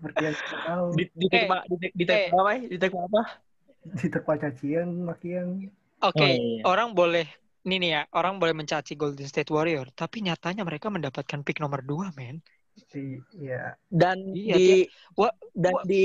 seperti 0.00 0.20
yang 0.24 0.36
kita 0.40 0.58
tahu. 0.64 0.86
Di 0.96 1.02
di 1.20 1.26
take 1.28 1.44
Eh, 1.44 1.48
apa? 1.52 1.56
Di 1.68 2.04
eh. 2.08 2.24
apa? 2.32 2.52
Di 2.72 2.76
apa? 2.88 3.20
diterpa 4.00 4.32
cacian 4.42 4.88
makian 5.08 5.48
Oke, 6.00 6.24
Oh, 6.24 6.28
iya. 6.32 6.64
orang 6.64 6.88
boleh 6.96 7.24
ini 7.68 7.76
nih 7.82 7.90
ya, 7.96 8.00
orang 8.16 8.40
boleh 8.40 8.54
mencaci 8.56 8.92
Golden 8.96 9.28
State 9.28 9.52
Warrior, 9.52 9.92
tapi 9.92 10.24
nyatanya 10.24 10.62
mereka 10.64 10.88
mendapatkan 10.88 11.40
pick 11.44 11.60
nomor 11.60 11.80
2, 11.84 12.08
men. 12.16 12.40
di 12.92 13.20
ya 13.36 13.76
Dan 13.92 14.16
Iya, 14.32 14.56
di 14.56 14.60
Wah, 15.18 15.32
dan 15.52 15.74
di 15.84 15.96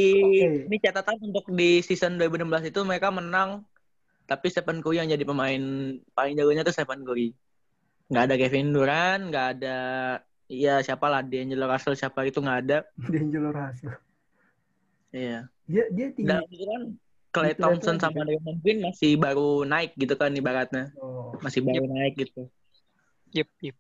ini 0.68 0.76
catatan 0.84 1.18
untuk 1.24 1.46
di 1.60 1.80
season 1.88 2.20
2016 2.20 2.68
itu 2.68 2.80
mereka 2.84 3.08
menang 3.14 3.64
tapi 4.30 4.46
Stephen 4.52 4.82
Curry 4.84 4.98
yang 5.02 5.10
jadi 5.14 5.26
pemain 5.32 5.62
paling 6.18 6.34
jagonya 6.40 6.62
tuh 6.68 6.74
Stephen 6.76 7.02
Curry. 7.08 7.30
Nggak 8.10 8.24
ada 8.26 8.36
Kevin 8.42 8.68
Durant, 8.76 9.22
nggak 9.30 9.46
ada 9.54 9.70
Iya 10.46 10.78
siapa 10.80 11.10
lah 11.10 11.22
D'Angelo 11.22 11.66
Russell 11.66 11.98
siapa 11.98 12.22
itu 12.24 12.38
nggak 12.38 12.60
ada. 12.64 12.78
D'Angelo 13.12 13.50
Russell 13.50 13.96
Iya. 15.10 15.48
dia 15.66 15.84
dia 15.90 16.08
tinggi 16.12 16.28
Dan 16.28 16.44
itu 16.46 16.66
kan 16.66 16.82
Clay 17.32 17.52
Itu 17.52 17.62
Thompson 17.62 17.96
sama 17.98 18.24
Draymond 18.24 18.60
Green 18.62 18.80
masih 18.80 19.12
baru 19.16 19.64
naik 19.64 19.92
gitu 19.96 20.16
kan 20.16 20.32
ibaratnya. 20.32 20.92
oh 20.98 21.36
Masih 21.40 21.60
baru 21.62 21.84
naik 21.86 22.16
gitu. 22.16 22.48
Yep, 23.34 23.50
yep. 23.62 23.78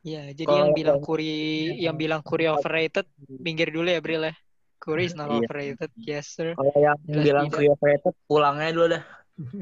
Ya, 0.00 0.22
jadi 0.32 0.48
Kalau- 0.48 0.58
yang 0.58 0.70
bilang 0.72 0.98
Curry, 0.98 1.34
yang 1.76 1.94
bilang 1.94 2.24
Curry 2.24 2.48
overrated, 2.48 3.04
minggir 3.28 3.68
dulu 3.68 3.86
ya, 3.86 4.00
Bril 4.00 4.24
ya. 4.24 4.34
Curry 4.80 5.04
is 5.04 5.14
not 5.14 5.28
Iya. 5.28 5.44
overrated, 5.44 5.90
yes 5.94 6.34
sir. 6.34 6.56
Kalau 6.56 6.72
yang 6.74 6.96
Jelas 7.04 7.20
bilang 7.22 7.44
tidak. 7.44 7.54
Curry 7.54 7.68
overrated 7.68 8.14
pulangnya 8.24 8.70
dulu 8.72 8.86
dah. 8.90 9.02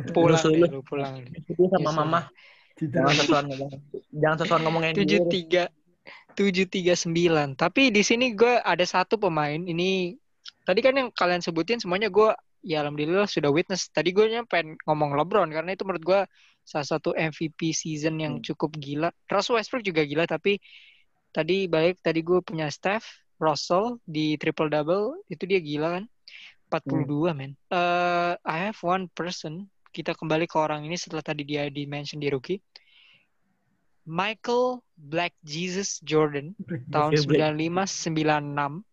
Pulang 0.09 0.31
Rusuh 0.33 0.51
deh 0.51 0.61
lu. 0.63 0.67
lu, 0.71 0.81
pulang. 0.83 1.13
Itu 1.29 1.63
sama 1.69 1.83
Yes, 1.85 1.99
mama. 1.99 2.21
Jangan 2.79 3.13
sesuatu 3.13 3.47
ngomong. 3.51 3.71
Jangan 4.15 4.37
sesuatu 4.39 4.63
ngomongin 4.65 4.93
tujuh 4.95 5.21
tiga 5.29 5.63
tujuh 6.37 6.67
tiga 6.71 6.95
sembilan. 6.99 7.57
Tapi 7.59 7.91
di 7.95 8.03
sini 8.05 8.33
gue 8.37 8.61
ada 8.61 8.85
satu 8.85 9.17
pemain 9.21 9.59
ini 9.59 10.15
tadi 10.67 10.81
kan 10.85 10.95
yang 10.97 11.09
kalian 11.15 11.41
sebutin 11.43 11.81
semuanya 11.83 12.09
gue 12.13 12.31
ya 12.65 12.83
alhamdulillah 12.85 13.27
sudah 13.31 13.51
witness. 13.53 13.89
Tadi 13.93 14.11
gue 14.15 14.25
pengen 14.49 14.77
ngomong 14.87 15.17
LeBron 15.19 15.49
karena 15.51 15.75
itu 15.75 15.83
menurut 15.87 16.05
gue 16.05 16.21
salah 16.65 16.89
satu 16.89 17.17
MVP 17.17 17.73
season 17.73 18.21
yang 18.21 18.39
Hmm. 18.39 18.45
cukup 18.45 18.77
gila. 18.77 19.11
Russell 19.31 19.57
Westbrook 19.59 19.85
juga 19.87 20.05
gila 20.05 20.25
tapi 20.29 20.61
tadi 21.33 21.69
baik 21.69 22.01
tadi 22.05 22.21
gue 22.25 22.41
punya 22.45 22.69
Steph 22.73 23.05
Russell 23.39 24.01
di 24.05 24.35
triple 24.41 24.69
double 24.73 25.23
itu 25.33 25.45
dia 25.49 25.61
gila 25.63 25.89
kan? 26.01 26.05
42 26.69 27.33
men. 27.33 27.53
Eh, 27.73 28.33
I 28.45 28.57
have 28.69 28.79
one 28.85 29.09
person 29.13 29.69
kita 29.95 30.13
kembali 30.15 30.45
ke 30.47 30.57
orang 30.61 30.85
ini 30.85 30.95
setelah 31.01 31.25
tadi 31.25 31.43
dia 31.49 31.67
di 31.73 31.89
mention 31.89 32.21
di 32.21 32.29
rookie 32.29 32.61
Michael 34.09 34.81
Black 34.97 35.37
Jesus 35.45 36.01
Jordan 36.01 36.57
tahun 36.89 37.13
Oke, 37.13 37.29
Black. 37.29 37.53
95 37.61 38.09
96 38.17 38.89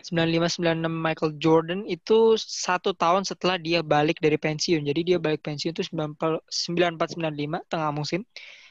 95 0.00 0.64
96 0.64 0.88
Michael 0.88 1.32
Jordan 1.36 1.80
itu 1.84 2.34
satu 2.40 2.96
tahun 2.96 3.22
setelah 3.28 3.60
dia 3.60 3.84
balik 3.84 4.18
dari 4.18 4.40
pensiun. 4.40 4.82
Jadi 4.82 5.14
dia 5.14 5.18
balik 5.20 5.44
pensiun 5.44 5.76
itu 5.76 5.84
94 5.92 6.42
95 6.48 7.70
tengah 7.70 7.90
musim. 7.92 8.24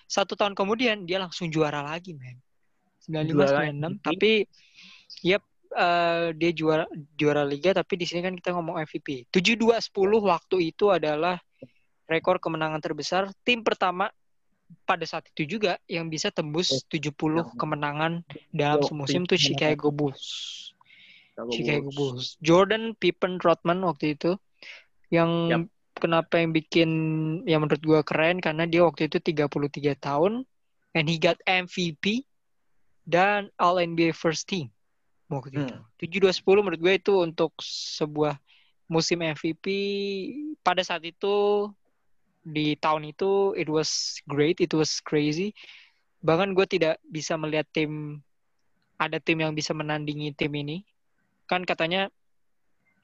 Satu 0.09 0.35
tahun 0.35 0.57
kemudian 0.57 1.07
dia 1.07 1.23
langsung 1.23 1.47
juara 1.47 1.85
lagi, 1.85 2.17
men. 2.17 2.41
95 3.07 3.31
Juara 3.31 3.69
96 3.69 3.77
MVP. 3.77 4.01
tapi 4.01 4.31
yep 5.25 5.43
eh, 5.73 6.27
dia 6.37 6.51
juara 6.53 6.85
juara 7.17 7.41
liga 7.41 7.73
tapi 7.73 7.93
di 7.97 8.05
sini 8.05 8.21
kan 8.25 8.33
kita 8.35 8.51
ngomong 8.57 8.81
MVP. 8.83 9.29
72 9.31 9.77
10 9.77 9.93
waktu 10.19 10.57
itu 10.73 10.91
adalah 10.91 11.39
rekor 12.11 12.43
kemenangan 12.43 12.83
terbesar 12.83 13.31
tim 13.47 13.63
pertama 13.63 14.11
pada 14.87 15.03
saat 15.03 15.27
itu 15.33 15.57
juga 15.57 15.77
yang 15.87 16.07
bisa 16.07 16.29
tembus 16.29 16.83
70 16.87 17.13
kemenangan 17.57 18.23
dalam 18.51 18.81
semusim 18.83 19.23
tuh 19.27 19.39
Chicago 19.39 19.89
Bulls. 19.89 20.23
Chicago 21.51 21.89
Bulls. 21.89 22.37
Jordan, 22.43 22.93
Pippen, 22.95 23.39
Rodman 23.41 23.81
waktu 23.87 24.13
itu 24.19 24.37
yang 25.11 25.29
Yap. 25.49 25.61
kenapa 25.99 26.39
yang 26.39 26.51
bikin 26.55 26.89
yang 27.43 27.63
menurut 27.65 27.81
gua 27.83 28.01
keren 28.05 28.39
karena 28.39 28.63
dia 28.67 28.83
waktu 28.85 29.11
itu 29.11 29.19
33 29.19 29.95
tahun 29.97 30.47
and 30.95 31.05
he 31.07 31.19
got 31.19 31.39
MVP 31.47 32.23
dan 33.03 33.49
All 33.57 33.79
NBA 33.79 34.13
First 34.13 34.47
Team 34.47 34.69
waktu 35.31 35.55
Hmm. 35.55 35.67
itu. 35.67 35.75
72-10 36.19 36.63
menurut 36.63 36.79
gue 36.79 36.93
itu 36.99 37.13
untuk 37.23 37.55
sebuah 37.63 38.35
musim 38.91 39.23
MVP 39.23 39.65
pada 40.59 40.83
saat 40.83 41.01
itu 41.07 41.67
di 42.41 42.73
tahun 42.77 43.13
itu 43.13 43.53
it 43.53 43.69
was 43.69 44.21
great, 44.25 44.57
it 44.57 44.73
was 44.73 44.99
crazy. 45.01 45.53
Bahkan 46.21 46.53
gue 46.57 46.65
tidak 46.65 47.01
bisa 47.05 47.37
melihat 47.37 47.65
tim 47.73 48.21
ada 49.01 49.17
tim 49.17 49.41
yang 49.41 49.57
bisa 49.57 49.73
menandingi 49.73 50.33
tim 50.37 50.53
ini. 50.53 50.85
Kan 51.49 51.65
katanya 51.65 52.13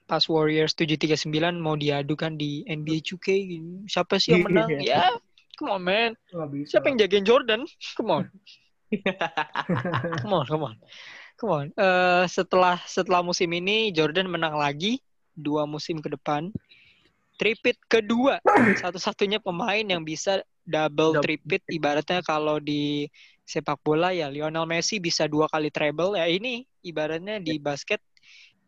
pas 0.08 0.24
Warriors 0.30 0.72
739 0.78 1.58
mau 1.60 1.76
diadukan 1.76 2.38
di 2.38 2.64
NBA 2.70 3.04
2K 3.04 3.28
gini. 3.28 3.74
Siapa 3.90 4.22
sih 4.22 4.38
yang 4.38 4.48
menang? 4.48 4.70
ya, 4.80 5.10
come 5.58 5.74
on 5.74 5.82
man. 5.84 6.12
Siapa 6.70 6.88
yang 6.94 6.98
jagain 7.02 7.26
Jordan? 7.26 7.62
Come 7.98 8.12
on. 8.14 8.26
come 10.24 10.34
on, 10.34 10.46
come 10.48 10.64
on. 10.64 10.76
Come 11.38 11.52
on. 11.52 11.66
Eh, 11.76 12.26
setelah 12.32 12.80
setelah 12.88 13.22
musim 13.22 13.52
ini 13.52 13.92
Jordan 13.92 14.32
menang 14.32 14.56
lagi 14.56 15.04
dua 15.36 15.68
musim 15.68 16.00
ke 16.00 16.10
depan. 16.10 16.50
Tripit 17.38 17.78
kedua, 17.86 18.42
satu-satunya 18.82 19.38
pemain 19.38 19.86
yang 19.86 20.02
bisa 20.02 20.42
double 20.68 21.22
Double. 21.22 21.24
tripit 21.24 21.64
ibaratnya 21.72 22.20
kalau 22.26 22.60
di 22.60 23.08
sepak 23.48 23.80
bola 23.80 24.12
ya 24.12 24.28
Lionel 24.28 24.68
Messi 24.68 25.00
bisa 25.00 25.24
dua 25.24 25.48
kali 25.48 25.72
treble 25.72 26.20
ya 26.20 26.28
ini 26.28 26.68
ibaratnya 26.84 27.40
di 27.40 27.56
basket 27.56 28.04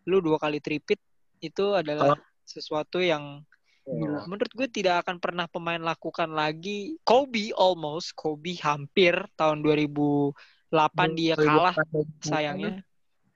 lu 0.08 0.24
dua 0.24 0.40
kali 0.40 0.64
tripit 0.64 1.04
itu 1.44 1.76
adalah 1.76 2.16
sesuatu 2.48 3.04
yang 3.04 3.44
Gila. 3.84 4.30
menurut 4.30 4.52
gue 4.54 4.68
tidak 4.72 5.04
akan 5.04 5.18
pernah 5.18 5.50
pemain 5.50 5.82
lakukan 5.82 6.30
lagi. 6.30 6.94
Kobe 7.02 7.50
almost, 7.58 8.14
Kobe 8.14 8.54
hampir 8.62 9.18
tahun 9.34 9.66
2008 9.66 11.18
dia 11.18 11.34
kalah 11.34 11.74
sayangnya 12.22 12.86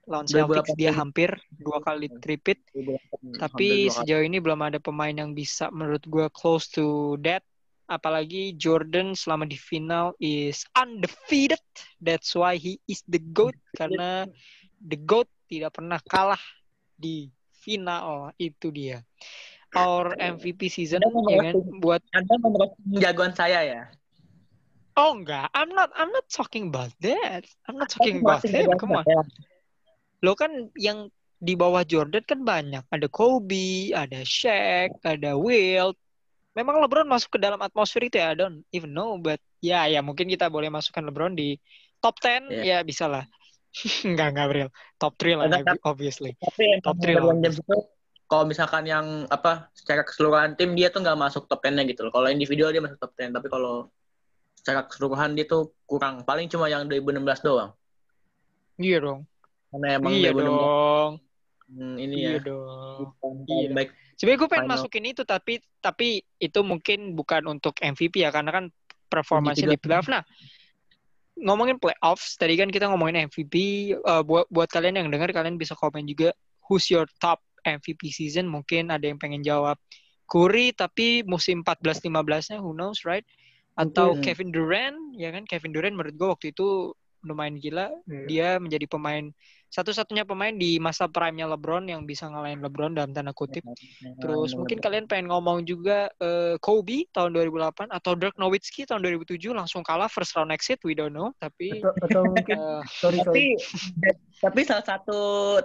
lawan 0.04 0.28
2008 0.28 0.36
Celtics 0.36 0.76
dia 0.76 0.92
hampir 0.92 1.30
dua 1.56 1.80
kali 1.80 2.12
tripit 2.20 2.60
tapi 3.40 3.88
sejauh 3.88 4.24
ini 4.24 4.44
belum 4.44 4.60
ada 4.60 4.80
pemain 4.80 5.14
yang 5.14 5.32
bisa 5.32 5.72
menurut 5.72 6.04
gue 6.08 6.28
close 6.36 6.68
to 6.68 7.16
that. 7.24 7.44
Apalagi 7.92 8.56
Jordan 8.56 9.12
selama 9.12 9.44
di 9.44 9.60
final 9.60 10.16
is 10.24 10.64
undefeated. 10.80 11.60
That's 12.00 12.32
why 12.32 12.56
he 12.56 12.80
is 12.88 13.04
the 13.12 13.20
goat 13.20 13.56
karena 13.76 14.24
the 14.80 14.96
goat 15.04 15.28
tidak 15.52 15.76
pernah 15.76 16.00
kalah 16.08 16.40
di 16.96 17.28
final 17.52 18.32
itu 18.40 18.72
dia. 18.72 19.04
Our 19.76 20.16
MVP 20.16 20.70
season 20.72 21.04
ya 21.28 21.52
kan? 21.52 21.56
buat 21.84 22.02
Anda 22.16 22.36
jagoan 23.04 23.34
saya 23.36 23.60
ya. 23.68 23.82
oh 24.96 25.18
enggak. 25.18 25.50
I'm 25.52 25.74
not 25.74 25.92
I'm 25.98 26.14
not 26.14 26.30
talking 26.32 26.72
about 26.72 26.94
that. 27.04 27.44
I'm 27.68 27.76
not 27.76 27.92
talking 27.92 28.24
about 28.24 28.46
him. 28.48 28.70
come 28.80 28.96
on 28.96 29.06
lo 30.24 30.34
kan 30.40 30.72
yang 30.80 31.12
di 31.44 31.60
bawah 31.60 31.84
Jordan 31.84 32.24
kan 32.24 32.40
banyak. 32.48 32.88
Ada 32.88 33.12
Kobe, 33.12 33.91
ada 33.91 34.24
Shaq, 34.24 35.04
ada 35.04 35.36
Wilt. 35.36 36.00
Memang 36.56 36.80
LeBron 36.80 37.10
masuk 37.10 37.36
ke 37.36 37.40
dalam 37.44 37.60
atmosfer 37.60 38.08
itu 38.08 38.16
ya, 38.16 38.32
I 38.32 38.38
don't 38.40 38.64
even 38.72 38.95
know. 38.95 39.20
But 39.20 39.44
ya, 39.60 39.84
ya 39.91 40.00
mungkin 40.00 40.32
kita 40.32 40.48
boleh 40.48 40.72
masukkan 40.72 41.04
LeBron 41.04 41.36
di 41.36 41.60
top 42.00 42.16
10, 42.24 42.48
Iya. 42.48 42.64
ya 42.64 42.88
bisa 42.88 43.12
lah. 43.12 43.28
enggak, 44.08 44.28
enggak 44.32 44.48
real. 44.56 44.70
Top 44.95 45.20
3 45.20 45.36
lah, 45.36 45.52
Ada- 45.52 45.76
obviously. 45.84 46.40
Tapi 46.40 46.80
Top 46.80 46.95
top 46.95 47.04
three 47.04 47.20
lah. 47.20 47.36
James 47.44 47.60
itu 47.60 47.78
kalau 48.24 48.45
misalkan 48.48 48.88
yang 48.88 49.28
apa 49.30 49.68
secara 49.76 50.02
keseluruhan 50.08 50.56
tim 50.56 50.74
dia 50.74 50.90
tuh 50.90 51.04
nggak 51.04 51.20
masuk 51.20 51.45
top 51.52 51.60
10-nya 51.60 51.84
gitu 51.91 52.08
loh. 52.08 52.12
Kalau 52.16 52.32
individual 52.32 52.72
dia 52.72 52.80
masuk 52.80 52.98
top 53.02 53.12
10, 53.20 53.36
tapi 53.36 53.48
kalau 53.52 53.91
secara 54.56 54.88
keseluruhan 54.88 55.36
dia 55.36 55.44
tuh 55.44 55.76
kurang. 55.84 56.24
Paling 56.24 56.48
cuma 56.48 56.72
yang 56.72 56.88
2016 56.88 57.44
doang. 57.44 57.76
Iya 58.80 59.04
dong. 59.04 59.28
Karena 59.74 59.88
emang 59.98 60.14
iya 60.14 60.30
2016 60.30 60.38
dong. 60.38 61.12
hmm, 61.66 61.95
ini 61.98 62.16
Iya 62.16 62.30
ya. 62.30 62.40
dong. 62.45 63.00
Iya. 63.44 63.70
baik. 63.74 63.90
Sebenarnya 64.14 64.40
gue 64.40 64.50
pengen 64.50 64.66
Final. 64.70 64.76
masukin 64.78 65.04
itu 65.04 65.22
tapi 65.26 65.54
tapi 65.80 66.08
itu 66.38 66.60
mungkin 66.62 67.00
bukan 67.14 67.41
untuk 67.50 67.74
MVP 67.76 68.22
ya 68.22 68.30
karena 68.30 68.54
kan 68.54 68.66
performanya 69.10 69.66
di 69.66 69.76
playoff. 69.76 70.06
Nah, 70.06 70.22
ngomongin 71.36 71.82
playoffs 71.82 72.38
tadi 72.38 72.54
kan 72.54 72.70
kita 72.70 72.86
ngomongin 72.88 73.26
MVP 73.26 73.54
eh, 73.95 74.24
buat 74.24 74.45
buat 74.48 74.70
kalian 74.70 75.02
yang 75.02 75.10
dengar 75.10 75.34
kalian 75.34 75.58
bisa 75.58 75.74
komen 75.74 76.06
juga 76.06 76.30
who's 76.64 76.88
your 76.88 77.10
top 77.18 77.41
MVP 77.66 78.14
season 78.14 78.45
mungkin 78.45 78.94
ada 78.94 79.10
yang 79.10 79.18
pengen 79.18 79.41
jawab 79.41 79.80
Curry 80.24 80.72
tapi 80.72 81.26
musim 81.26 81.66
14 81.66 82.06
15-nya 82.06 82.62
who 82.62 82.72
knows 82.72 83.02
right 83.04 83.26
atau 83.74 84.14
Mungkin. 84.14 84.22
Kevin 84.24 84.50
Durant 84.54 84.98
ya 85.18 85.34
kan 85.34 85.44
Kevin 85.44 85.74
Durant 85.74 85.98
menurut 85.98 86.14
gue 86.14 86.28
waktu 86.30 86.45
itu 86.54 86.94
lumayan 87.24 87.58
gila 87.58 87.90
Iya. 88.06 88.26
dia 88.30 88.48
menjadi 88.62 88.86
pemain 88.86 89.34
satu-satunya 89.74 90.24
pemain 90.30 90.54
di 90.54 90.78
masa 90.78 91.10
prime-nya 91.10 91.50
LeBron 91.50 91.90
yang 91.90 92.06
bisa 92.06 92.30
ngalahin 92.30 92.62
LeBron 92.62 92.94
dalam 92.94 93.10
tanda 93.10 93.34
kutip 93.34 93.66
Terus 94.22 94.54
mungkin 94.54 94.78
kalian 94.78 95.10
pengen 95.10 95.34
ngomong 95.34 95.66
juga 95.66 96.14
eh, 96.22 96.56
Kobe 96.62 97.10
tahun 97.10 97.34
2008 97.34 97.90
atau 97.90 98.14
Dirk 98.14 98.38
Nowitzki 98.38 98.86
tahun 98.86 99.02
2007 99.02 99.50
langsung 99.52 99.82
kalah 99.82 100.08
first 100.08 100.38
round 100.38 100.54
exit 100.54 100.78
we 100.86 100.94
don't 100.94 101.12
know 101.12 101.34
tapi 101.41 101.82
atau, 101.82 101.91
atau 102.06 102.22
mungkin 102.30 102.58
eh, 102.62 102.82
sorry 103.02 103.18
sorry 103.26 103.34
tapi 103.34 103.45
tapi 104.44 104.60
salah 104.68 104.86
satu 104.86 105.20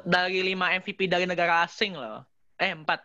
dari 0.06 0.40
lima 0.40 0.70
MVP 0.78 1.10
dari 1.10 1.26
negara 1.26 1.66
asing 1.66 1.98
loh. 1.98 2.22
Eh 2.58 2.70
empat. 2.70 3.02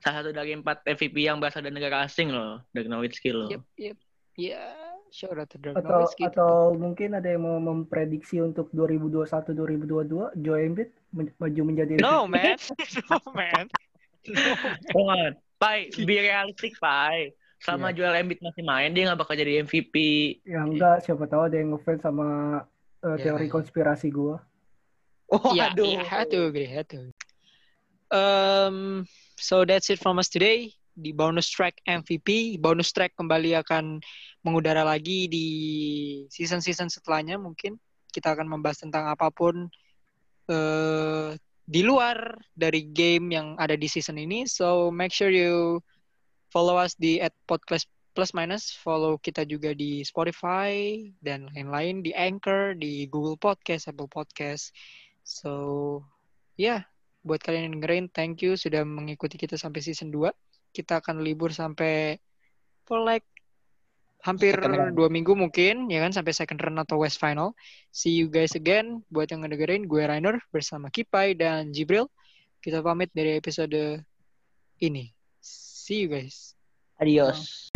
salah 0.00 0.24
satu 0.24 0.32
dari 0.32 0.56
empat 0.56 0.80
MVP 0.88 1.28
yang 1.28 1.36
berasal 1.36 1.60
dari 1.60 1.76
negara 1.76 2.08
asing 2.08 2.32
loh, 2.32 2.64
dari 2.72 2.88
Nowitzki 2.88 3.36
loh. 3.36 3.52
Yep, 3.52 3.62
yep. 3.76 3.96
Ya, 4.40 4.64
shout 5.10 5.36
out 5.36 5.50
to 5.50 5.58
Atau 5.58 6.06
Nowitzki. 6.06 6.22
atau 6.26 6.74
mungkin 6.74 7.14
ada 7.14 7.28
yang 7.28 7.42
mau 7.42 7.58
memprediksi 7.58 8.38
untuk 8.38 8.70
2021 8.70 9.52
2022 9.52 10.38
Joe 10.38 10.58
Embiid 10.58 10.90
maju 11.12 11.60
menjadi 11.66 11.98
No, 11.98 12.24
man. 12.24 12.56
No, 13.10 13.18
man. 13.30 13.66
No. 14.26 14.52
Jangan. 14.88 15.30
Pai, 15.56 15.92
be 15.92 16.24
realistic, 16.24 16.72
Pai. 16.78 17.34
Sama 17.60 17.92
Joel 17.92 18.24
Embiid 18.24 18.40
masih 18.40 18.64
main, 18.64 18.88
dia 18.88 19.04
nggak 19.04 19.20
bakal 19.20 19.36
jadi 19.36 19.60
MVP. 19.60 19.94
Ya 20.48 20.64
enggak, 20.64 21.04
siapa 21.04 21.28
tahu 21.28 21.44
ada 21.44 21.60
yang 21.60 21.76
ngefans 21.76 22.00
sama 22.00 22.28
uh, 23.04 23.16
Ya, 23.20 23.36
teori 23.36 23.46
ya. 23.46 23.52
konspirasi 23.52 24.08
gua. 24.08 24.40
Oh, 25.28 25.52
Yeah, 25.52 25.70
aduh. 25.70 25.84
yeah, 25.84 26.02
had 26.02 26.32
to 26.32 26.48
agree, 26.48 26.64
had 26.64 26.88
to. 26.90 27.12
Um, 28.10 29.04
so 29.36 29.62
that's 29.62 29.90
it 29.90 30.00
from 30.00 30.18
us 30.18 30.26
today. 30.26 30.72
Di 31.00 31.16
bonus 31.16 31.48
track 31.48 31.80
MVP, 31.88 32.60
bonus 32.60 32.92
track 32.92 33.16
kembali 33.16 33.56
akan 33.64 33.98
mengudara 34.44 34.84
lagi 34.84 35.26
di 35.26 35.46
season-season 36.28 36.92
setelahnya 36.92 37.40
mungkin 37.40 37.80
kita 38.12 38.36
akan 38.36 38.46
membahas 38.46 38.84
tentang 38.84 39.08
apa 39.08 39.32
pun 39.32 39.66
eh 40.50 41.34
di 41.70 41.86
luar 41.86 42.34
dari 42.50 42.90
game 42.90 43.30
yang 43.30 43.54
ada 43.54 43.78
di 43.78 43.86
season 43.86 44.18
ini. 44.18 44.42
So 44.50 44.90
make 44.90 45.14
sure 45.14 45.30
you 45.30 45.78
follow 46.50 46.74
us 46.74 46.98
di 46.98 47.22
at 47.22 47.30
podcast 47.46 47.86
plus 48.18 48.34
minus. 48.34 48.74
Follow 48.74 49.22
kita 49.22 49.46
juga 49.46 49.70
di 49.70 50.02
Spotify 50.02 51.06
dan 51.22 51.46
lain-lain 51.54 52.02
di 52.02 52.10
Anchor, 52.10 52.74
di 52.74 53.06
Google 53.06 53.38
Podcast, 53.38 53.86
Apple 53.86 54.10
Podcast. 54.10 54.74
So, 55.22 56.02
ya, 56.58 56.82
buat 57.22 57.38
kalian 57.38 57.70
yang 57.70 57.74
dengerin, 57.78 58.06
thank 58.10 58.42
you 58.42 58.58
sudah 58.58 58.82
mengikuti 58.82 59.38
kita 59.38 59.54
sampai 59.54 59.78
season 59.78 60.10
2. 60.10 60.26
Kita 60.70 61.02
akan 61.02 61.22
libur 61.22 61.50
sampai 61.50 62.18
for 62.86 63.02
like 63.02 63.26
hampir 64.20 64.52
dua 64.92 65.08
minggu 65.08 65.32
mungkin, 65.32 65.88
ya 65.88 66.04
kan, 66.04 66.12
sampai 66.12 66.32
second 66.36 66.60
round 66.60 66.78
atau 66.80 67.00
West 67.00 67.16
Final. 67.16 67.56
See 67.88 68.12
you 68.16 68.28
guys 68.28 68.52
again. 68.52 69.00
Buat 69.08 69.32
yang 69.32 69.44
ngedengerin, 69.44 69.88
gue 69.88 70.02
Rainer 70.04 70.36
bersama 70.52 70.92
Kipai 70.92 71.32
dan 71.32 71.72
Jibril. 71.72 72.08
Kita 72.60 72.84
pamit 72.84 73.08
dari 73.16 73.40
episode 73.40 74.04
ini. 74.84 75.08
See 75.40 76.04
you 76.04 76.12
guys. 76.12 76.52
Adios. 77.00 77.72